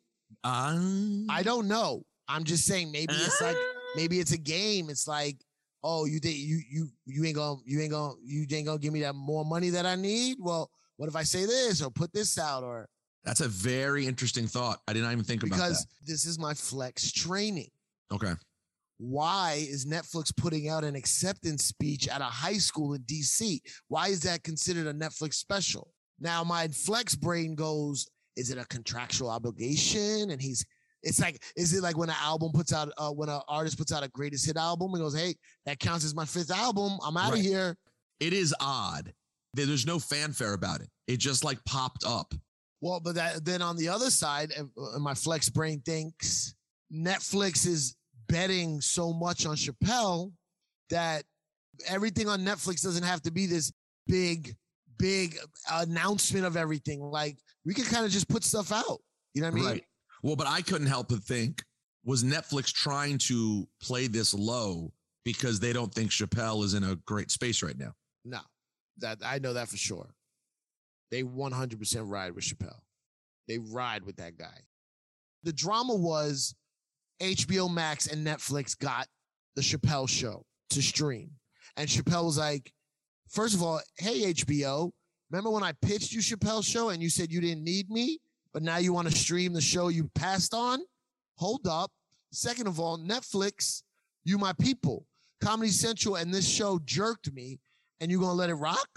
Um, 0.44 1.28
I 1.30 1.44
don't 1.44 1.68
know. 1.68 2.04
I'm 2.28 2.44
just 2.44 2.66
saying 2.66 2.92
maybe 2.92 3.14
it's 3.14 3.42
like 3.42 3.58
maybe 3.96 4.20
it's 4.20 4.32
a 4.32 4.38
game. 4.38 4.90
It's 4.90 5.08
like, 5.08 5.38
oh, 5.84 6.06
you 6.06 6.20
think 6.20 6.38
you 6.38 6.60
you 6.70 6.90
you 7.06 7.26
ain't 7.26 7.36
gonna 7.36 7.60
you 7.66 7.80
ain't 7.82 7.92
gonna 7.92 8.14
you 8.24 8.46
ain't 8.52 8.66
gonna 8.66 8.80
give 8.80 8.94
me 8.94 9.02
that 9.02 9.14
more 9.14 9.46
money 9.46 9.70
that 9.70 9.86
I 9.86 9.96
need? 9.96 10.38
Well, 10.40 10.70
what 10.98 11.08
if 11.10 11.16
I 11.16 11.24
say 11.24 11.46
this 11.46 11.82
or 11.82 11.92
put 11.92 12.14
this 12.14 12.40
out 12.40 12.64
or 12.64 12.88
That's 13.24 13.42
a 13.42 13.48
very 13.48 14.08
interesting 14.08 14.48
thought. 14.48 14.82
I 14.88 14.94
didn't 14.94 15.12
even 15.12 15.24
think 15.24 15.44
about 15.44 15.56
it. 15.56 15.58
because 15.58 15.88
this 16.06 16.26
is 16.26 16.40
my 16.40 16.54
flex 16.54 17.12
training. 17.12 17.70
Okay. 18.12 18.34
Why 18.98 19.66
is 19.68 19.86
Netflix 19.86 20.36
putting 20.36 20.70
out 20.70 20.84
an 20.84 20.96
acceptance 20.96 21.66
speech 21.66 22.08
at 22.08 22.22
a 22.22 22.26
high 22.26 22.58
school 22.58 22.94
in 22.94 23.02
DC? 23.04 23.60
Why 23.90 24.08
is 24.08 24.22
that 24.22 24.44
considered 24.44 24.88
a 24.88 24.94
Netflix 24.94 25.34
special? 25.36 25.92
Now, 26.20 26.44
my 26.44 26.68
flex 26.70 27.14
brain 27.16 27.56
goes, 27.56 28.08
is 28.38 28.52
it 28.52 28.58
a 28.58 28.66
contractual 28.68 29.30
obligation? 29.30 30.30
And 30.30 30.42
he's, 30.42 30.66
it's 31.04 31.20
like, 31.20 31.44
is 31.58 31.74
it 31.74 31.84
like 31.84 31.98
when 31.98 32.10
an 32.10 32.16
album 32.22 32.52
puts 32.54 32.72
out, 32.74 32.90
uh, 32.98 33.10
when 33.12 33.28
an 33.30 33.42
artist 33.50 33.78
puts 33.78 33.92
out 33.92 34.04
a 34.04 34.08
greatest 34.10 34.46
hit 34.46 34.56
album 34.58 34.94
and 34.94 35.04
goes, 35.04 35.16
hey, 35.16 35.36
that 35.66 35.80
counts 35.80 36.06
as 36.06 36.16
my 36.16 36.26
fifth 36.26 36.52
album. 36.52 36.98
I'm 37.04 37.18
out 37.18 37.30
of 37.30 37.36
Right. 37.36 37.44
here. 37.44 37.78
It 38.22 38.32
is 38.32 38.56
odd. 38.62 39.14
There's 39.54 39.86
no 39.86 40.00
fanfare 40.00 40.54
about 40.54 40.82
it. 40.82 40.90
It 41.08 41.18
just 41.18 41.44
like 41.44 41.64
popped 41.66 42.04
up. 42.06 42.34
Well, 42.82 43.00
but 43.02 43.16
that, 43.16 43.44
then 43.46 43.62
on 43.62 43.76
the 43.78 43.90
other 43.90 44.10
side, 44.10 44.52
uh, 44.58 45.00
my 45.00 45.14
flex 45.14 45.50
brain 45.50 45.82
thinks 45.86 46.56
Netflix 46.94 47.66
is 47.66 47.96
betting 48.28 48.82
so 48.82 49.14
much 49.14 49.46
on 49.46 49.56
Chappelle 49.56 50.32
that 50.90 51.24
Everything 51.88 52.28
on 52.28 52.42
Netflix 52.42 52.82
doesn't 52.82 53.04
have 53.04 53.22
to 53.24 53.32
be 53.32 53.46
this 53.46 53.72
big, 54.08 54.56
big 54.98 55.38
announcement 55.72 56.46
of 56.46 56.56
everything. 56.58 57.02
Like 57.02 57.38
we 57.66 57.74
can 57.74 57.86
kind 57.86 58.06
of 58.06 58.12
just 58.12 58.30
put 58.30 58.44
stuff 58.44 58.72
out. 58.72 59.00
You 59.34 59.42
know 59.42 59.48
what 59.50 59.54
I 59.54 59.56
mean? 59.56 59.66
Right. 59.66 59.84
Well, 60.24 60.36
but 60.36 60.48
I 60.48 60.62
couldn't 60.62 60.88
help 60.88 61.10
but 61.10 61.24
think 61.24 61.64
was 62.04 62.24
Netflix 62.24 62.72
trying 62.72 63.18
to 63.18 63.68
play 63.82 64.08
this 64.08 64.34
low 64.34 64.92
because 65.24 65.60
they 65.60 65.74
don't 65.74 65.94
think 65.94 66.12
Chappelle 66.12 66.64
is 66.64 66.74
in 66.74 66.84
a 66.84 66.96
great 67.08 67.32
space 67.32 67.64
right 67.64 67.78
now? 67.78 67.94
No, 68.24 68.40
that 69.00 69.20
I 69.24 69.40
know 69.40 69.54
that 69.54 69.68
for 69.68 69.78
sure. 69.78 70.14
They 71.12 71.24
100% 71.24 72.04
ride 72.06 72.34
with 72.34 72.44
Chappelle. 72.44 72.80
They 73.48 73.60
ride 73.60 74.04
with 74.04 74.18
that 74.18 74.38
guy. 74.38 74.62
The 75.44 75.54
drama 75.54 75.96
was 75.96 76.56
HBO 77.22 77.72
Max 77.72 78.08
and 78.08 78.26
Netflix 78.26 78.78
got 78.78 79.08
the 79.56 79.62
Chappelle 79.62 80.10
show 80.10 80.46
to 80.72 80.82
stream. 80.82 81.32
And 81.78 81.88
Chappelle 81.88 82.26
was 82.26 82.38
like, 82.38 82.72
first 83.30 83.56
of 83.56 83.64
all, 83.64 83.82
hey, 83.98 84.34
HBO, 84.34 84.92
remember 85.30 85.50
when 85.50 85.64
I 85.64 85.74
pitched 85.82 86.12
you 86.12 86.20
Chappelle's 86.20 86.68
show 86.68 86.90
and 86.90 87.02
you 87.02 87.10
said 87.10 87.32
you 87.32 87.42
didn't 87.42 87.64
need 87.64 87.90
me, 87.90 88.20
but 88.54 88.64
now 88.64 88.78
you 88.78 88.94
want 88.94 89.10
to 89.10 89.16
stream 89.16 89.54
the 89.54 89.62
show 89.62 89.90
you 89.90 90.10
passed 90.16 90.54
on? 90.54 90.80
Hold 91.36 91.68
up. 91.68 91.92
Second 92.32 92.68
of 92.68 92.80
all, 92.80 92.98
Netflix, 92.98 93.84
you 94.24 94.38
my 94.38 94.54
people. 94.54 95.06
Comedy 95.42 95.72
Central 95.72 96.16
and 96.16 96.34
this 96.34 96.48
show 96.48 96.80
jerked 96.86 97.32
me, 97.34 97.60
and 98.00 98.10
you're 98.10 98.22
gonna 98.22 98.34
let 98.34 98.50
it 98.50 98.56
rock? 98.56 98.88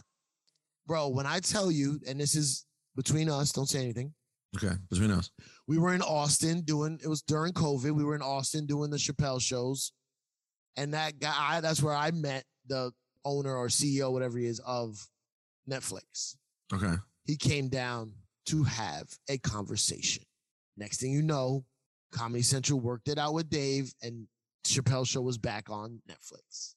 Bro, 0.86 1.08
when 1.08 1.26
I 1.26 1.40
tell 1.40 1.70
you, 1.70 2.00
and 2.06 2.18
this 2.18 2.34
is 2.34 2.64
between 2.96 3.28
us, 3.28 3.52
don't 3.52 3.68
say 3.68 3.80
anything. 3.80 4.14
Okay, 4.57 4.74
between 4.90 5.11
us. 5.11 5.30
We 5.66 5.78
were 5.78 5.94
in 5.94 6.03
Austin 6.03 6.62
doing 6.62 6.99
it 7.03 7.09
was 7.09 7.22
during 7.22 7.53
COVID. 7.53 7.92
We 7.92 8.05
were 8.05 8.14
in 8.14 8.22
Austin 8.22 8.66
doing 8.66 8.90
the 8.90 8.96
Chappelle 8.96 9.40
shows. 9.40 9.92
And 10.76 10.94
that 10.94 11.18
guy, 11.18 11.61
that's 11.61 11.82
where 11.82 11.94
I 11.94 12.12
met 12.12 12.44
the 12.66 12.92
owner 13.24 13.55
or 13.55 13.66
CEO, 13.66 14.12
whatever 14.12 14.38
he 14.38 14.46
is, 14.46 14.61
of 14.61 14.96
Netflix. 15.68 16.36
Okay. 16.72 16.94
He 17.24 17.36
came 17.36 17.68
down 17.68 18.12
to 18.46 18.62
have 18.62 19.09
a 19.28 19.38
conversation. 19.38 20.24
Next 20.76 21.01
thing 21.01 21.12
you 21.12 21.22
know, 21.22 21.64
Comedy 22.12 22.42
Central 22.42 22.80
worked 22.80 23.09
it 23.09 23.18
out 23.18 23.34
with 23.34 23.51
Dave, 23.51 23.92
and 24.03 24.26
Chappelle 24.64 25.07
show 25.07 25.20
was 25.20 25.36
back 25.36 25.68
on 25.68 26.01
Netflix. 26.09 26.74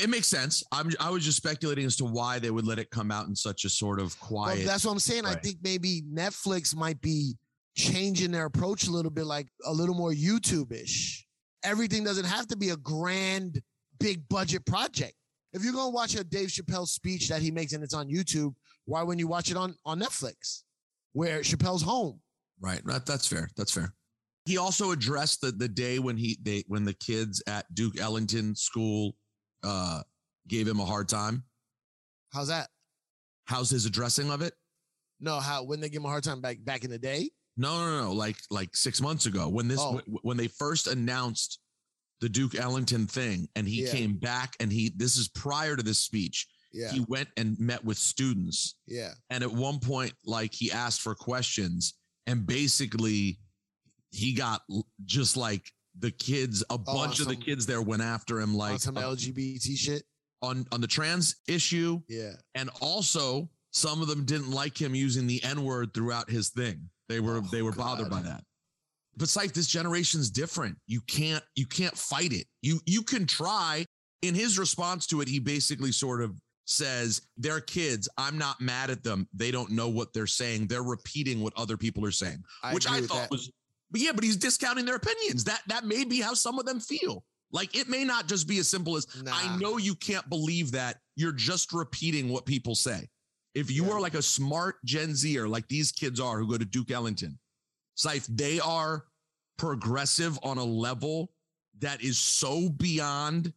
It 0.00 0.08
makes 0.08 0.26
sense. 0.26 0.64
I'm 0.72 0.90
I 0.98 1.10
was 1.10 1.24
just 1.24 1.36
speculating 1.36 1.84
as 1.84 1.96
to 1.96 2.04
why 2.04 2.38
they 2.38 2.50
would 2.50 2.66
let 2.66 2.78
it 2.78 2.90
come 2.90 3.10
out 3.10 3.26
in 3.26 3.36
such 3.36 3.64
a 3.64 3.68
sort 3.68 4.00
of 4.00 4.18
quiet. 4.20 4.58
Well, 4.58 4.66
that's 4.66 4.86
what 4.86 4.92
I'm 4.92 4.98
saying. 4.98 5.26
I 5.26 5.34
think 5.34 5.58
maybe 5.62 6.02
Netflix 6.10 6.74
might 6.74 7.00
be 7.02 7.36
changing 7.76 8.30
their 8.30 8.46
approach 8.46 8.86
a 8.86 8.90
little 8.90 9.10
bit, 9.10 9.26
like 9.26 9.48
a 9.66 9.72
little 9.72 9.94
more 9.94 10.12
YouTube-ish. 10.12 11.26
Everything 11.62 12.04
doesn't 12.04 12.24
have 12.24 12.46
to 12.48 12.56
be 12.56 12.70
a 12.70 12.76
grand, 12.76 13.60
big 14.00 14.26
budget 14.28 14.64
project. 14.64 15.14
If 15.52 15.62
you're 15.62 15.74
gonna 15.74 15.90
watch 15.90 16.14
a 16.14 16.24
Dave 16.24 16.48
Chappelle 16.48 16.88
speech 16.88 17.28
that 17.28 17.42
he 17.42 17.50
makes 17.50 17.74
and 17.74 17.84
it's 17.84 17.94
on 17.94 18.08
YouTube, 18.08 18.54
why 18.86 19.02
wouldn't 19.02 19.20
you 19.20 19.28
watch 19.28 19.50
it 19.50 19.58
on 19.58 19.74
on 19.84 20.00
Netflix, 20.00 20.62
where 21.12 21.40
Chappelle's 21.40 21.82
home? 21.82 22.20
Right. 22.60 22.80
That, 22.86 23.04
that's 23.04 23.26
fair. 23.26 23.50
That's 23.56 23.72
fair. 23.72 23.92
He 24.46 24.56
also 24.56 24.92
addressed 24.92 25.42
the 25.42 25.52
the 25.52 25.68
day 25.68 25.98
when 25.98 26.16
he 26.16 26.38
they 26.42 26.64
when 26.66 26.84
the 26.84 26.94
kids 26.94 27.42
at 27.46 27.72
Duke 27.74 28.00
Ellington 28.00 28.56
School 28.56 29.14
uh 29.62 30.02
gave 30.48 30.66
him 30.66 30.80
a 30.80 30.84
hard 30.84 31.08
time. 31.08 31.44
How's 32.32 32.48
that? 32.48 32.68
How's 33.44 33.70
his 33.70 33.86
addressing 33.86 34.30
of 34.30 34.42
it? 34.42 34.54
No, 35.20 35.38
how 35.40 35.62
when 35.64 35.80
they 35.80 35.88
give 35.88 36.00
him 36.02 36.06
a 36.06 36.08
hard 36.08 36.24
time 36.24 36.40
back 36.40 36.58
back 36.64 36.84
in 36.84 36.90
the 36.90 36.98
day? 36.98 37.30
No, 37.56 37.76
no, 37.84 38.04
no. 38.04 38.12
Like 38.12 38.36
like 38.50 38.74
six 38.74 39.00
months 39.00 39.26
ago 39.26 39.48
when 39.48 39.68
this 39.68 39.80
Oh. 39.80 39.98
wh- 39.98 40.24
when 40.24 40.36
they 40.36 40.48
first 40.48 40.86
announced 40.86 41.58
the 42.20 42.28
Duke 42.28 42.54
Ellington 42.54 43.06
thing, 43.06 43.48
and 43.56 43.68
he 43.68 43.84
Yeah. 43.84 43.90
came 43.92 44.16
back 44.16 44.54
and 44.60 44.72
he 44.72 44.92
this 44.96 45.16
is 45.16 45.28
prior 45.28 45.76
to 45.76 45.82
this 45.82 45.98
speech. 45.98 46.46
Yeah. 46.72 46.90
He 46.90 47.00
went 47.00 47.28
and 47.36 47.58
met 47.58 47.84
with 47.84 47.98
students. 47.98 48.76
Yeah. 48.86 49.12
And 49.28 49.44
at 49.44 49.52
one 49.52 49.78
point, 49.78 50.14
like 50.24 50.54
he 50.54 50.72
asked 50.72 51.02
for 51.02 51.14
questions, 51.14 51.94
and 52.26 52.46
basically 52.46 53.38
he 54.10 54.32
got 54.32 54.62
just 55.04 55.36
like 55.36 55.70
the 55.98 56.10
kids, 56.10 56.64
a 56.70 56.78
bunch 56.78 57.20
of 57.20 57.28
the 57.28 57.36
Oh, 57.36 57.44
kids 57.44 57.66
there 57.66 57.82
went 57.82 58.02
after 58.02 58.40
him, 58.40 58.54
like 58.54 58.80
some 58.80 58.96
uh, 58.96 59.02
LGBT 59.02 59.76
shit. 59.76 60.02
on 60.40 60.66
on 60.72 60.80
the 60.80 60.86
trans 60.86 61.36
issue, 61.46 62.00
Yeah. 62.08 62.32
and 62.54 62.70
also 62.80 63.50
some 63.72 64.02
of 64.02 64.08
them 64.08 64.24
didn't 64.24 64.50
like 64.50 64.80
him 64.80 64.94
using 64.94 65.26
the 65.26 65.42
N 65.44 65.64
word 65.64 65.92
throughout 65.94 66.30
his 66.30 66.50
thing. 66.50 66.88
They 67.08 67.20
were 67.20 67.38
Oh, 67.38 67.48
they 67.52 67.62
were 67.62 67.72
bothered 67.72 68.10
by 68.10 68.22
that. 68.22 68.44
But 69.16 69.28
Syfe, 69.28 69.52
this 69.52 69.66
generation's 69.66 70.30
different. 70.30 70.78
You 70.86 71.02
can't 71.02 71.44
you 71.54 71.66
can't 71.66 71.96
fight 71.96 72.32
it. 72.32 72.46
You 72.62 72.80
you 72.86 73.02
can 73.02 73.26
try. 73.26 73.84
In 74.22 74.34
his 74.36 74.56
response 74.58 75.06
to 75.08 75.20
it, 75.20 75.28
he 75.28 75.40
basically 75.40 75.90
sort 75.92 76.22
of 76.22 76.32
says, 76.64 77.20
They're 77.36 77.60
kids. 77.60 78.08
I'm 78.16 78.38
not 78.38 78.60
mad 78.60 78.88
at 78.88 79.02
them. 79.02 79.28
They 79.34 79.50
don't 79.50 79.72
know 79.72 79.88
what 79.88 80.12
they're 80.14 80.28
saying. 80.28 80.68
They're 80.68 80.82
repeating 80.84 81.40
what 81.42 81.52
other 81.56 81.76
people 81.76 82.06
are 82.06 82.12
saying. 82.12 82.42
I 82.62 82.72
which 82.72 82.88
I 82.88 83.00
thought 83.00 83.30
was 83.30 83.50
but 83.92 84.00
yeah, 84.00 84.10
but 84.12 84.24
he's 84.24 84.36
discounting 84.36 84.84
their 84.84 84.96
opinions. 84.96 85.44
That 85.44 85.60
that 85.68 85.84
may 85.84 86.04
be 86.04 86.20
how 86.20 86.34
some 86.34 86.58
of 86.58 86.66
them 86.66 86.80
feel. 86.80 87.24
Like 87.52 87.76
it 87.76 87.88
may 87.88 88.02
not 88.04 88.26
just 88.28 88.48
be 88.48 88.58
as 88.58 88.68
simple 88.68 88.96
as 88.96 89.06
I 89.30 89.56
know 89.58 89.76
you 89.76 89.94
can't 89.94 90.28
believe 90.28 90.72
that. 90.72 90.98
You're 91.16 91.32
just 91.32 91.72
repeating 91.72 92.30
what 92.30 92.46
people 92.46 92.74
say. 92.74 93.08
If 93.54 93.70
you 93.70 93.90
are 93.92 94.00
like 94.00 94.14
a 94.14 94.22
smart 94.22 94.76
Gen 94.86 95.14
Zer, 95.14 95.46
like 95.46 95.68
these 95.68 95.92
kids 95.92 96.18
are 96.18 96.38
who 96.38 96.48
go 96.48 96.56
to 96.56 96.64
Duke 96.64 96.90
Ellington, 96.90 97.38
Syfe, 97.98 98.26
they 98.26 98.58
are 98.60 99.04
progressive 99.58 100.38
on 100.42 100.56
a 100.56 100.64
level 100.64 101.30
that 101.80 102.02
is 102.02 102.16
so 102.18 102.70
beyond 102.70 103.52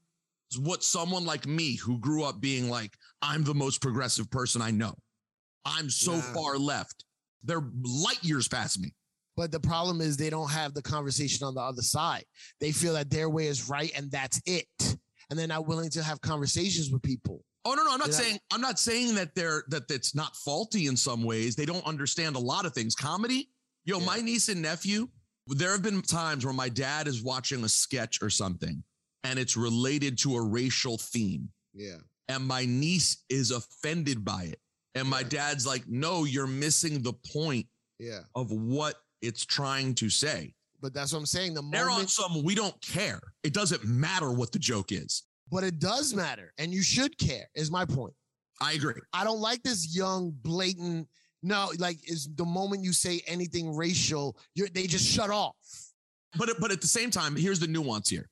what 0.60 0.84
someone 0.84 1.26
like 1.26 1.48
me 1.48 1.76
who 1.76 1.98
grew 2.00 2.24
up 2.24 2.42
being 2.42 2.70
like, 2.70 2.92
I'm 3.22 3.44
the 3.46 3.54
most 3.56 3.82
progressive 3.82 4.30
person 4.30 4.62
I 4.62 4.72
know. 4.72 4.96
I'm 5.66 5.90
so 5.90 6.18
Nah. 6.18 6.34
far 6.34 6.58
left. 6.58 7.06
They're 7.44 7.64
light 7.82 8.24
years 8.24 8.48
past 8.50 8.80
me. 8.80 8.94
But 9.38 9.52
the 9.52 9.60
problem 9.60 10.00
is 10.02 10.16
they 10.18 10.30
don't 10.30 10.50
have 10.52 10.74
the 10.74 10.82
conversation 10.82 11.46
on 11.46 11.56
the 11.56 11.62
other 11.62 11.82
side. 11.82 12.24
They 12.60 12.72
feel 12.72 12.94
that 12.94 13.10
their 13.10 13.30
way 13.30 13.48
is 13.48 13.68
right 13.70 13.92
and 13.96 14.10
that's 14.12 14.42
it. 14.46 14.68
And 15.30 15.38
they're 15.38 15.48
not 15.48 15.68
willing 15.68 15.90
to 15.92 16.04
have 16.04 16.22
conversations 16.22 16.92
with 16.92 17.02
people. 17.02 17.44
Oh 17.66 17.74
no, 17.74 17.84
no, 17.84 17.92
I'm 17.92 18.00
not 18.00 18.10
Yeah. 18.10 18.16
saying 18.16 18.40
I'm 18.54 18.62
not 18.62 18.80
saying 18.80 19.16
that 19.16 19.34
they're 19.36 19.64
that 19.70 19.90
it's 19.90 20.14
not 20.16 20.36
faulty 20.38 20.86
in 20.88 20.96
some 20.96 21.24
ways. 21.24 21.56
They 21.56 21.66
don't 21.66 21.86
understand 21.86 22.36
a 22.36 22.40
lot 22.40 22.66
of 22.66 22.74
things. 22.74 22.96
Comedy, 22.96 23.50
yo, 23.86 24.00
my 24.00 24.20
niece 24.22 24.50
and 24.50 24.62
nephew. 24.62 25.10
There 25.48 25.72
have 25.72 25.82
been 25.84 26.02
times 26.02 26.44
where 26.46 26.54
my 26.54 26.70
dad 26.70 27.08
is 27.08 27.22
watching 27.22 27.64
a 27.64 27.70
sketch 27.70 28.20
or 28.22 28.30
something, 28.30 28.84
and 29.24 29.38
it's 29.38 29.56
related 29.58 30.18
to 30.20 30.36
a 30.38 30.42
racial 30.42 30.98
theme, 30.98 31.50
Yeah. 31.74 31.98
and 32.28 32.48
my 32.48 32.66
niece 32.66 33.24
is 33.30 33.52
offended 33.52 34.24
by 34.26 34.44
it, 34.46 34.60
and 34.96 35.08
my 35.08 35.22
dad's 35.22 35.66
like, 35.68 35.88
"No, 35.88 36.24
you're 36.24 36.48
missing 36.48 37.04
the 37.04 37.14
point 37.14 37.68
Yeah. 38.00 38.22
of 38.34 38.52
what 38.52 39.02
it's 39.22 39.46
trying 39.46 39.96
to 39.96 40.10
say." 40.10 40.54
But 40.82 40.94
that's 40.94 41.14
what 41.14 41.20
I'm 41.20 41.26
saying. 41.26 41.54
The 41.56 41.64
They're 41.72 41.84
on 41.86 41.92
moment, 41.92 42.10
some. 42.10 42.44
We 42.44 42.54
don't 42.56 42.80
care. 42.82 43.20
It 43.44 43.54
doesn't 43.54 43.86
matter 43.86 44.32
what 44.32 44.52
the 44.52 44.60
joke 44.60 44.92
is. 44.92 45.24
but 45.52 45.64
it 45.64 45.80
does 45.80 46.14
matter, 46.14 46.54
and 46.58 46.74
you 46.74 46.82
should 46.82 47.18
care. 47.18 47.48
Is 47.56 47.72
my 47.72 47.86
point. 47.86 48.14
I 48.62 48.74
agree. 48.74 48.94
I 49.14 49.24
don't 49.24 49.40
like 49.42 49.64
this 49.64 49.96
young, 49.96 50.32
blatant. 50.42 51.08
No, 51.44 51.72
like 51.78 51.98
is 52.10 52.30
the 52.36 52.46
moment 52.46 52.84
you 52.84 52.94
say 52.94 53.22
anything 53.28 53.76
racial, 53.76 54.38
you're, 54.56 54.68
they 54.70 54.88
just 54.88 55.06
shut 55.08 55.30
off. 55.30 55.56
But 56.38 56.50
but 56.60 56.72
at 56.72 56.82
the 56.82 56.88
same 56.88 57.12
time, 57.12 57.36
here's 57.36 57.60
the 57.60 57.68
nuance 57.68 58.10
here. 58.10 58.30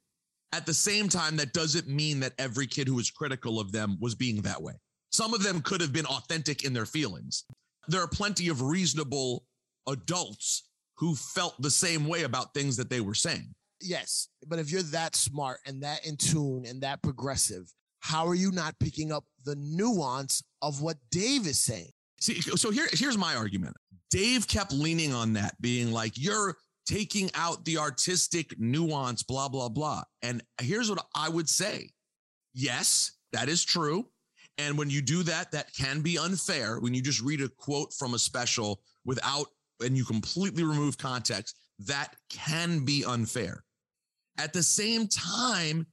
At 0.52 0.66
the 0.66 0.74
same 0.74 1.10
time, 1.10 1.36
that 1.38 1.54
doesn't 1.54 1.88
mean 1.88 2.20
that 2.22 2.34
every 2.38 2.68
kid 2.68 2.88
who 2.88 2.96
was 2.96 3.10
critical 3.12 3.60
of 3.60 3.72
them 3.72 3.98
was 4.00 4.14
being 4.16 4.42
that 4.44 4.62
way. 4.62 4.74
Some 5.12 5.34
of 5.34 5.44
them 5.44 5.62
could 5.62 5.82
have 5.82 5.94
been 5.94 6.06
authentic 6.06 6.64
in 6.64 6.74
their 6.74 6.86
feelings. 6.86 7.46
There 7.88 8.02
are 8.02 8.08
plenty 8.08 8.48
of 8.50 8.62
reasonable 8.62 9.46
adults 9.88 10.70
who 11.04 11.16
felt 11.16 11.62
the 11.62 11.70
same 11.70 12.08
way 12.08 12.24
about 12.24 12.54
things 12.54 12.78
that 12.78 12.89
they 12.89 13.01
were 13.01 13.14
saying. 13.14 13.54
Yes, 13.82 14.30
but 14.47 14.58
if 14.58 14.72
you're 14.72 14.84
that 14.84 15.18
smart 15.18 15.60
and 15.66 15.84
that 15.84 16.06
in 16.08 16.16
tune 16.16 16.64
and 16.66 16.80
that 16.82 17.01
progressive, 17.01 17.70
how 17.99 18.26
are 18.26 18.36
you 18.36 18.54
not 18.54 18.80
picking 18.80 19.12
up 19.12 19.26
the 19.43 19.58
nuance 19.58 20.41
of 20.62 20.82
what 20.82 20.95
Dave 21.12 21.45
is 21.45 21.62
saying? 21.62 21.91
See, 22.22 22.39
so 22.39 22.72
here, 22.72 22.88
here's 22.93 23.18
my 23.18 23.36
argument. 23.36 23.76
Dave 24.12 24.47
kept 24.47 24.72
leaning 24.72 25.14
on 25.14 25.34
that, 25.34 25.60
being 25.60 25.91
like, 25.91 26.14
you're 26.16 26.56
taking 26.86 27.30
out 27.36 27.66
the 27.66 27.80
artistic 27.80 28.58
nuance, 28.58 29.24
blah, 29.24 29.49
blah, 29.49 29.68
blah. 29.68 30.04
And 30.22 30.41
here's 30.62 30.89
what 30.89 31.06
I 31.14 31.28
would 31.28 31.49
say. 31.49 31.89
Yes, 32.54 33.12
that 33.34 33.49
is 33.49 33.66
true. 33.66 34.08
And 34.58 34.78
when 34.78 34.89
you 34.89 35.01
do 35.01 35.24
that, 35.24 35.51
that 35.51 35.74
can 35.76 35.99
be 35.99 36.18
unfair. 36.18 36.80
When 36.80 36.93
you 36.93 37.01
just 37.01 37.22
read 37.22 37.41
a 37.41 37.49
quote 37.49 37.91
from 37.91 38.14
a 38.14 38.20
special 38.20 38.82
without, 39.04 39.47
and 39.84 39.96
you 39.98 40.06
completely 40.06 40.64
remove 40.64 40.98
context, 40.98 41.58
that 41.80 42.16
can 42.30 42.86
be 42.86 43.04
unfair. 43.06 43.64
At 44.38 44.54
the 44.54 44.64
same 44.64 45.08
time, 45.08 45.86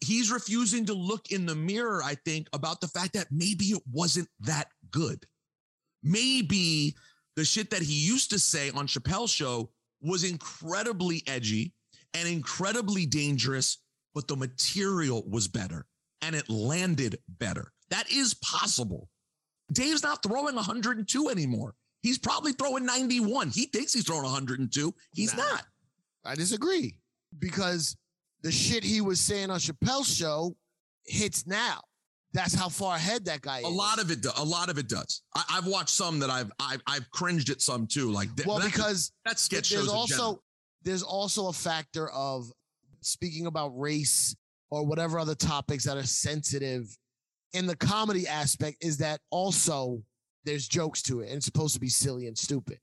he's 0.00 0.30
refusing 0.30 0.84
to 0.86 0.94
look 0.94 1.30
in 1.30 1.46
the 1.46 1.54
mirror, 1.54 2.02
I 2.04 2.16
think, 2.24 2.48
about 2.52 2.80
the 2.80 2.88
fact 2.88 3.12
that 3.14 3.28
maybe 3.30 3.66
it 3.66 3.82
wasn't 3.90 4.28
that 4.40 4.68
good. 4.90 5.24
Maybe 6.02 6.94
the 7.36 7.44
shit 7.44 7.70
that 7.70 7.82
he 7.82 7.94
used 7.94 8.30
to 8.30 8.38
say 8.38 8.70
on 8.70 8.86
Chappelle's 8.86 9.30
show 9.30 9.70
was 10.00 10.24
incredibly 10.24 11.22
edgy 11.26 11.72
and 12.14 12.28
incredibly 12.28 13.06
dangerous, 13.06 13.78
but 14.14 14.28
the 14.28 14.36
material 14.36 15.24
was 15.28 15.48
better. 15.48 15.86
and 16.22 16.36
it 16.36 16.48
landed 16.48 17.18
better. 17.28 17.72
That 17.90 18.10
is 18.10 18.34
possible. 18.34 19.08
Dave's 19.72 20.02
not 20.02 20.22
throwing 20.22 20.54
102 20.54 21.28
anymore. 21.28 21.74
He's 22.02 22.18
probably 22.18 22.52
throwing 22.52 22.84
91. 22.84 23.50
He 23.50 23.66
thinks 23.66 23.92
he's 23.92 24.04
throwing 24.04 24.24
102. 24.24 24.94
He's 25.14 25.34
Nah. 25.36 25.42
not. 25.44 25.64
I 26.24 26.34
disagree 26.34 26.98
because 27.38 27.96
the 28.42 28.50
shit 28.52 28.84
he 28.84 29.00
was 29.00 29.20
saying 29.20 29.50
on 29.50 29.58
Chappelle's 29.60 30.12
show 30.14 30.56
hits 31.06 31.46
now. 31.46 31.80
That's 32.34 32.54
how 32.54 32.68
far 32.70 32.96
ahead 32.96 33.26
that 33.26 33.42
guy 33.42 33.58
is. 33.58 33.64
A 33.64 33.68
lot 33.68 34.00
of 34.00 34.10
it, 34.10 34.22
do, 34.22 34.30
a 34.36 34.44
lot 34.44 34.70
of 34.70 34.78
it 34.78 34.88
does. 34.88 35.22
I, 35.36 35.44
I've 35.50 35.66
watched 35.66 35.90
some 35.90 36.18
that 36.20 36.30
I've, 36.30 36.50
I've, 36.58 36.80
I've 36.86 37.10
cringed 37.10 37.50
at 37.50 37.60
some 37.60 37.86
too. 37.86 38.10
Like, 38.10 38.34
th- 38.36 38.46
well, 38.46 38.56
that's- 38.56 38.72
because 38.74 39.12
that's 39.24 39.42
sketch 39.42 39.68
there's 39.70 39.84
shows. 39.84 39.92
also 39.92 40.42
there's 40.82 41.02
also 41.02 41.48
a 41.48 41.52
factor 41.52 42.08
of 42.10 42.50
speaking 43.02 43.46
about 43.46 43.78
race 43.78 44.34
or 44.70 44.84
whatever 44.86 45.18
other 45.18 45.34
topics 45.34 45.84
that 45.84 45.96
are 45.96 46.02
sensitive 46.04 46.86
in 47.52 47.66
the 47.66 47.76
comedy 47.76 48.26
aspect 48.26 48.78
is 48.80 48.96
that 48.96 49.20
also 49.30 50.02
there's 50.44 50.68
jokes 50.68 51.02
to 51.02 51.20
it 51.20 51.28
and 51.28 51.36
it's 51.36 51.46
supposed 51.46 51.74
to 51.74 51.80
be 51.80 51.88
silly 51.88 52.26
and 52.26 52.36
stupid. 52.36 52.78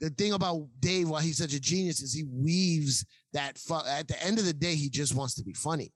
The 0.00 0.10
thing 0.10 0.32
about 0.32 0.66
Dave, 0.80 1.08
why 1.08 1.22
he's 1.22 1.38
such 1.38 1.54
a 1.54 1.60
genius, 1.60 2.02
is 2.02 2.12
he 2.12 2.24
weaves 2.24 3.06
that. 3.32 3.56
Fu- 3.56 3.86
at 3.86 4.08
the 4.08 4.22
end 4.22 4.38
of 4.38 4.44
the 4.44 4.52
day, 4.52 4.74
he 4.74 4.90
just 4.90 5.14
wants 5.14 5.34
to 5.36 5.44
be 5.44 5.54
funny. 5.54 5.92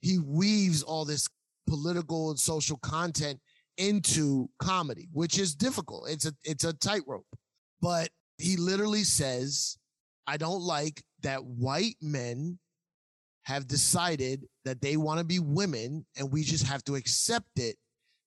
He 0.00 0.18
weaves 0.18 0.82
all 0.82 1.04
this 1.04 1.28
political 1.66 2.30
and 2.30 2.38
social 2.38 2.78
content 2.78 3.40
into 3.78 4.48
comedy, 4.60 5.08
which 5.12 5.38
is 5.38 5.54
difficult. 5.54 6.08
It's 6.08 6.24
a 6.24 6.32
it's 6.44 6.64
a 6.64 6.72
tightrope. 6.72 7.26
But 7.82 8.08
he 8.38 8.56
literally 8.56 9.04
says, 9.04 9.76
I 10.26 10.36
don't 10.36 10.62
like 10.62 11.02
that 11.22 11.44
white 11.44 11.96
men 12.00 12.58
have 13.44 13.66
decided 13.66 14.44
that 14.64 14.80
they 14.80 14.96
want 14.96 15.18
to 15.18 15.24
be 15.24 15.38
women 15.38 16.04
and 16.16 16.32
we 16.32 16.42
just 16.42 16.66
have 16.66 16.82
to 16.84 16.96
accept 16.96 17.58
it. 17.58 17.76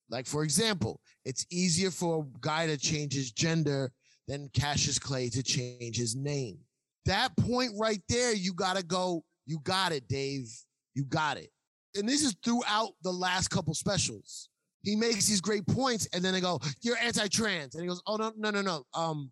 Like, 0.10 0.26
for 0.26 0.43
example, 0.43 0.99
it's 1.26 1.45
easier 1.51 1.91
for 1.91 2.24
a 2.24 2.39
guy 2.39 2.68
to 2.68 2.78
change 2.78 3.14
his 3.14 3.32
gender 3.32 3.91
than 4.28 4.49
Cassius 4.53 4.99
Clay 4.99 5.30
to 5.30 5.43
change 5.43 5.97
his 5.97 6.16
name. 6.16 6.60
That 7.05 7.36
point 7.38 7.72
right 7.78 8.01
there, 8.10 8.34
you 8.34 8.53
got 8.53 8.78
to 8.78 8.84
go, 8.84 9.24
you 9.45 9.60
got 9.64 9.91
it, 9.91 10.07
Dave. 10.07 10.49
You 10.95 11.05
got 11.05 11.38
it. 11.38 11.49
And 11.95 12.07
this 12.07 12.24
is 12.24 12.36
throughout 12.43 12.91
the 13.03 13.12
last 13.12 13.49
couple 13.49 13.74
specials. 13.74 14.49
He 14.84 14.95
makes 14.95 15.28
these 15.28 15.41
great 15.41 15.66
points 15.68 16.07
and 16.14 16.24
then 16.24 16.34
they 16.34 16.41
go, 16.41 16.60
You're 16.82 16.97
anti 16.97 17.28
trans. 17.28 17.76
And 17.76 17.84
he 17.84 17.88
goes, 17.88 18.01
Oh, 18.05 18.16
no, 18.16 18.32
no, 18.38 18.51
no, 18.51 18.62
no. 18.62 18.84
Um, 18.93 19.32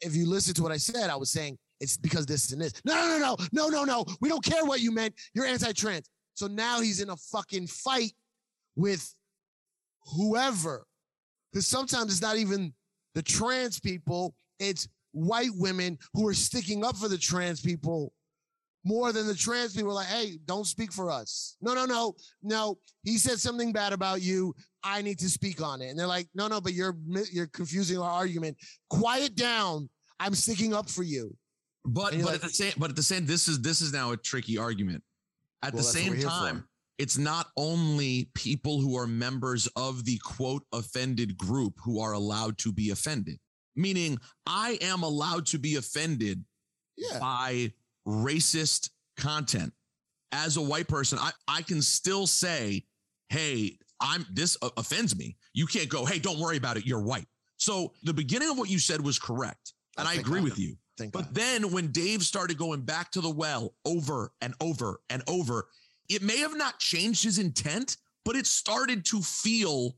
if 0.00 0.16
you 0.16 0.28
listen 0.28 0.54
to 0.54 0.62
what 0.62 0.72
I 0.72 0.76
said, 0.76 1.10
I 1.10 1.16
was 1.16 1.30
saying 1.30 1.58
it's 1.80 1.96
because 1.96 2.26
this 2.26 2.52
and 2.52 2.60
this. 2.60 2.72
No, 2.84 2.94
no, 2.94 3.18
no, 3.18 3.36
no, 3.52 3.68
no, 3.68 3.68
no, 3.68 3.84
no. 3.84 4.04
We 4.20 4.28
don't 4.28 4.44
care 4.44 4.64
what 4.64 4.80
you 4.80 4.92
meant. 4.92 5.14
You're 5.34 5.46
anti-trans. 5.46 6.08
So 6.34 6.46
now 6.46 6.80
he's 6.80 7.00
in 7.00 7.10
a 7.10 7.16
fucking 7.16 7.66
fight 7.68 8.12
with 8.76 9.14
whoever. 10.06 10.84
Because 11.52 11.66
sometimes 11.66 12.12
it's 12.12 12.22
not 12.22 12.36
even 12.36 12.72
the 13.14 13.22
trans 13.22 13.78
people, 13.78 14.34
it's 14.58 14.88
white 15.12 15.50
women 15.56 15.98
who 16.14 16.26
are 16.26 16.34
sticking 16.34 16.84
up 16.84 16.96
for 16.96 17.08
the 17.08 17.18
trans 17.18 17.60
people 17.60 18.12
more 18.84 19.12
than 19.12 19.26
the 19.26 19.34
trans 19.34 19.74
people 19.74 19.90
are 19.90 19.94
like, 19.94 20.08
hey, 20.08 20.38
don't 20.46 20.66
speak 20.66 20.92
for 20.92 21.10
us. 21.10 21.56
No, 21.60 21.74
no, 21.74 21.84
no, 21.84 22.14
no. 22.42 22.78
He 23.04 23.16
said 23.16 23.38
something 23.38 23.72
bad 23.72 23.92
about 23.92 24.22
you. 24.22 24.54
I 24.82 25.02
need 25.02 25.18
to 25.20 25.28
speak 25.28 25.62
on 25.62 25.80
it. 25.80 25.88
And 25.90 25.98
they're 25.98 26.06
like, 26.06 26.28
no, 26.34 26.48
no, 26.48 26.60
but 26.60 26.72
you're 26.72 26.96
you're 27.32 27.46
confusing 27.46 27.98
our 27.98 28.10
argument. 28.10 28.56
Quiet 28.90 29.36
down. 29.36 29.88
I'm 30.18 30.34
sticking 30.34 30.74
up 30.74 30.88
for 30.88 31.02
you. 31.02 31.36
But 31.84 32.12
but 32.12 32.20
like- 32.20 32.34
at 32.36 32.42
the 32.42 32.48
same 32.48 32.72
but 32.76 32.90
at 32.90 32.96
the 32.96 33.02
same 33.02 33.26
this 33.26 33.48
is 33.48 33.60
this 33.60 33.80
is 33.80 33.92
now 33.92 34.12
a 34.12 34.16
tricky 34.16 34.58
argument. 34.58 35.02
At 35.62 35.74
Well, 35.74 35.82
the 35.82 35.88
same 35.88 36.20
time, 36.20 36.64
it's 37.02 37.18
not 37.18 37.48
only 37.56 38.30
people 38.34 38.80
who 38.80 38.96
are 38.96 39.08
members 39.08 39.66
of 39.74 40.04
the 40.04 40.18
quote 40.24 40.62
offended 40.72 41.36
group 41.36 41.74
who 41.84 41.98
are 42.00 42.12
allowed 42.12 42.56
to 42.58 42.72
be 42.72 42.90
offended. 42.90 43.40
Meaning, 43.74 44.18
I 44.46 44.78
am 44.80 45.02
allowed 45.02 45.46
to 45.46 45.58
be 45.58 45.74
offended 45.76 46.44
Yeah. 46.96 47.18
by 47.18 47.72
racist 48.06 48.90
content. 49.16 49.72
As 50.30 50.56
a 50.56 50.62
white 50.62 50.86
person, 50.86 51.18
I, 51.20 51.32
I 51.48 51.62
can 51.62 51.82
still 51.82 52.28
say, 52.28 52.84
hey, 53.30 53.78
I'm 54.00 54.24
this 54.32 54.56
offends 54.76 55.16
me. 55.16 55.36
You 55.54 55.66
can't 55.66 55.88
go, 55.88 56.04
hey, 56.04 56.20
don't 56.20 56.38
worry 56.38 56.56
about 56.56 56.76
it. 56.76 56.86
You're 56.86 57.02
white. 57.02 57.26
So 57.56 57.92
the 58.04 58.14
beginning 58.14 58.50
of 58.50 58.58
what 58.58 58.70
you 58.70 58.78
said 58.78 59.00
was 59.00 59.18
correct. 59.18 59.72
And 59.98 60.06
I 60.06 60.14
thank 60.14 60.26
agree 60.26 60.40
God. 60.40 60.44
with 60.50 60.58
you. 60.58 60.76
Thank 60.98 61.12
But 61.12 61.34
then 61.34 61.72
when 61.72 61.88
Dave 61.90 62.22
started 62.22 62.56
going 62.58 62.82
back 62.82 63.10
to 63.12 63.20
the 63.20 63.30
well 63.30 63.74
over 63.84 64.32
and 64.40 64.54
over 64.60 65.00
and 65.10 65.22
over, 65.26 65.66
it 66.08 66.22
may 66.22 66.38
have 66.38 66.56
not 66.56 66.78
changed 66.78 67.24
his 67.24 67.38
intent, 67.38 67.96
but 68.24 68.36
it 68.36 68.46
started 68.46 69.04
to 69.06 69.20
feel 69.22 69.96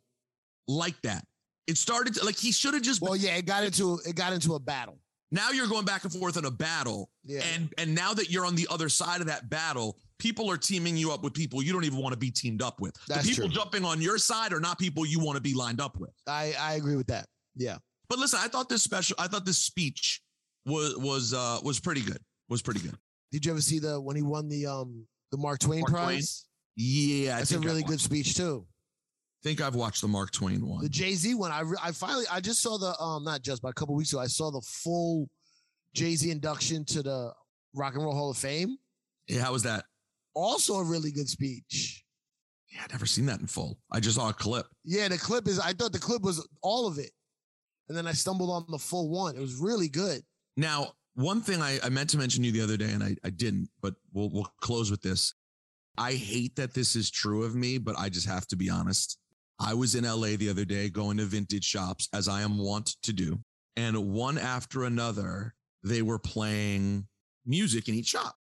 like 0.68 1.00
that. 1.02 1.24
It 1.66 1.76
started 1.78 2.14
to, 2.14 2.24
like 2.24 2.36
he 2.36 2.52
should 2.52 2.74
have 2.74 2.82
just. 2.82 3.00
Well, 3.00 3.16
yeah, 3.16 3.36
it 3.36 3.46
got 3.46 3.64
into 3.64 3.98
it 4.06 4.14
got 4.16 4.32
into 4.32 4.54
a 4.54 4.60
battle. 4.60 4.98
Now 5.32 5.50
you're 5.50 5.66
going 5.66 5.84
back 5.84 6.04
and 6.04 6.12
forth 6.12 6.36
in 6.36 6.44
a 6.44 6.50
battle, 6.50 7.10
Yeah. 7.24 7.40
and 7.54 7.72
and 7.78 7.94
now 7.94 8.14
that 8.14 8.30
you're 8.30 8.44
on 8.46 8.54
the 8.54 8.66
other 8.70 8.88
side 8.88 9.20
of 9.20 9.26
that 9.28 9.48
battle, 9.50 9.96
people 10.18 10.50
are 10.50 10.56
teaming 10.58 10.96
you 10.96 11.10
up 11.10 11.22
with 11.24 11.32
people 11.34 11.62
you 11.62 11.72
don't 11.72 11.84
even 11.84 11.98
want 11.98 12.12
to 12.12 12.18
be 12.18 12.30
teamed 12.30 12.62
up 12.62 12.80
with. 12.80 12.94
That's 13.08 13.24
the 13.24 13.30
people 13.30 13.48
true. 13.48 13.54
jumping 13.54 13.84
on 13.84 14.00
your 14.00 14.18
side 14.18 14.52
are 14.52 14.60
not 14.60 14.78
people 14.78 15.04
you 15.06 15.18
want 15.18 15.36
to 15.36 15.40
be 15.42 15.54
lined 15.54 15.80
up 15.80 15.98
with. 15.98 16.10
I 16.28 16.54
I 16.60 16.74
agree 16.74 16.96
with 16.96 17.06
that. 17.08 17.26
Yeah. 17.56 17.78
But 18.10 18.18
listen, 18.18 18.38
I 18.42 18.48
thought 18.48 18.68
this 18.68 18.82
special, 18.82 19.16
I 19.18 19.26
thought 19.26 19.44
this 19.46 19.58
speech 19.58 20.20
was 20.66 20.96
was 20.98 21.32
uh 21.34 21.58
was 21.64 21.80
pretty 21.80 22.02
good. 22.02 22.18
Was 22.50 22.60
pretty 22.62 22.80
good. 22.80 22.96
Did 23.32 23.44
you 23.46 23.52
ever 23.52 23.60
see 23.62 23.78
the 23.78 23.98
when 24.00 24.14
he 24.16 24.22
won 24.22 24.48
the 24.48 24.66
um 24.66 25.06
the 25.34 25.42
Mark 25.42 25.58
Twain 25.58 25.80
Mark 25.80 25.90
Twain? 25.90 26.02
Prize? 26.04 26.44
Yeah, 26.76 27.34
I 27.36 27.38
That's 27.38 27.52
a 27.52 27.56
I 27.56 27.62
really 27.62 27.82
good 27.82 28.00
speech 28.00 28.36
too. 28.36 28.66
think 29.42 29.60
I've 29.60 29.74
watched 29.74 30.00
the 30.00 30.08
Mark 30.08 30.30
Twain 30.30 30.66
one. 30.66 30.82
The 30.82 30.88
Jay 30.88 31.14
Z 31.14 31.34
one. 31.34 31.50
I 31.50 31.60
re- 31.60 31.76
I 31.82 31.90
finally 31.92 32.24
I 32.30 32.40
just 32.40 32.62
saw 32.62 32.78
the 32.78 32.96
um 33.00 33.24
not 33.24 33.42
just 33.42 33.60
but 33.62 33.68
a 33.68 33.72
couple 33.74 33.94
weeks 33.96 34.12
ago 34.12 34.20
I 34.22 34.26
saw 34.28 34.50
the 34.50 34.60
full 34.60 35.28
Jay 35.94 36.14
Z 36.14 36.30
induction 36.30 36.84
to 36.86 37.02
the 37.02 37.32
Rock 37.74 37.94
and 37.94 38.04
Roll 38.04 38.14
Hall 38.14 38.30
of 38.30 38.36
Fame. 38.36 38.76
Yeah, 39.28 39.42
how 39.42 39.52
was 39.52 39.62
that? 39.64 39.84
Also 40.34 40.74
a 40.76 40.84
really 40.84 41.10
good 41.10 41.28
speech. 41.28 42.04
Yeah, 42.72 42.80
I've 42.84 42.92
never 42.92 43.06
seen 43.06 43.26
that 43.26 43.40
in 43.40 43.46
full. 43.46 43.78
I 43.92 44.00
just 44.00 44.16
saw 44.16 44.28
a 44.30 44.32
clip. 44.32 44.66
Yeah, 44.84 45.08
the 45.08 45.18
clip 45.18 45.46
is. 45.48 45.58
I 45.60 45.72
thought 45.72 45.92
the 45.92 45.98
clip 45.98 46.22
was 46.22 46.46
all 46.62 46.86
of 46.88 46.98
it, 46.98 47.10
and 47.88 47.96
then 47.96 48.06
I 48.06 48.12
stumbled 48.12 48.50
on 48.50 48.64
the 48.68 48.78
full 48.78 49.08
one. 49.10 49.36
It 49.36 49.40
was 49.40 49.54
really 49.56 49.88
good. 49.88 50.22
Now, 50.56 50.92
one 51.14 51.40
thing 51.40 51.62
I, 51.62 51.78
I 51.82 51.88
meant 51.88 52.10
to 52.10 52.18
mention 52.18 52.42
to 52.42 52.46
you 52.48 52.52
the 52.52 52.62
other 52.62 52.76
day, 52.76 52.90
and 52.90 53.02
I, 53.02 53.16
I 53.24 53.30
didn't, 53.30 53.68
but 53.80 53.94
we'll 54.12 54.30
we'll 54.30 54.52
close 54.60 54.90
with 54.90 55.02
this. 55.02 55.34
I 55.96 56.12
hate 56.12 56.56
that 56.56 56.74
this 56.74 56.96
is 56.96 57.10
true 57.10 57.44
of 57.44 57.54
me, 57.54 57.78
but 57.78 57.96
I 57.98 58.08
just 58.08 58.26
have 58.26 58.46
to 58.48 58.56
be 58.56 58.68
honest. 58.68 59.18
I 59.60 59.74
was 59.74 59.94
in 59.94 60.04
LA 60.04 60.36
the 60.36 60.50
other 60.50 60.64
day 60.64 60.88
going 60.88 61.18
to 61.18 61.24
vintage 61.24 61.64
shops, 61.64 62.08
as 62.12 62.28
I 62.28 62.42
am 62.42 62.58
wont 62.58 62.96
to 63.02 63.12
do, 63.12 63.38
and 63.76 64.12
one 64.12 64.38
after 64.38 64.84
another, 64.84 65.54
they 65.82 66.02
were 66.02 66.18
playing 66.18 67.06
music 67.46 67.88
in 67.88 67.94
each 67.94 68.08
shop. 68.08 68.34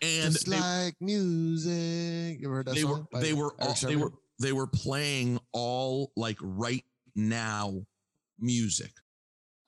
And 0.00 0.32
Just 0.32 0.48
they, 0.48 0.60
like 0.60 0.94
music. 1.00 2.40
You 2.40 2.50
heard 2.50 2.66
that 2.66 2.74
they 2.74 2.84
were 2.84 2.96
song? 2.96 3.08
by 3.10 3.20
they 3.20 3.32
were 3.32 3.54
all, 3.58 3.74
they 3.82 3.96
were 3.96 4.12
they 4.38 4.52
were 4.52 4.66
playing 4.66 5.40
all 5.52 6.12
like 6.16 6.36
right 6.40 6.84
now 7.16 7.82
music. 8.38 8.92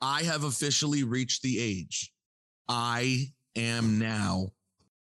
I 0.00 0.22
have 0.22 0.44
officially 0.44 1.04
reached 1.04 1.42
the 1.42 1.58
age. 1.60 2.12
I 2.70 3.32
am 3.56 3.98
now. 3.98 4.52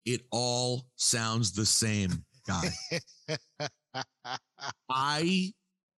It 0.03 0.21
all 0.31 0.87
sounds 0.95 1.51
the 1.51 1.67
same, 1.67 2.25
guy. 2.47 2.71
I 4.89 5.53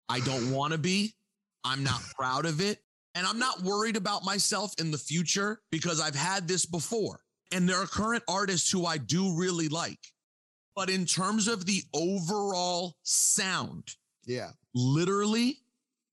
I 0.09 0.19
don't 0.19 0.51
want 0.51 0.73
to 0.73 0.77
be. 0.77 1.15
I'm 1.63 1.81
not 1.81 2.01
proud 2.17 2.45
of 2.45 2.59
it. 2.59 2.79
And 3.15 3.25
I'm 3.25 3.39
not 3.39 3.61
worried 3.61 3.95
about 3.95 4.25
myself 4.25 4.73
in 4.79 4.91
the 4.91 4.97
future 4.97 5.61
because 5.71 6.01
I've 6.01 6.15
had 6.15 6.45
this 6.45 6.65
before. 6.65 7.21
And 7.53 7.69
there 7.69 7.77
are 7.77 7.85
current 7.85 8.23
artists 8.27 8.69
who 8.69 8.85
I 8.85 8.97
do 8.97 9.33
really 9.37 9.69
like. 9.69 9.99
But 10.75 10.89
in 10.89 11.05
terms 11.05 11.47
of 11.47 11.65
the 11.65 11.83
overall 11.93 12.97
sound, 13.03 13.95
yeah, 14.25 14.51
literally, 14.75 15.59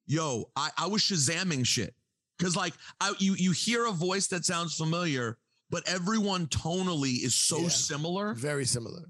yo, 0.06 0.50
I, 0.54 0.70
I 0.78 0.86
was 0.86 1.02
shazamming 1.02 1.66
shit. 1.66 1.94
Cause 2.40 2.54
like 2.54 2.74
I, 3.00 3.14
you 3.18 3.34
you 3.34 3.50
hear 3.50 3.86
a 3.86 3.90
voice 3.90 4.28
that 4.28 4.44
sounds 4.44 4.76
familiar, 4.76 5.38
but 5.70 5.88
everyone 5.88 6.46
tonally 6.48 7.22
is 7.22 7.34
so 7.34 7.58
Yeah. 7.62 7.68
similar 7.68 8.34
very 8.34 8.64
similar. 8.64 9.04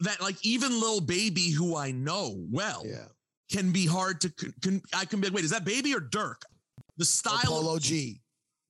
that 0.00 0.20
like 0.20 0.36
even 0.44 0.72
little 0.80 1.00
Baby, 1.00 1.50
who 1.50 1.76
I 1.76 1.90
know 1.92 2.36
well, 2.50 2.82
Yeah. 2.86 3.06
can 3.50 3.72
be 3.72 3.86
hard 3.86 4.20
to. 4.22 4.30
can, 4.62 4.82
I 4.92 5.04
can 5.04 5.20
be 5.20 5.28
like, 5.28 5.34
wait, 5.36 5.44
is 5.44 5.50
that 5.50 5.64
Baby 5.64 5.94
or 5.94 6.00
Dirk? 6.00 6.42
The 6.96 7.02
Or 7.02 7.06
style. 7.06 7.38
Polo 7.44 7.76
of, 7.76 7.82
G. 7.82 8.20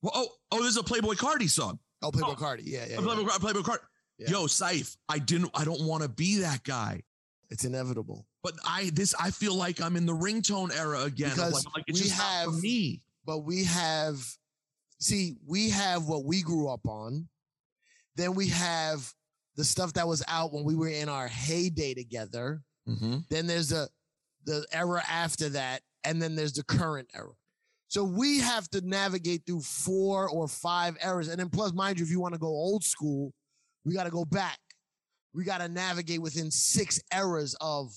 Well, 0.01 0.11
oh, 0.15 0.27
oh, 0.51 0.59
this 0.63 0.71
is 0.71 0.77
a 0.77 0.83
Playboi 0.83 1.15
Carti 1.15 1.49
song. 1.49 1.79
Oh, 2.01 2.11
Playboi 2.11 2.33
oh. 2.33 2.35
Carti. 2.35 2.61
Yeah, 2.65 2.85
yeah. 2.87 2.97
Playboi, 2.97 3.23
yeah. 3.23 3.37
Playboi 3.37 3.63
Carti. 3.63 3.79
Yeah. 4.17 4.29
Yo, 4.31 4.45
Saif, 4.45 4.95
I 5.09 5.19
didn't. 5.19 5.51
I 5.53 5.65
don't 5.65 5.81
want 5.85 6.03
to 6.03 6.09
be 6.09 6.37
that 6.39 6.63
guy. 6.63 7.01
It's 7.49 7.63
inevitable 7.63 8.25
But 8.43 8.53
I 8.65 8.89
this 8.93 9.13
I 9.19 9.29
feel 9.31 9.53
like 9.55 9.79
I'm 9.81 9.95
in 9.95 10.05
the 10.05 10.13
ringtone 10.15 10.75
era 10.75 11.01
again. 11.03 11.29
because 11.31 11.53
like, 11.65 11.75
like 11.75 11.83
it's 11.87 12.01
we 12.03 12.09
have 12.09 12.45
for 12.45 12.51
me. 12.53 13.01
but 13.25 13.39
we 13.39 13.63
have. 13.65 14.25
See, 15.05 15.35
we 15.45 15.69
have 15.69 16.07
what 16.07 16.25
we 16.25 16.41
grew 16.41 16.67
up 16.67 16.87
on. 16.87 17.27
Then 18.15 18.33
we 18.33 18.47
have 18.47 19.07
the 19.55 19.63
stuff 19.63 19.93
that 19.93 20.07
was 20.07 20.23
out 20.27 20.51
when 20.51 20.63
we 20.63 20.75
were 20.75 20.87
in 20.87 21.09
our 21.09 21.27
heyday 21.27 21.93
together. 21.93 22.63
Mm-hmm. 22.89 23.17
Then 23.29 23.45
there's 23.45 23.69
the 23.69 23.87
the 24.45 24.65
era 24.71 25.03
after 25.07 25.49
that, 25.49 25.81
and 26.03 26.19
then 26.19 26.35
there's 26.35 26.53
the 26.53 26.63
current 26.63 27.07
era. 27.13 27.33
So 27.87 28.03
we 28.03 28.39
have 28.39 28.67
to 28.69 28.81
navigate 28.81 29.43
through 29.45 29.61
four 29.61 30.27
or 30.27 30.47
five 30.47 30.97
eras. 31.05 31.27
And 31.27 31.39
then 31.39 31.49
plus, 31.49 31.71
mind 31.71 31.99
you, 31.99 32.05
if 32.05 32.09
you 32.09 32.19
want 32.19 32.33
to 32.33 32.39
go 32.39 32.47
old 32.47 32.83
school, 32.83 33.31
we 33.85 33.93
got 33.93 34.05
to 34.05 34.09
go 34.09 34.25
back. 34.25 34.57
We 35.35 35.43
got 35.43 35.59
to 35.59 35.69
navigate 35.69 36.19
within 36.19 36.49
six 36.49 36.99
eras 37.13 37.55
of 37.61 37.91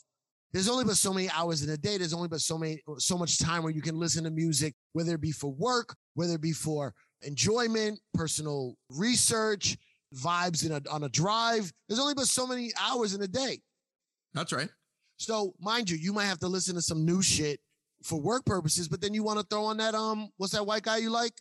there's 0.53 0.69
only 0.69 0.85
but 0.85 0.97
so 0.97 1.13
many 1.13 1.31
hours 1.31 1.63
in 1.63 1.71
a 1.71 1.77
day. 1.77 1.99
There's 1.99 2.15
only 2.15 2.29
but 2.29 2.41
so 2.41 2.59
many 2.59 2.83
so 2.99 3.17
much 3.17 3.39
time 3.39 3.63
where 3.63 3.73
you 3.73 3.83
can 3.83 3.97
listen 3.97 4.25
to 4.25 4.31
music, 4.31 4.75
whether 4.93 5.15
it 5.15 5.21
be 5.21 5.33
for 5.33 5.51
work, 5.53 5.95
whether 6.19 6.35
it 6.35 6.41
be 6.41 6.53
for 6.53 6.93
enjoyment, 7.23 8.01
personal 8.13 8.75
research, 8.91 9.77
vibes 10.15 10.67
in 10.67 10.73
a, 10.73 10.83
on 10.91 11.05
a 11.05 11.09
drive. 11.09 11.73
There's 11.89 12.01
only 12.01 12.15
but 12.15 12.27
so 12.27 12.45
many 12.47 12.73
hours 12.81 13.15
in 13.15 13.23
a 13.23 13.29
day. 13.29 13.61
That's 14.35 14.53
right. 14.53 14.69
So, 15.17 15.55
mind 15.61 15.91
you, 15.91 15.97
you 15.97 16.13
might 16.13 16.27
have 16.27 16.41
to 16.41 16.49
listen 16.49 16.75
to 16.75 16.83
some 16.83 17.05
new 17.05 17.23
shit 17.23 17.61
for 18.03 18.21
work 18.21 18.45
purposes, 18.45 18.89
but 18.89 19.01
then 19.01 19.15
you 19.15 19.23
want 19.23 19.39
to 19.39 19.47
throw 19.49 19.65
on 19.65 19.77
that 19.77 19.95
um, 19.95 20.29
what's 20.37 20.53
that 20.53 20.67
white 20.67 20.83
guy 20.83 20.97
you 20.99 21.11
like? 21.11 21.33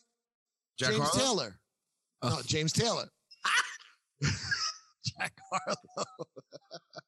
Jack 0.78 0.92
James 0.92 1.10
Harlow? 1.10 1.26
Taylor. 1.26 1.60
No, 2.24 2.42
James 2.46 2.72
Taylor. 2.72 3.08
Jack 5.04 5.34
Harlow. 5.52 6.06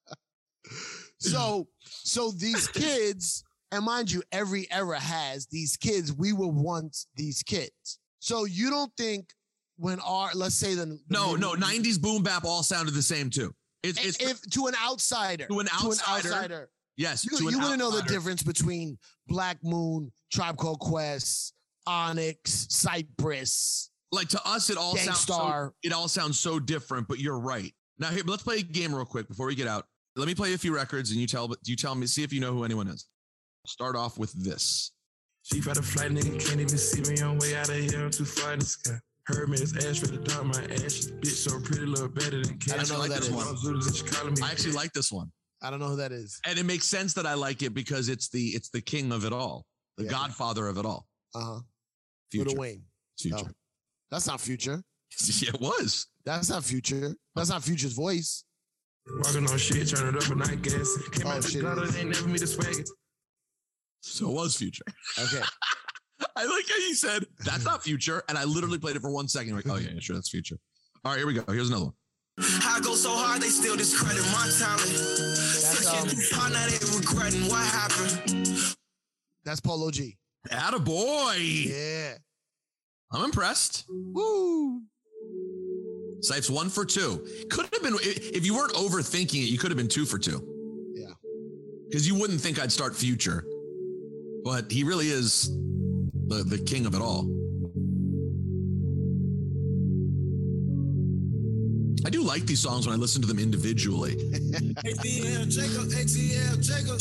so, 1.20 1.68
so 1.84 2.32
these 2.32 2.68
kids, 2.68 3.44
and 3.72 3.86
mind 3.86 4.12
you, 4.12 4.24
every 4.32 4.68
era 4.72 5.00
has 5.00 5.46
these 5.48 5.78
kids. 5.78 6.12
We 6.14 6.34
were 6.34 6.48
once 6.48 7.08
these 7.16 7.44
kids. 7.44 8.00
So 8.20 8.46
you 8.46 8.70
don't 8.70 8.92
think 8.98 9.30
when 9.78 10.00
our 10.02 10.32
let's 10.34 10.56
say 10.56 10.76
the, 10.76 10.86
the 10.86 11.00
No, 11.10 11.36
no, 11.36 11.54
90s 11.54 12.02
boom 12.02 12.24
bap 12.24 12.46
all 12.46 12.64
sounded 12.64 12.94
the 12.94 13.02
same 13.02 13.30
too. 13.30 13.54
It's, 13.84 14.04
it's 14.04 14.22
if 14.22 14.42
to 14.52 14.68
an 14.68 14.74
outsider, 14.84 15.46
To 15.48 15.60
an 15.60 15.68
outsider, 15.74 16.34
outsider, 16.34 16.70
yes, 16.98 17.24
you, 17.24 17.38
to 17.38 17.48
an 17.48 17.54
you 17.54 17.60
wouldn't 17.60 17.80
know 17.80 17.92
the 17.92 18.02
difference 18.04 18.44
between 18.44 18.98
Black 19.28 19.58
Moon, 19.64 20.12
Tribe 20.34 20.58
Called 20.58 20.80
Quest, 20.80 21.54
Onyx, 21.88 22.68
Cypress. 22.70 23.90
like 24.12 24.28
to 24.30 24.42
us 24.46 24.70
it 24.70 24.78
all 24.78 24.98
sounds 24.98 25.20
so, 25.20 25.72
it 25.82 25.94
all 25.94 26.08
sounds 26.10 26.38
so 26.38 26.60
different 26.60 27.08
but 27.08 27.20
you're 27.20 27.40
right 27.40 27.74
now 28.00 28.10
here 28.10 28.24
let's 28.26 28.44
play 28.44 28.58
a 28.58 28.62
game 28.62 28.94
real 28.94 29.06
quick 29.06 29.28
before 29.28 29.48
we 29.48 29.56
get 29.56 29.68
out 29.68 29.86
let 30.16 30.28
me 30.28 30.36
play 30.36 30.54
a 30.54 30.58
few 30.58 30.76
records 30.76 31.12
and 31.12 31.22
you 31.22 31.28
tell 31.28 31.50
you 31.64 31.76
tell 31.76 31.96
me 31.96 32.06
see 32.06 32.24
if 32.24 32.34
you 32.34 32.42
know 32.42 32.52
who 32.52 32.64
anyone 32.66 32.88
is 32.88 33.08
start 33.68 33.96
off 33.96 34.18
with 34.18 34.32
this 34.44 34.92
Chief 35.46 35.68
out 35.68 35.78
of 35.78 35.86
flight, 35.86 36.12
nigga 36.12 36.40
can't 36.46 36.60
even 36.60 36.78
see 36.78 37.02
me 37.12 37.22
on 37.22 37.40
way 37.40 37.56
out 37.56 37.70
of 37.70 37.76
here. 37.76 38.04
I'm 38.06 38.12
too 38.12 38.26
far 38.26 38.54
in 38.54 38.60
the 38.60 38.66
sky. 38.66 39.00
Heard 39.26 39.50
me, 39.50 39.58
it's 39.58 39.74
ash 39.84 40.00
for 40.00 40.06
the 40.08 40.18
dark, 40.18 40.46
my 40.46 40.62
ashes. 40.76 41.12
Bitch 41.14 41.28
so 41.28 41.60
pretty, 41.60 41.86
look 41.88 42.14
better 42.14 42.44
than 42.44 42.60
I 42.72 42.78
don't 42.78 42.90
know 42.90 43.02
who 43.02 43.08
that 43.10 43.22
is. 43.22 43.30
Zooters 43.30 43.86
that 43.86 43.98
you 44.04 44.12
calling 44.12 44.34
me. 44.36 44.42
i 44.44 44.52
actually 44.52 44.74
like 44.74 44.92
this 44.94 45.12
one 45.12 45.32
I 45.64 45.70
don't 45.72 45.80
know 45.80 45.88
who 45.88 45.96
that 45.96 46.12
is. 46.12 46.40
and 46.46 46.60
it 46.60 46.66
makes 46.66 46.86
sense 46.86 47.14
that 47.16 47.26
i 47.26 47.34
like 47.34 47.62
it 47.64 47.74
because 47.74 48.10
it's 48.10 48.30
the 48.30 48.48
it's 48.50 48.70
the 48.70 48.82
king 48.82 49.12
of 49.12 49.26
it 49.26 49.34
all 49.34 49.66
the 49.98 50.04
Yeah. 50.06 50.12
godfather 50.12 50.68
of 50.68 50.78
it 50.78 50.86
all 50.86 51.08
Uh 51.36 51.40
huh. 51.44 51.60
future 52.32 52.46
Little 52.50 52.62
Wayne. 52.62 52.84
future 53.20 53.38
Oh. 53.48 53.48
That's 54.12 54.28
not 54.28 54.42
Future. 54.42 54.82
yeah, 55.42 55.50
it 55.54 55.62
was 55.62 56.08
That's 56.26 56.50
not 56.50 56.64
Future. 56.64 57.16
That's 57.36 57.50
not 57.50 57.64
Future's 57.64 57.94
voice. 57.94 58.44
Walking 59.24 59.48
on 59.50 59.58
shit, 59.58 59.88
turn 59.90 60.16
it 60.16 60.24
up 60.24 60.30
and 60.32 60.44
I 60.44 60.56
guess. 60.56 60.98
Came 61.12 61.28
Oh, 61.28 61.32
out 61.32 61.44
shit, 61.44 61.54
the 61.64 61.72
it 61.72 61.76
gutter, 61.76 61.88
they 61.88 62.00
ain't 62.02 62.10
never 62.10 62.28
meet 62.28 62.42
a 62.44 62.48
swagger. 62.48 62.84
So 64.02 64.30
it 64.30 64.34
was 64.34 64.56
future 64.56 64.86
Okay. 65.22 65.42
i 66.36 66.46
like 66.46 66.66
how 66.70 66.78
you 66.78 66.94
said 66.96 67.24
that's 67.46 67.66
not 67.66 67.84
future 67.84 68.24
and 68.30 68.38
i 68.38 68.44
literally 68.44 68.78
played 68.78 68.96
it 68.96 69.02
for 69.02 69.12
one 69.12 69.28
second 69.28 69.56
like 69.56 69.68
oh 69.70 69.76
yeah, 69.76 69.90
yeah 69.94 70.00
sure 70.00 70.16
that's 70.16 70.30
future 70.30 70.58
all 71.06 71.12
right 71.12 71.18
here 71.18 71.28
we 71.28 71.34
go 71.34 71.44
here's 71.52 71.70
another 71.70 71.86
one 71.86 71.94
I 72.42 72.80
go 72.82 72.96
so 72.96 73.10
hard, 73.12 73.42
they 73.42 73.50
still 73.50 73.76
discredit 73.76 74.24
my 74.32 74.50
talent. 74.58 74.80
Searching 74.80 76.10
too 76.10 76.22
far, 76.34 76.50
now 76.50 76.66
they 76.68 76.78
regretting 76.98 77.50
what 77.50 77.66
happened. 77.66 78.76
That's 79.44 79.60
Polo 79.60 79.92
G. 79.92 80.18
boy 80.86 81.36
Yeah. 81.38 82.14
i'm 83.12 83.26
impressed 83.26 83.86
Woo. 83.90 84.84
Sipes 86.22 86.50
one 86.50 86.70
for 86.70 86.86
two. 86.86 87.26
Could 87.50 87.68
have 87.74 87.84
been 87.84 87.96
if 88.02 88.46
you 88.46 88.56
weren't 88.56 88.74
overthinking 88.74 89.44
it. 89.44 89.50
You 89.50 89.58
could 89.58 89.72
have 89.72 89.78
been 89.78 89.88
two 89.88 90.06
for 90.06 90.18
two. 90.20 90.42
Yeah. 90.94 91.14
Because 91.90 92.08
you 92.08 92.16
wouldn't 92.16 92.42
think 92.42 92.60
I'd 92.60 92.72
start 92.72 92.96
future, 92.96 93.46
but 94.44 94.72
he 94.72 94.84
really 94.84 95.08
is 95.08 95.50
the 96.28 96.44
the 96.46 96.58
king 96.58 96.86
of 96.86 96.94
it 96.96 97.02
all. 97.02 97.28
I 102.06 102.10
do 102.10 102.24
like 102.24 102.46
these 102.46 102.62
songs 102.62 102.88
when 102.88 102.96
I 102.96 103.00
listen 103.00 103.22
to 103.22 103.28
them 103.28 103.40
individually. 103.40 104.16
ATL 104.16 105.46
Jacob, 105.52 105.92
ATL 105.92 106.56
Jacob. 106.64 107.00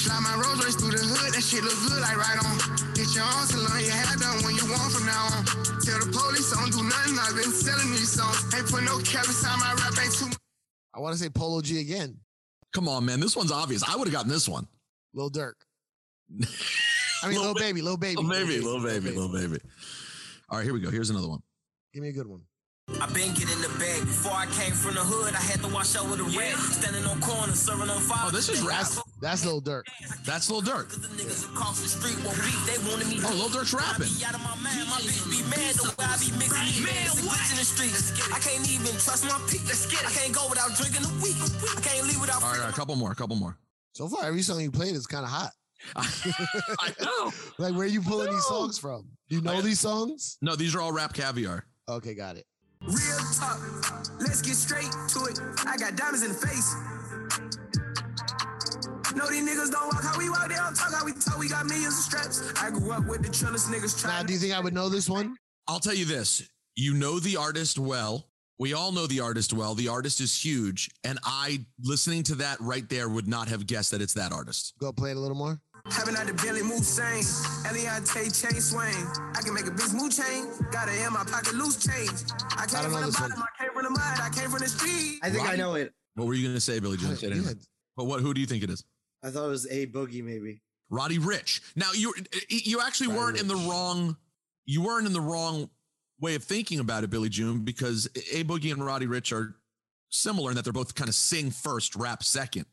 Slide 0.00 0.20
my 0.20 0.34
Rolls 0.42 0.64
Royce 0.64 0.76
through 0.76 0.96
the 0.96 1.04
hood, 1.04 1.34
that 1.34 1.42
shit 1.42 1.62
look 1.62 1.76
good 1.86 2.00
like 2.00 2.16
right 2.16 2.40
on. 2.40 2.56
Get 2.94 3.12
your 3.14 3.24
own 3.24 3.44
salon, 3.46 3.84
your 3.84 3.92
hair 3.92 4.16
done 4.16 4.42
when 4.42 4.56
you 4.56 4.64
want 4.66 4.90
from 4.90 5.04
now 5.04 5.28
on. 5.36 5.44
Tell 5.84 6.00
the 6.00 6.08
police 6.08 6.50
I 6.56 6.60
don't 6.64 6.72
do 6.72 6.82
nothing, 6.82 7.20
I've 7.20 7.36
been 7.36 7.52
selling 7.52 7.90
these 7.92 8.10
songs. 8.10 8.42
Ain't 8.56 8.66
put 8.66 8.82
no 8.82 8.98
cap 9.04 9.26
inside 9.28 9.60
my 9.60 9.76
rap, 9.76 9.92
ain't 10.02 10.14
too 10.14 10.32
I 10.94 11.00
want 11.00 11.16
to 11.16 11.22
say 11.22 11.28
Polo 11.28 11.60
G 11.60 11.80
again. 11.80 12.16
Come 12.72 12.88
on, 12.88 13.04
man, 13.04 13.20
this 13.20 13.36
one's 13.36 13.52
obvious. 13.52 13.82
I 13.86 13.96
would 13.96 14.08
have 14.08 14.12
gotten 14.12 14.30
this 14.30 14.48
one. 14.48 14.66
Lil 15.12 15.30
Durk. 15.30 15.60
I 17.22 17.28
mean, 17.28 17.40
Lil 17.40 17.54
Baby, 17.54 17.82
Lil 17.82 17.96
Baby. 17.96 18.16
Little 18.16 18.30
baby, 18.30 18.60
little 18.60 18.82
baby, 18.82 19.10
little 19.10 19.32
baby. 19.32 19.58
All 20.48 20.58
right, 20.58 20.64
here 20.64 20.74
we 20.74 20.80
go. 20.80 20.90
Here's 20.90 21.10
another 21.10 21.28
one. 21.28 21.40
Give 21.92 22.02
me 22.02 22.08
a 22.08 22.12
good 22.12 22.26
one. 22.26 22.42
I 23.00 23.06
been 23.14 23.32
getting 23.32 23.62
the 23.62 23.70
bag. 23.78 24.02
Before 24.02 24.34
I 24.34 24.46
came 24.58 24.74
from 24.74 24.98
the 24.98 25.06
hood, 25.06 25.32
I 25.34 25.40
had 25.40 25.62
to 25.62 25.70
wash 25.70 25.94
out 25.94 26.10
with 26.10 26.18
a 26.18 26.28
rag. 26.34 26.58
Standing 26.58 27.06
on 27.06 27.20
corners, 27.22 27.62
serving 27.62 27.88
on 27.88 28.00
fire. 28.02 28.26
Oh, 28.26 28.30
this 28.34 28.48
is 28.50 28.60
rap. 28.60 28.82
That's 28.82 29.02
that's 29.22 29.46
Lil 29.46 29.62
Durk. 29.62 29.86
That's 30.26 30.50
Lil 30.50 30.62
Durk. 30.62 30.90
Niggas 31.14 31.46
across 31.46 31.80
the 31.80 31.88
street 31.88 32.18
want 32.26 32.36
beef. 32.42 32.58
They 32.66 32.76
wanted 32.90 33.06
me. 33.06 33.22
Oh, 33.22 33.32
Lil 33.38 33.48
Durk's 33.54 33.72
rapping. 33.72 34.10
Out 34.26 34.34
of 34.34 34.42
my 34.42 34.58
mind, 34.60 34.90
my 34.90 34.98
bitch 34.98 35.24
be 35.30 35.40
mad 35.46 35.78
the 35.78 35.94
way 35.94 36.04
I 36.10 36.18
be 36.18 36.34
mixing 36.36 36.66
these 36.68 36.82
man, 36.82 37.08
what? 37.30 37.38
in 37.54 37.56
the 37.56 37.64
streets. 37.64 38.12
I 38.34 38.42
can't 38.42 38.66
even 38.66 38.92
trust 38.98 39.24
my 39.30 39.38
peak. 39.46 39.62
I 39.62 40.10
can't 40.10 40.34
go 40.34 40.50
without 40.50 40.74
drinking 40.74 41.06
a 41.06 41.12
week. 41.22 41.38
I 41.38 41.80
can't 41.80 42.04
leave 42.10 42.20
without. 42.20 42.42
All 42.42 42.50
right, 42.50 42.58
all 42.58 42.66
right, 42.66 42.74
a 42.74 42.76
couple 42.76 42.98
more, 42.98 43.14
a 43.14 43.16
couple 43.16 43.38
more. 43.38 43.56
So 43.94 44.10
far, 44.10 44.26
every 44.26 44.42
song 44.42 44.60
you 44.60 44.74
played 44.74 44.98
is 44.98 45.06
kind 45.06 45.22
of 45.24 45.30
hot. 45.30 45.54
I 45.96 46.92
know. 47.00 47.32
Like, 47.58 47.74
where 47.74 47.82
are 47.82 47.86
you 47.86 48.00
pulling 48.02 48.30
these 48.32 48.44
songs 48.44 48.78
from? 48.78 49.08
Do 49.28 49.36
You 49.36 49.42
know 49.42 49.60
these 49.60 49.80
songs? 49.80 50.38
No, 50.40 50.56
these 50.56 50.74
are 50.74 50.80
all 50.80 50.92
RapCaviar. 50.92 51.62
Okay, 51.88 52.14
got 52.14 52.36
it. 52.36 52.46
Real 52.82 53.18
talk, 53.38 53.60
let's 54.20 54.42
get 54.42 54.54
straight 54.54 54.90
to 55.08 55.24
it. 55.26 55.38
I 55.66 55.76
got 55.76 55.96
diamonds 55.96 56.22
in 56.22 56.32
the 56.32 56.34
face. 56.34 56.74
No, 59.14 59.26
these 59.28 59.46
niggas 59.48 59.70
don't 59.70 59.92
walk 59.92 60.02
how 60.02 60.18
we 60.18 60.30
walk, 60.30 60.48
they 60.48 60.54
don't 60.54 60.74
talk 60.74 60.92
how 60.92 61.04
we 61.04 61.12
talk. 61.12 61.38
We 61.38 61.48
got 61.48 61.66
millions 61.66 61.98
of 61.98 62.04
straps. 62.04 62.52
I 62.60 62.70
grew 62.70 62.92
up 62.92 63.06
with 63.06 63.22
the 63.22 63.28
trillest 63.28 63.68
niggas 63.68 64.04
Now, 64.04 64.22
do 64.22 64.32
you 64.32 64.38
think 64.38 64.54
I 64.54 64.60
would 64.60 64.74
know 64.74 64.88
this 64.88 65.08
one? 65.08 65.36
I'll 65.68 65.80
tell 65.80 65.94
you 65.94 66.04
this. 66.04 66.48
You 66.74 66.94
know 66.94 67.20
the 67.20 67.36
artist 67.36 67.78
well. 67.78 68.26
We 68.58 68.72
all 68.74 68.92
know 68.92 69.06
the 69.06 69.20
artist 69.20 69.52
well. 69.52 69.74
The 69.74 69.88
artist 69.88 70.20
is 70.20 70.42
huge. 70.42 70.90
And 71.04 71.18
I, 71.24 71.64
listening 71.82 72.22
to 72.24 72.34
that 72.36 72.60
right 72.60 72.88
there, 72.88 73.08
would 73.08 73.28
not 73.28 73.48
have 73.48 73.66
guessed 73.66 73.90
that 73.90 74.00
it's 74.00 74.14
that 74.14 74.32
artist. 74.32 74.74
Go 74.80 74.92
play 74.92 75.10
it 75.10 75.16
a 75.16 75.20
little 75.20 75.36
more. 75.36 75.60
Having 75.90 76.16
out 76.16 76.26
the 76.26 76.34
belly 76.34 76.62
move 76.62 76.84
sane. 76.84 77.24
Eliante 77.64 78.30
chain 78.30 78.60
swing. 78.60 79.06
I 79.34 79.42
can 79.42 79.54
make 79.54 79.66
a 79.66 79.70
bitch 79.70 79.92
move 79.92 80.12
chain. 80.14 80.46
Got 80.70 80.88
it 80.88 81.00
in 81.04 81.12
my 81.12 81.24
pocket 81.24 81.54
loose 81.54 81.84
change. 81.84 82.30
I 82.56 82.62
I 82.62 82.66
came 82.66 82.90
don't 82.90 82.92
from 82.92 83.10
the 83.10 83.12
bottom, 83.18 83.38
one. 83.38 83.48
I 83.58 83.62
came 83.64 83.72
from 83.74 83.84
the 83.84 83.90
mud, 83.90 84.20
I 84.20 84.30
came 84.32 84.50
from 84.50 84.60
the 84.60 84.68
street. 84.68 85.18
I 85.22 85.30
think 85.30 85.48
I 85.48 85.56
know 85.56 85.74
it. 85.74 85.92
What 86.14 86.26
were 86.26 86.34
you 86.34 86.44
going 86.44 86.54
to 86.54 86.60
say, 86.60 86.78
Billy 86.78 86.96
Jones? 86.96 87.22
Yeah. 87.22 87.34
But 87.96 88.04
what? 88.04 88.20
Who 88.20 88.32
do 88.32 88.40
you 88.40 88.46
think 88.46 88.62
it 88.62 88.70
is? 88.70 88.84
I 89.22 89.30
thought 89.30 89.46
it 89.46 89.50
was 89.50 89.66
A 89.70 89.86
Boogie, 89.86 90.22
maybe. 90.22 90.60
Roddy 90.90 91.18
Ricch. 91.18 91.60
Now 91.74 91.90
you 91.94 92.12
you 92.48 92.80
actually 92.80 93.08
Roddy 93.08 93.18
weren't 93.18 93.40
in 93.40 93.48
the 93.48 93.56
wrong. 93.56 94.16
You 94.66 94.82
weren't 94.82 95.06
in 95.06 95.12
the 95.12 95.20
wrong 95.20 95.68
way 96.20 96.34
of 96.36 96.44
thinking 96.44 96.78
about 96.78 97.02
it, 97.02 97.10
Billy 97.10 97.28
June, 97.28 97.60
because 97.60 98.06
A 98.32 98.44
Boogie 98.44 98.72
and 98.72 98.84
Roddy 98.84 99.06
Ricch 99.06 99.32
are 99.32 99.56
similar 100.10 100.50
in 100.50 100.56
that 100.56 100.64
they're 100.64 100.72
both 100.72 100.94
kind 100.94 101.08
of 101.08 101.14
sing 101.14 101.50
first, 101.50 101.96
rap 101.96 102.22
second. 102.22 102.66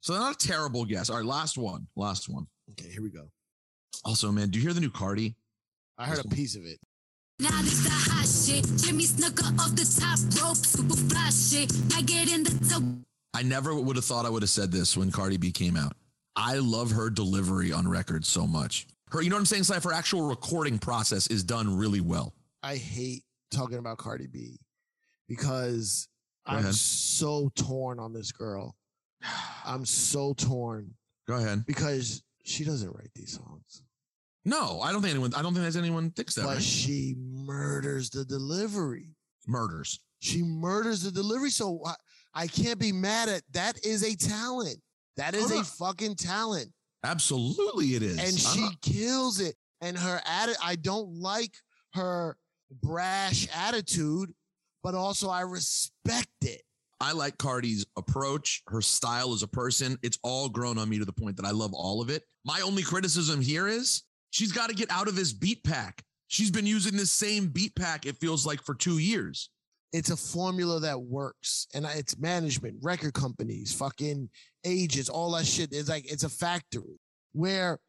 So 0.00 0.14
not 0.14 0.34
a 0.34 0.46
terrible 0.46 0.84
guess. 0.84 1.10
All 1.10 1.16
right, 1.16 1.24
last 1.24 1.56
one. 1.56 1.86
Last 1.96 2.28
one. 2.28 2.46
Okay, 2.72 2.90
here 2.90 3.02
we 3.02 3.10
go. 3.10 3.28
Also, 4.04 4.32
man, 4.32 4.48
do 4.48 4.58
you 4.58 4.64
hear 4.64 4.72
the 4.72 4.80
new 4.80 4.90
Cardi? 4.90 5.34
I 5.98 6.06
heard 6.06 6.24
a 6.24 6.28
piece 6.28 6.56
of 6.56 6.64
it. 6.64 6.78
Now 7.38 7.50
this 7.62 7.82
the 7.84 7.90
hot 7.90 8.26
shit. 8.26 8.64
Jimmy 8.84 9.04
Snuka 9.04 9.58
off 9.58 9.74
the 9.74 9.84
top 10.00 10.18
rope, 10.44 10.56
super 10.56 10.96
fly 10.96 11.30
shit. 11.30 11.72
I 11.96 12.02
get 12.02 12.32
in 12.32 12.44
the 12.44 12.68
top. 12.68 12.82
I 13.34 13.42
never 13.42 13.74
would 13.74 13.96
have 13.96 14.04
thought 14.04 14.26
I 14.26 14.30
would 14.30 14.42
have 14.42 14.50
said 14.50 14.70
this 14.72 14.96
when 14.96 15.10
Cardi 15.10 15.36
B 15.36 15.50
came 15.50 15.76
out. 15.76 15.94
I 16.36 16.56
love 16.56 16.90
her 16.92 17.10
delivery 17.10 17.72
on 17.72 17.88
record 17.88 18.24
so 18.24 18.46
much. 18.46 18.86
Her, 19.10 19.20
you 19.22 19.28
know 19.30 19.36
what 19.36 19.40
I'm 19.40 19.46
saying, 19.46 19.64
Slife? 19.64 19.84
Her 19.84 19.92
actual 19.92 20.22
recording 20.22 20.78
process 20.78 21.26
is 21.26 21.44
done 21.44 21.76
really 21.76 22.00
well. 22.00 22.32
I 22.62 22.76
hate 22.76 23.22
talking 23.50 23.78
about 23.78 23.98
Cardi 23.98 24.26
B 24.26 24.58
because 25.28 26.08
Go 26.46 26.52
I'm 26.54 26.58
ahead. 26.60 26.74
so 26.74 27.50
torn 27.54 27.98
on 27.98 28.12
this 28.12 28.32
girl. 28.32 28.74
I'm 29.64 29.84
so 29.84 30.32
torn 30.34 30.94
Go 31.28 31.34
ahead. 31.36 31.66
because 31.66 32.22
she 32.44 32.64
doesn't 32.64 32.90
write 32.94 33.10
these 33.14 33.32
songs, 33.36 33.82
No, 34.44 34.80
I 34.80 34.92
don't 34.92 35.02
think 35.02 35.12
anyone. 35.14 35.32
I 35.34 35.42
don't 35.42 35.52
think 35.54 35.62
there's 35.62 35.76
anyone 35.76 36.10
thinks 36.10 36.34
that. 36.34 36.42
but 36.44 36.54
Right? 36.54 36.62
she 36.62 37.14
murders 37.18 38.10
the 38.10 38.24
delivery. 38.24 39.14
Murders. 39.46 40.00
She 40.20 40.42
murders 40.42 41.02
the 41.02 41.10
delivery. 41.10 41.50
So 41.50 41.80
I, 41.86 41.94
I 42.34 42.46
can't 42.46 42.78
be 42.78 42.92
mad 42.92 43.28
at 43.28 43.42
that. 43.52 43.84
Is 43.84 44.02
a 44.04 44.14
talent. 44.16 44.78
That 45.16 45.34
is 45.34 45.50
a 45.50 45.62
fucking 45.64 46.16
talent. 46.16 46.72
Absolutely, 47.04 47.94
it 47.96 48.02
is. 48.02 48.18
and 48.18 48.38
she 48.38 48.60
not- 48.62 48.80
kills 48.80 49.40
it. 49.40 49.56
And 49.80 49.98
her 49.98 50.20
attitude. 50.24 50.60
I 50.64 50.76
don't 50.76 51.16
like 51.20 51.52
her 51.94 52.36
brash 52.70 53.48
attitude, 53.54 54.32
but 54.82 54.94
also 54.94 55.28
I 55.28 55.40
respect 55.40 56.28
it. 56.42 56.62
I 57.02 57.10
like 57.10 57.36
Cardi's 57.36 57.84
approach, 57.98 58.62
her 58.68 58.80
style 58.80 59.34
as 59.34 59.42
a 59.42 59.48
person. 59.48 59.98
It's 60.04 60.20
all 60.22 60.48
grown 60.48 60.78
on 60.78 60.88
me 60.88 61.00
to 61.00 61.04
the 61.04 61.12
point 61.12 61.36
that 61.36 61.44
I 61.44 61.50
love 61.50 61.72
all 61.74 62.00
of 62.00 62.10
it. 62.10 62.22
My 62.44 62.60
only 62.60 62.84
criticism 62.84 63.40
here 63.40 63.66
is 63.66 64.04
she's 64.30 64.52
got 64.52 64.68
to 64.68 64.74
get 64.74 64.88
out 64.88 65.08
of 65.08 65.16
this 65.16 65.32
beat 65.32 65.64
pack. 65.64 66.04
She's 66.28 66.52
been 66.52 66.64
using 66.64 66.96
this 66.96 67.10
same 67.10 67.48
beat 67.48 67.74
pack, 67.74 68.06
it 68.06 68.18
feels 68.18 68.46
like, 68.46 68.62
for 68.62 68.76
two 68.76 68.98
years. 68.98 69.50
It's 69.92 70.10
a 70.10 70.16
formula 70.16 70.78
that 70.78 71.02
works, 71.02 71.66
and 71.74 71.84
it's 71.86 72.16
management, 72.18 72.76
record 72.80 73.14
companies, 73.14 73.74
fucking 73.74 74.30
agents, 74.64 75.08
all 75.10 75.32
that 75.32 75.44
shit. 75.44 75.72
It's 75.72 75.88
like 75.88 76.10
it's 76.10 76.22
a 76.22 76.28
factory 76.28 77.00
where 77.32 77.80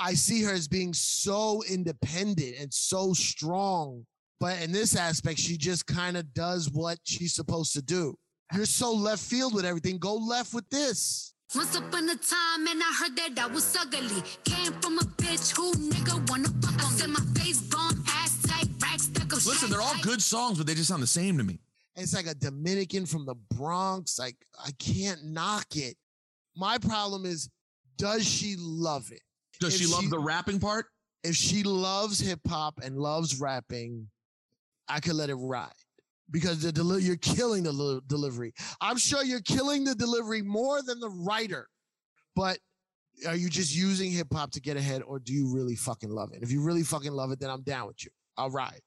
I 0.00 0.14
see 0.14 0.42
her 0.42 0.54
as 0.54 0.68
being 0.68 0.94
so 0.94 1.62
independent 1.68 2.56
and 2.58 2.72
so 2.72 3.12
strong. 3.12 4.06
But 4.40 4.62
in 4.62 4.72
this 4.72 4.96
aspect, 4.96 5.38
she 5.38 5.58
just 5.58 5.86
kind 5.86 6.16
of 6.16 6.32
does 6.32 6.70
what 6.70 6.98
she's 7.04 7.34
supposed 7.34 7.74
to 7.74 7.82
do. 7.82 8.16
You're 8.54 8.66
so 8.66 8.92
left 8.92 9.22
field 9.22 9.52
with 9.52 9.64
everything. 9.64 9.98
Go 9.98 10.14
left 10.14 10.54
with 10.54 10.68
this. 10.70 11.34
Once 11.56 11.76
upon 11.76 12.08
a 12.08 12.14
time, 12.14 12.66
and 12.68 12.80
I 12.82 12.94
heard 13.00 13.16
that 13.16 13.38
I 13.38 13.46
was 13.46 13.76
ugly. 13.76 14.22
Came 14.44 14.72
from 14.80 14.98
a 14.98 15.02
bitch 15.02 15.56
who 15.56 15.72
nigga 15.72 16.28
wanna 16.30 16.48
fuck 16.62 16.74
on. 16.74 16.80
I 16.80 16.96
said 16.96 17.10
my 17.10 17.20
face 17.36 17.60
bomb, 17.62 18.04
ass 18.08 18.42
tight, 18.42 18.68
racks 18.80 19.04
stuck 19.04 19.24
up. 19.24 19.44
Listen, 19.44 19.70
they're 19.70 19.80
all 19.80 19.94
good 20.02 20.22
songs, 20.22 20.58
but 20.58 20.66
they 20.68 20.74
just 20.74 20.88
sound 20.88 21.02
the 21.02 21.06
same 21.08 21.36
to 21.38 21.44
me. 21.44 21.58
It's 21.96 22.14
like 22.14 22.26
a 22.26 22.34
Dominican 22.34 23.06
from 23.06 23.26
the 23.26 23.34
Bronx. 23.34 24.18
Like, 24.18 24.36
I 24.64 24.70
can't 24.78 25.24
knock 25.24 25.76
it. 25.76 25.96
My 26.56 26.78
problem 26.78 27.24
is, 27.24 27.48
does 27.96 28.24
she 28.24 28.56
love 28.58 29.10
it? 29.10 29.22
Does 29.60 29.74
If 29.74 29.80
she 29.80 29.92
love 29.92 30.10
the 30.10 30.18
rapping 30.18 30.60
part? 30.60 30.86
If 31.22 31.34
she 31.34 31.62
loves 31.62 32.20
hip 32.20 32.40
hop 32.48 32.80
and 32.82 32.98
loves 32.98 33.40
rapping, 33.40 34.08
I 34.88 35.00
could 35.00 35.14
let 35.14 35.30
it 35.30 35.36
ride 35.36 35.83
because 36.30 36.62
the 36.62 36.72
deli- 36.72 37.02
you're 37.02 37.16
killing 37.16 37.62
the 37.64 37.72
li- 37.72 38.00
delivery. 38.06 38.52
I'm 38.80 38.96
sure 38.98 39.24
you're 39.24 39.40
killing 39.42 39.84
the 39.84 39.94
delivery 39.94 40.42
more 40.42 40.82
than 40.82 41.00
the 41.00 41.10
writer. 41.10 41.68
But 42.36 42.58
are 43.26 43.36
you 43.36 43.48
just 43.48 43.74
using 43.74 44.10
hip 44.10 44.28
hop 44.32 44.50
to 44.52 44.60
get 44.60 44.76
ahead, 44.76 45.02
or 45.02 45.18
do 45.18 45.32
you 45.32 45.52
really 45.54 45.76
fucking 45.76 46.10
love 46.10 46.32
it? 46.32 46.42
If 46.42 46.50
you 46.50 46.62
really 46.62 46.82
fucking 46.82 47.12
love 47.12 47.30
it, 47.30 47.40
then 47.40 47.50
I'm 47.50 47.62
down 47.62 47.86
with 47.86 48.04
you. 48.04 48.10
I'll 48.36 48.50
ride. 48.50 48.80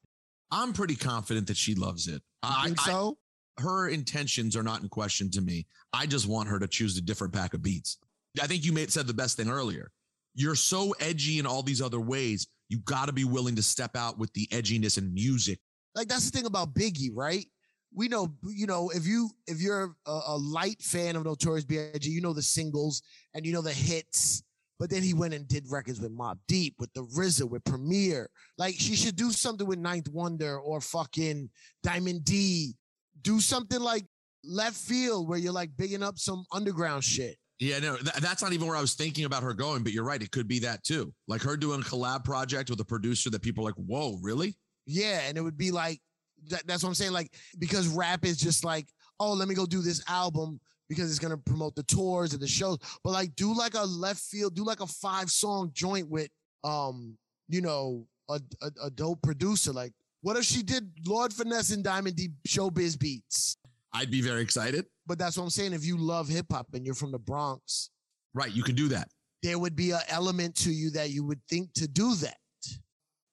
I'm 0.50 0.72
pretty 0.72 0.96
confident 0.96 1.46
that 1.46 1.56
she 1.56 1.74
loves 1.74 2.08
it. 2.08 2.22
I 2.42 2.66
think 2.66 2.80
I- 2.86 2.90
so? 2.90 3.18
her 3.58 3.88
intentions 3.88 4.56
are 4.56 4.62
not 4.62 4.82
in 4.82 4.88
question 4.88 5.30
to 5.32 5.40
me. 5.40 5.66
I 5.92 6.06
just 6.06 6.26
want 6.26 6.48
her 6.48 6.58
to 6.60 6.68
choose 6.68 6.96
a 6.96 7.00
different 7.00 7.32
pack 7.32 7.54
of 7.54 7.62
beats. 7.62 7.98
I 8.40 8.46
think 8.46 8.64
you 8.64 8.72
made 8.72 8.92
said 8.92 9.06
the 9.06 9.14
best 9.14 9.36
thing 9.36 9.48
earlier. 9.50 9.90
You're 10.34 10.54
so 10.54 10.94
edgy 11.00 11.38
in 11.40 11.46
all 11.46 11.62
these 11.62 11.82
other 11.82 11.98
ways. 11.98 12.46
You 12.68 12.78
got 12.78 13.06
to 13.06 13.12
be 13.12 13.24
willing 13.24 13.56
to 13.56 13.62
step 13.62 13.96
out 13.96 14.16
with 14.18 14.32
the 14.34 14.46
edginess 14.52 14.96
in 14.98 15.12
music. 15.12 15.58
Like 15.94 16.08
that's 16.08 16.30
the 16.30 16.36
thing 16.36 16.46
about 16.46 16.74
Biggie, 16.74 17.10
right? 17.14 17.46
We 17.94 18.08
know, 18.08 18.34
you 18.46 18.66
know, 18.66 18.90
if 18.90 19.06
you 19.06 19.30
if 19.46 19.60
you're 19.60 19.94
a, 20.06 20.20
a 20.28 20.36
light 20.36 20.80
fan 20.82 21.16
of 21.16 21.24
Notorious 21.24 21.64
B.I.G., 21.64 22.08
you 22.08 22.20
know 22.20 22.32
the 22.32 22.42
singles 22.42 23.02
and 23.34 23.46
you 23.46 23.52
know 23.52 23.62
the 23.62 23.72
hits. 23.72 24.42
But 24.78 24.90
then 24.90 25.02
he 25.02 25.12
went 25.12 25.34
and 25.34 25.48
did 25.48 25.64
records 25.68 26.00
with 26.00 26.16
Mobb 26.16 26.38
Deep, 26.46 26.76
with 26.78 26.92
the 26.92 27.02
RZA, 27.02 27.50
with 27.50 27.64
Premier. 27.64 28.30
Like 28.58 28.74
she 28.78 28.94
should 28.94 29.16
do 29.16 29.32
something 29.32 29.66
with 29.66 29.82
9th 29.82 30.08
Wonder 30.10 30.58
or 30.58 30.80
fucking 30.80 31.50
Diamond 31.82 32.24
D. 32.24 32.76
Do 33.22 33.40
something 33.40 33.80
like 33.80 34.04
left 34.44 34.76
field 34.76 35.28
where 35.28 35.38
you're 35.38 35.52
like 35.52 35.70
bigging 35.76 36.02
up 36.02 36.18
some 36.18 36.44
underground 36.52 37.02
shit. 37.02 37.36
Yeah, 37.58 37.80
no, 37.80 37.96
th- 37.96 38.14
that's 38.16 38.40
not 38.40 38.52
even 38.52 38.68
where 38.68 38.76
I 38.76 38.80
was 38.80 38.94
thinking 38.94 39.24
about 39.24 39.42
her 39.42 39.52
going, 39.52 39.82
but 39.82 39.92
you're 39.92 40.04
right. 40.04 40.22
It 40.22 40.30
could 40.30 40.46
be 40.46 40.60
that 40.60 40.84
too. 40.84 41.12
Like 41.26 41.42
her 41.42 41.56
doing 41.56 41.80
a 41.80 41.84
collab 41.84 42.24
project 42.24 42.70
with 42.70 42.78
a 42.80 42.84
producer 42.84 43.30
that 43.30 43.42
people 43.42 43.64
are 43.64 43.70
like, 43.70 43.74
whoa, 43.74 44.16
really? 44.22 44.56
Yeah, 44.88 45.20
and 45.28 45.36
it 45.36 45.42
would 45.42 45.56
be 45.58 45.70
like 45.70 46.00
that, 46.48 46.66
that's 46.66 46.82
what 46.82 46.88
I'm 46.88 46.94
saying. 46.94 47.12
Like 47.12 47.32
because 47.58 47.86
rap 47.88 48.24
is 48.24 48.38
just 48.38 48.64
like, 48.64 48.88
oh, 49.20 49.32
let 49.34 49.46
me 49.46 49.54
go 49.54 49.66
do 49.66 49.82
this 49.82 50.02
album 50.08 50.58
because 50.88 51.10
it's 51.10 51.18
gonna 51.18 51.36
promote 51.36 51.74
the 51.76 51.82
tours 51.84 52.32
and 52.32 52.40
the 52.42 52.48
shows. 52.48 52.78
But 53.04 53.10
like, 53.10 53.36
do 53.36 53.54
like 53.54 53.74
a 53.74 53.84
left 53.84 54.20
field, 54.20 54.54
do 54.56 54.64
like 54.64 54.80
a 54.80 54.86
five 54.86 55.30
song 55.30 55.70
joint 55.74 56.08
with, 56.08 56.30
um, 56.64 57.16
you 57.48 57.60
know, 57.60 58.06
a, 58.30 58.40
a, 58.62 58.70
a 58.84 58.90
dope 58.90 59.20
producer. 59.22 59.72
Like, 59.72 59.92
what 60.22 60.36
if 60.38 60.44
she 60.44 60.62
did 60.62 60.90
Lord 61.06 61.32
Finesse 61.32 61.70
and 61.72 61.84
Diamond 61.84 62.16
D 62.16 62.30
Showbiz 62.48 62.98
beats? 62.98 63.56
I'd 63.92 64.10
be 64.10 64.20
very 64.22 64.40
excited. 64.42 64.86
But 65.06 65.18
that's 65.18 65.36
what 65.36 65.44
I'm 65.44 65.50
saying. 65.50 65.72
If 65.74 65.84
you 65.84 65.96
love 65.98 66.28
hip 66.28 66.46
hop 66.50 66.68
and 66.74 66.84
you're 66.84 66.94
from 66.94 67.12
the 67.12 67.18
Bronx, 67.18 67.90
Right, 68.34 68.54
you 68.54 68.62
can 68.62 68.74
do 68.74 68.88
that. 68.88 69.08
there 69.42 69.58
would 69.58 69.74
be 69.74 69.90
an 69.92 70.00
element 70.08 70.54
to 70.56 70.70
you 70.70 70.90
that 70.90 71.10
you 71.10 71.24
would 71.24 71.40
think 71.48 71.72
to 71.74 71.88
do 71.88 72.14
that. 72.16 72.36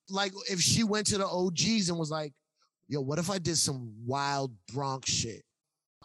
Like 0.09 0.33
if 0.49 0.59
she 0.59 0.83
went 0.83 1.07
to 1.07 1.17
the 1.17 1.27
OGs 1.27 1.89
and 1.89 1.97
was 1.97 2.11
like, 2.11 2.33
yo, 2.87 3.01
what 3.01 3.19
if 3.19 3.29
I 3.29 3.37
did 3.39 3.57
some 3.57 3.93
wild 4.05 4.53
Bronx 4.73 5.11
shit? 5.11 5.43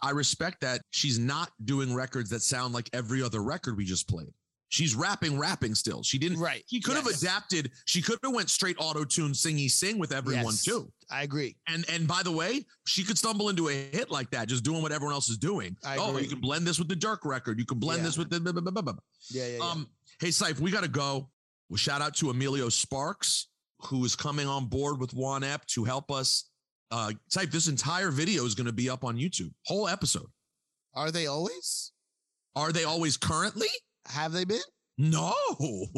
I 0.01 0.11
respect 0.11 0.61
that 0.61 0.81
she's 0.89 1.19
not 1.19 1.51
doing 1.63 1.93
records 1.93 2.29
that 2.31 2.41
sound 2.41 2.73
like 2.73 2.89
every 2.91 3.21
other 3.21 3.41
record 3.43 3.77
we 3.77 3.85
just 3.85 4.09
played. 4.09 4.33
She's 4.69 4.95
rapping, 4.95 5.37
rapping 5.37 5.75
still. 5.75 6.01
She 6.01 6.17
didn't. 6.17 6.39
Right. 6.39 6.63
She 6.65 6.79
could 6.79 6.95
have 6.95 7.05
adapted. 7.05 7.71
She 7.85 8.01
could 8.01 8.17
have 8.23 8.33
went 8.33 8.49
straight 8.49 8.77
auto 8.79 9.03
tune, 9.03 9.33
singy, 9.33 9.69
sing 9.69 9.99
with 9.99 10.13
everyone 10.13 10.45
Yes, 10.45 10.63
too. 10.63 10.89
I 11.11 11.23
agree. 11.23 11.57
And 11.67 11.85
and 11.89 12.07
by 12.07 12.23
the 12.23 12.31
way, 12.31 12.65
she 12.87 13.03
could 13.03 13.17
stumble 13.17 13.49
into 13.49 13.67
a 13.67 13.73
hit 13.73 14.09
like 14.09 14.31
that, 14.31 14.47
just 14.47 14.63
doing 14.63 14.81
what 14.81 14.93
everyone 14.93 15.13
else 15.13 15.27
is 15.27 15.37
doing. 15.37 15.75
I 15.85 15.97
oh, 15.97 16.11
agree. 16.11 16.23
you 16.23 16.29
can 16.29 16.39
blend 16.39 16.65
this 16.65 16.79
with 16.79 16.87
the 16.87 16.95
Dirk 16.95 17.25
record. 17.25 17.59
You 17.59 17.65
can 17.65 17.79
blend 17.79 17.99
Yeah. 17.99 18.05
this 18.05 18.17
with 18.17 18.29
the. 18.29 18.39
blah, 18.39 18.53
blah, 18.53 18.61
blah, 18.61 18.71
blah, 18.71 18.93
blah. 18.93 18.93
Yeah, 19.29 19.45
yeah, 19.45 19.57
yeah. 19.57 19.69
Um, 19.69 19.89
hey, 20.21 20.31
Syph, 20.31 20.61
we 20.61 20.71
got 20.71 20.83
to 20.83 20.89
go. 20.89 21.29
Well, 21.69 21.77
shout 21.77 22.01
out 22.01 22.15
to 22.17 22.29
Emilio 22.29 22.69
Sparks, 22.69 23.47
who 23.85 24.03
is 24.05 24.15
coming 24.15 24.47
on 24.47 24.65
board 24.65 24.99
with 24.99 25.13
Juan 25.13 25.43
Ep 25.43 25.65
to 25.67 25.83
help 25.83 26.11
us. 26.11 26.49
Uh, 26.91 27.11
Syph, 27.29 27.51
this 27.51 27.67
entire 27.67 28.11
video 28.11 28.45
is 28.45 28.53
going 28.55 28.67
to 28.67 28.73
be 28.73 28.89
up 28.89 29.03
on 29.03 29.15
YouTube. 29.17 29.51
Whole 29.65 29.87
episode. 29.87 30.27
Are 30.93 31.09
they 31.11 31.27
always? 31.27 31.91
Are 32.55 32.71
they 32.71 32.83
always 32.83 33.15
currently? 33.17 33.67
Have 34.07 34.33
they 34.33 34.43
been? 34.43 34.59
No. 34.97 35.33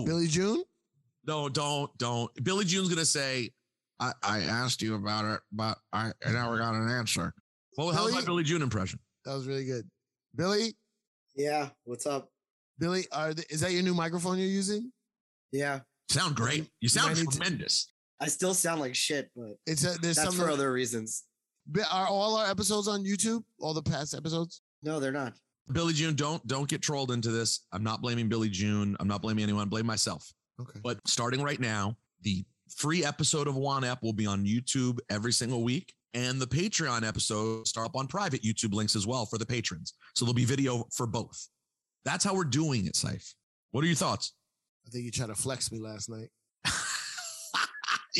Billy 0.05 0.27
June? 0.27 0.63
No, 1.25 1.49
don't, 1.49 1.95
don't. 1.97 2.31
Billy 2.43 2.65
June's 2.65 2.89
going 2.89 2.99
to 2.99 3.05
say, 3.05 3.49
I, 3.99 4.11
I 4.21 4.39
asked 4.41 4.81
you 4.81 4.95
about 4.95 5.25
it, 5.25 5.41
but 5.51 5.77
I, 5.91 6.11
I 6.25 6.31
never 6.31 6.57
got 6.57 6.75
an 6.75 6.89
answer. 6.89 7.33
Well, 7.77 7.91
how's 7.91 8.11
my 8.11 8.17
Billy- 8.17 8.25
Billy 8.25 8.43
June 8.43 8.61
impression? 8.61 8.99
That 9.25 9.33
was 9.33 9.47
really 9.47 9.65
good. 9.65 9.89
Billy? 10.35 10.75
Yeah, 11.35 11.69
what's 11.85 12.05
up? 12.05 12.29
Billy, 12.77 13.05
are 13.11 13.33
th- 13.33 13.47
is 13.49 13.61
that 13.61 13.71
your 13.71 13.81
new 13.83 13.93
microphone 13.93 14.37
you're 14.37 14.47
using? 14.47 14.91
Yeah. 15.51 15.79
Sound 16.09 16.35
great. 16.35 16.69
You 16.81 16.89
sound 16.89 17.07
might 17.09 17.17
need 17.17 17.31
to- 17.31 17.37
tremendous. 17.37 17.89
I 18.19 18.27
still 18.27 18.53
sound 18.53 18.79
like 18.79 18.95
shit, 18.95 19.29
but 19.35 19.57
It's 19.65 19.83
a, 19.83 19.99
there's 19.99 20.15
that's 20.15 20.29
some 20.29 20.35
for 20.45 20.49
other 20.49 20.71
reasons. 20.71 21.23
Are 21.91 22.07
all 22.07 22.37
our 22.37 22.49
episodes 22.49 22.87
on 22.87 23.03
YouTube? 23.03 23.43
All 23.59 23.73
the 23.73 23.81
past 23.81 24.13
episodes? 24.13 24.61
No, 24.81 24.99
they're 24.99 25.11
not. 25.11 25.33
Billy 25.71 25.93
June, 25.93 26.13
don't 26.15 26.45
don't 26.45 26.67
get 26.69 26.81
trolled 26.81 27.11
into 27.11 27.31
this. 27.31 27.65
I'm 27.71 27.83
not 27.83 28.01
blaming 28.01 28.27
Billy 28.29 28.49
June. 28.49 28.95
I'm 28.99 29.07
not 29.07 29.21
blaming 29.21 29.43
anyone. 29.43 29.63
I 29.63 29.65
blame 29.65 29.85
myself. 29.85 30.29
Okay. 30.61 30.79
But 30.83 30.99
starting 31.07 31.41
right 31.41 31.59
now, 31.59 31.95
the 32.21 32.45
free 32.75 33.03
episode 33.05 33.47
of 33.47 33.55
Juan 33.55 33.83
Ep 33.83 34.03
will 34.03 34.13
be 34.13 34.25
on 34.25 34.45
YouTube 34.45 34.99
every 35.09 35.31
single 35.31 35.63
week, 35.63 35.93
and 36.13 36.39
the 36.41 36.47
Patreon 36.47 37.07
episodes 37.07 37.69
start 37.69 37.87
up 37.87 37.95
on 37.95 38.07
private 38.07 38.41
YouTube 38.43 38.73
links 38.73 38.95
as 38.95 39.07
well 39.07 39.25
for 39.25 39.37
the 39.37 39.45
patrons. 39.45 39.93
So 40.15 40.25
there'll 40.25 40.33
be 40.33 40.45
video 40.45 40.85
for 40.93 41.07
both. 41.07 41.47
That's 42.05 42.23
how 42.25 42.35
we're 42.35 42.43
doing 42.43 42.85
it, 42.85 42.95
Safe. 42.97 43.33
What 43.71 43.83
are 43.83 43.87
your 43.87 43.95
thoughts? 43.95 44.33
I 44.85 44.89
think 44.89 45.05
you 45.05 45.11
tried 45.11 45.27
to 45.27 45.35
flex 45.35 45.71
me 45.71 45.79
last 45.79 46.09
night. 46.09 46.29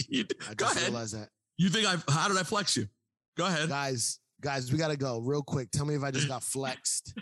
You- 0.10 0.26
I 0.50 0.54
just 0.56 0.76
ahead. 0.76 0.90
realized 0.90 1.16
that. 1.16 1.30
You 1.58 1.70
think 1.70 1.86
I? 1.88 1.98
How 2.12 2.28
did 2.28 2.38
I 2.38 2.44
flex 2.44 2.76
you? 2.76 2.88
Go 3.38 3.46
ahead. 3.46 3.70
Guys, 3.70 4.20
guys, 4.42 4.72
we 4.72 4.78
gotta 4.80 4.98
go 4.98 5.20
real 5.20 5.44
quick. 5.44 5.70
Tell 5.72 5.86
me 5.86 5.94
if 5.94 6.04
I 6.04 6.10
just 6.10 6.28
got 6.28 6.42
flexed. 6.44 7.14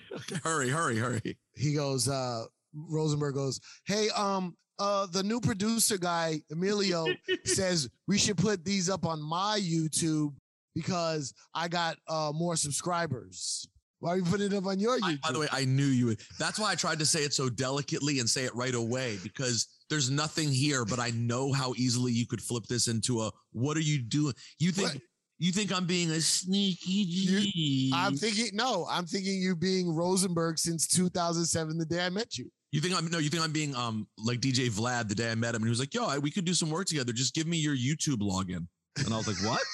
hurry, 0.44 0.70
hurry, 0.70 0.98
hurry. 0.98 1.38
He 1.54 1.74
goes, 1.74 2.08
uh, 2.08 2.46
Rosenberg 2.74 3.36
goes, 3.36 3.60
Hey, 3.86 4.08
um, 4.16 4.56
uh, 4.80 5.06
the 5.08 5.22
new 5.22 5.42
producer 5.42 5.98
guy, 5.98 6.42
Emilio, 6.50 7.08
says 7.44 7.90
we 8.08 8.18
should 8.18 8.38
put 8.38 8.64
these 8.64 8.90
up 8.90 9.06
on 9.06 9.22
my 9.22 9.60
YouTube 9.62 10.34
because 10.74 11.34
I 11.54 11.68
got 11.68 11.98
uh 12.08 12.32
more 12.34 12.56
subscribers. 12.56 13.68
Why 14.02 14.10
are 14.14 14.18
you 14.18 14.24
putting 14.24 14.48
it 14.48 14.54
up 14.54 14.66
on 14.66 14.80
your 14.80 14.96
I- 14.96 15.14
YouTube? 15.14 15.22
by 15.22 15.32
the 15.32 15.40
way, 15.40 15.48
I 15.52 15.64
knew 15.66 15.86
you 15.86 16.08
would. 16.08 16.20
That's 16.40 16.60
why 16.60 16.72
I 16.72 16.76
tried 16.76 17.00
to 17.00 17.06
say 17.06 17.24
it 17.24 17.34
so 17.34 17.50
delicately 17.50 18.20
and 18.20 18.30
say 18.30 18.44
it 18.46 18.54
right 18.56 18.74
away 18.76 19.18
because 19.24 19.68
there's 19.90 20.10
nothing 20.10 20.50
here, 20.52 20.86
but 20.86 21.00
I 21.00 21.12
know 21.12 21.54
how 21.54 21.74
easily 21.78 22.12
you 22.12 22.26
could 22.26 22.42
flip 22.42 22.66
this 22.68 22.88
into 22.88 23.22
a 23.22 23.32
what 23.54 23.78
are 23.78 23.82
you 23.82 24.02
doing? 24.02 24.34
You 24.60 24.72
think 24.72 24.94
What? 24.94 25.02
you 25.38 25.52
think 25.52 25.72
I'm 25.72 25.86
being 25.86 26.10
a 26.12 26.20
sneaky 26.20 27.92
I'm 27.94 28.16
thinking, 28.16 28.50
no, 28.54 28.88
I'm 28.90 29.06
thinking 29.06 29.40
you 29.42 29.56
being 29.56 29.94
Rosenberg 29.94 30.58
since 30.60 30.88
2007, 30.88 31.78
the 31.78 31.86
day 31.86 32.06
I 32.06 32.10
met 32.10 32.38
you. 32.38 32.50
you 32.72 32.82
think 32.82 32.96
I'm 32.98 33.08
no, 33.10 33.18
you 33.20 33.30
think 33.30 33.44
I'm 33.44 33.52
being 33.52 33.76
um 33.76 34.08
like 34.18 34.40
DJ 34.40 34.70
Vlad 34.72 35.10
the 35.10 35.16
day 35.16 35.32
I 35.32 35.36
met 35.36 35.50
him 35.56 35.62
and 35.62 35.66
he 35.66 35.70
was 35.70 35.80
like, 35.80 35.94
"Yo, 35.94 36.06
I, 36.06 36.18
we 36.18 36.32
could 36.32 36.46
do 36.46 36.54
some 36.54 36.70
work 36.70 36.88
together. 36.88 37.14
Just 37.14 37.36
give 37.36 37.46
me 37.48 37.58
your 37.58 37.76
YouTube 37.76 38.20
login." 38.22 38.68
And 38.98 39.14
I 39.14 39.18
was 39.18 39.28
like, 39.28 39.38
"What?" 39.48 39.62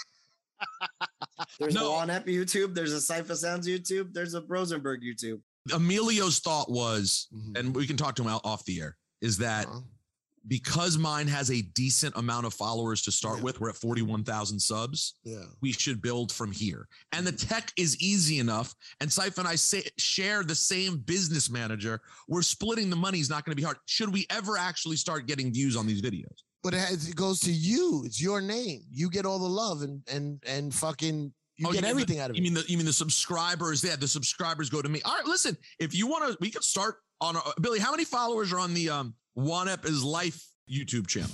There's 1.60 1.74
No. 1.74 1.88
a 1.88 1.91
Juan 1.91 2.10
Ep 2.10 2.26
YouTube. 2.26 2.74
There's 2.74 2.93
a 2.93 3.01
Cypher 3.01 3.36
Sounds 3.36 3.68
YouTube. 3.68 4.14
There's 4.14 4.34
a 4.34 4.41
Rosenberg 4.41 5.01
YouTube. 5.01 5.41
Emilio's 5.74 6.39
thought 6.39 6.70
was, 6.72 7.28
Mm-hmm. 7.34 7.55
and 7.58 7.76
we 7.76 7.86
can 7.88 7.97
talk 7.97 8.16
to 8.16 8.22
him 8.24 8.30
out 8.30 8.41
off 8.43 8.64
the 8.66 8.80
air, 8.82 8.97
is 9.22 9.38
that 9.39 9.68
Uh-huh. 9.68 9.82
because 10.47 10.97
mine 10.97 11.28
has 11.28 11.51
a 11.51 11.62
decent 11.62 12.16
amount 12.16 12.45
of 12.45 12.53
followers 12.53 13.01
to 13.03 13.12
start 13.12 13.41
with, 13.41 13.60
we're 13.60 13.70
at 13.70 13.76
41,000 13.76 14.60
subs. 14.60 15.16
Yeah. 15.24 15.43
We 15.62 15.74
should 15.74 16.01
build 16.01 16.32
from 16.32 16.51
here. 16.53 16.88
And 17.12 17.28
the 17.28 17.34
tech 17.34 17.72
is 17.78 17.97
easy 18.01 18.39
enough. 18.39 18.74
And 19.01 19.10
Saif 19.10 19.38
and 19.39 19.47
I 19.47 19.55
say, 19.55 19.84
share 19.97 20.43
the 20.43 20.55
same 20.55 20.99
business 20.99 21.49
manager. 21.49 21.99
We're 22.30 22.43
splitting 22.43 22.89
the 22.89 22.95
money 22.95 23.20
is 23.20 23.30
not 23.30 23.43
going 23.43 23.51
to 23.51 23.58
be 23.58 23.64
hard. 23.64 23.78
Should 23.88 24.14
we 24.14 24.26
ever 24.30 24.58
actually 24.58 24.95
start 24.95 25.28
getting 25.28 25.51
views 25.53 25.76
on 25.76 25.86
these 25.86 26.01
videos? 26.01 26.38
But 26.68 26.74
it, 26.74 26.80
has, 26.82 27.07
it 27.07 27.15
goes 27.15 27.39
to 27.41 27.49
you. 27.49 28.03
It's 28.05 28.22
your 28.22 28.41
name. 28.41 28.82
You 28.91 29.09
get 29.09 29.26
all 29.26 29.39
the 29.39 29.47
love 29.47 29.84
and 29.84 30.01
and 30.11 30.43
and 30.45 30.76
fucking 30.76 31.32
you 31.55 31.65
Oh, 31.65 31.72
get 31.72 31.84
mean 31.84 31.89
everything 31.89 32.18
the, 32.18 32.24
out 32.24 32.30
of 32.30 32.36
you 32.36 32.41
it. 32.41 32.43
mean 32.43 32.53
the 32.55 32.65
you 32.68 32.76
mean 32.76 32.86
the 32.86 32.91
subscribers? 32.91 33.82
Yeah, 33.82 33.95
the 33.95 34.05
subscribers 34.05 34.70
go 34.70 34.82
to 34.82 34.89
me. 34.89 35.01
All 35.05 35.15
right, 35.15 35.26
listen. 35.26 35.55
If 35.80 35.95
you 35.95 36.07
want 36.07 36.30
to, 36.30 36.38
we 36.41 36.51
could 36.51 36.65
start 36.65 36.97
on 37.22 37.38
a, 37.38 37.41
Billy. 37.61 37.80
How 37.80 37.91
many 37.91 38.03
followers 38.03 38.51
are 38.51 38.59
on 38.59 38.74
the 38.74 38.89
um 38.89 39.13
Juan 39.36 39.70
Ep 39.70 39.86
Is 39.86 40.03
Life 40.03 40.45
YouTube 40.70 41.07
channel? 41.07 41.30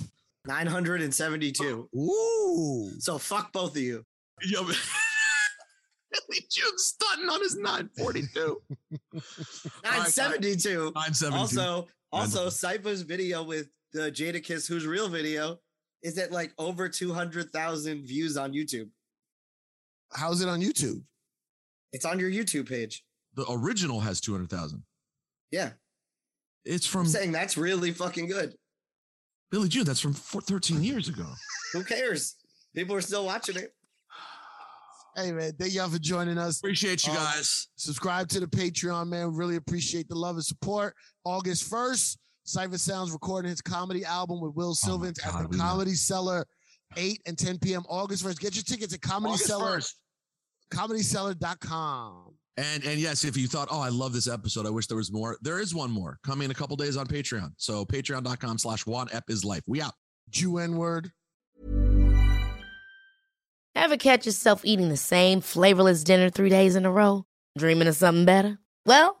972. 0.46 1.88
Ooh. 1.96 2.90
So 3.00 3.18
fuck 3.18 3.52
both 3.52 3.74
of 3.74 3.82
you. 3.82 4.04
Yo, 4.44 4.62
Billy 4.62 6.46
June's 6.48 6.84
stunting 6.84 7.28
on 7.28 7.40
his 7.40 7.56
942. 7.56 8.62
972. 9.82 10.92
972. 10.94 11.36
Also, 11.36 11.88
also, 12.12 12.46
Cipha's 12.46 13.02
video 13.02 13.42
with 13.42 13.66
the 13.94 14.10
Jadakiss 14.10 14.68
Who's 14.68 14.86
Real 14.86 15.08
video 15.08 15.58
is 16.02 16.18
at 16.18 16.32
like 16.32 16.52
over 16.58 16.88
200,000 16.88 18.02
views 18.04 18.36
on 18.36 18.52
YouTube. 18.52 18.90
How's 20.12 20.42
it 20.42 20.48
on 20.48 20.60
YouTube? 20.60 21.00
It's 21.92 22.04
on 22.04 22.18
your 22.18 22.30
YouTube 22.30 22.68
page. 22.68 23.04
The 23.34 23.46
original 23.50 24.00
has 24.00 24.20
200,000. 24.20 24.82
Yeah. 25.50 25.70
It's 26.64 26.86
from 26.86 27.02
I'm 27.02 27.06
saying 27.08 27.32
that's 27.32 27.56
really 27.56 27.92
fucking 27.92 28.26
good. 28.26 28.54
Billy 29.50 29.68
June. 29.68 29.84
That's 29.84 30.00
from 30.00 30.12
four, 30.14 30.40
13 30.40 30.82
years 30.82 31.08
ago. 31.08 31.26
Who 31.72 31.84
cares? 31.84 32.34
People 32.74 32.96
are 32.96 33.00
still 33.00 33.24
watching 33.24 33.56
it. 33.56 33.72
Hey 35.16 35.30
man, 35.30 35.52
thank 35.52 35.72
y'all 35.72 35.88
for 35.88 36.00
joining 36.00 36.38
us. 36.38 36.58
Appreciate 36.58 37.06
you 37.06 37.12
Um, 37.12 37.18
guys. 37.18 37.68
subscribe 37.76 38.26
to 38.30 38.40
the 38.40 38.48
Patreon, 38.48 39.06
man. 39.08 39.32
Really 39.32 39.54
appreciate 39.54 40.08
the 40.08 40.16
love 40.16 40.34
and 40.34 40.44
support. 40.44 40.96
August 41.24 41.70
1st, 41.70 42.16
Cipha 42.46 42.78
Sounds 42.78 43.10
recording 43.10 43.48
his 43.50 43.60
comedy 43.62 44.04
album 44.04 44.40
with 44.40 44.54
Will 44.54 44.70
oh 44.70 44.88
Sylvince 44.88 45.18
Oh 45.24 45.30
God, 45.32 45.44
at 45.44 45.50
we 45.50 45.56
the 45.56 45.62
know. 45.62 45.70
Comedy 45.70 45.94
Cellar, 45.94 46.46
8 46.96 47.20
and 47.26 47.38
10 47.38 47.58
p.m. 47.58 47.82
August 47.88 48.24
1st. 48.24 48.40
Get 48.40 48.54
your 48.54 48.64
tickets 48.64 48.92
at 48.94 49.00
Comedy 49.00 49.32
August 49.34 49.46
Cellar, 49.46 49.78
1st. 49.78 49.94
comedycellar.com. 50.72 52.34
And 52.56 52.84
and 52.84 53.00
yes, 53.00 53.24
if 53.24 53.36
you 53.36 53.48
thought, 53.48 53.68
oh, 53.70 53.80
I 53.80 53.88
love 53.88 54.12
this 54.12 54.28
episode, 54.28 54.64
I 54.66 54.70
wish 54.70 54.86
there 54.86 54.96
was 54.96 55.10
more. 55.10 55.36
There 55.42 55.58
is 55.58 55.74
one 55.74 55.90
more 55.90 56.18
coming 56.24 56.44
in 56.44 56.50
a 56.52 56.54
couple 56.54 56.76
days 56.76 56.96
on 56.96 57.06
Patreon. 57.06 57.52
So 57.56 57.84
patreon.com 57.84 58.58
slash 58.58 58.86
one 58.86 59.08
ep 59.12 59.24
is 59.28 59.44
life. 59.44 59.62
We 59.66 59.80
out. 59.82 59.92
Jew 60.30 60.58
N 60.58 60.76
word. 60.76 61.10
Ever 63.76 63.96
catch 63.96 64.24
yourself 64.24 64.64
eating 64.64 64.88
the 64.88 64.96
same 64.96 65.40
flavorless 65.40 66.04
dinner 66.04 66.30
three 66.30 66.48
days 66.48 66.76
in 66.76 66.86
a 66.86 66.92
row? 66.92 67.24
Dreaming 67.58 67.88
of 67.88 67.96
something 67.96 68.24
better? 68.24 68.58
Well, 68.86 69.20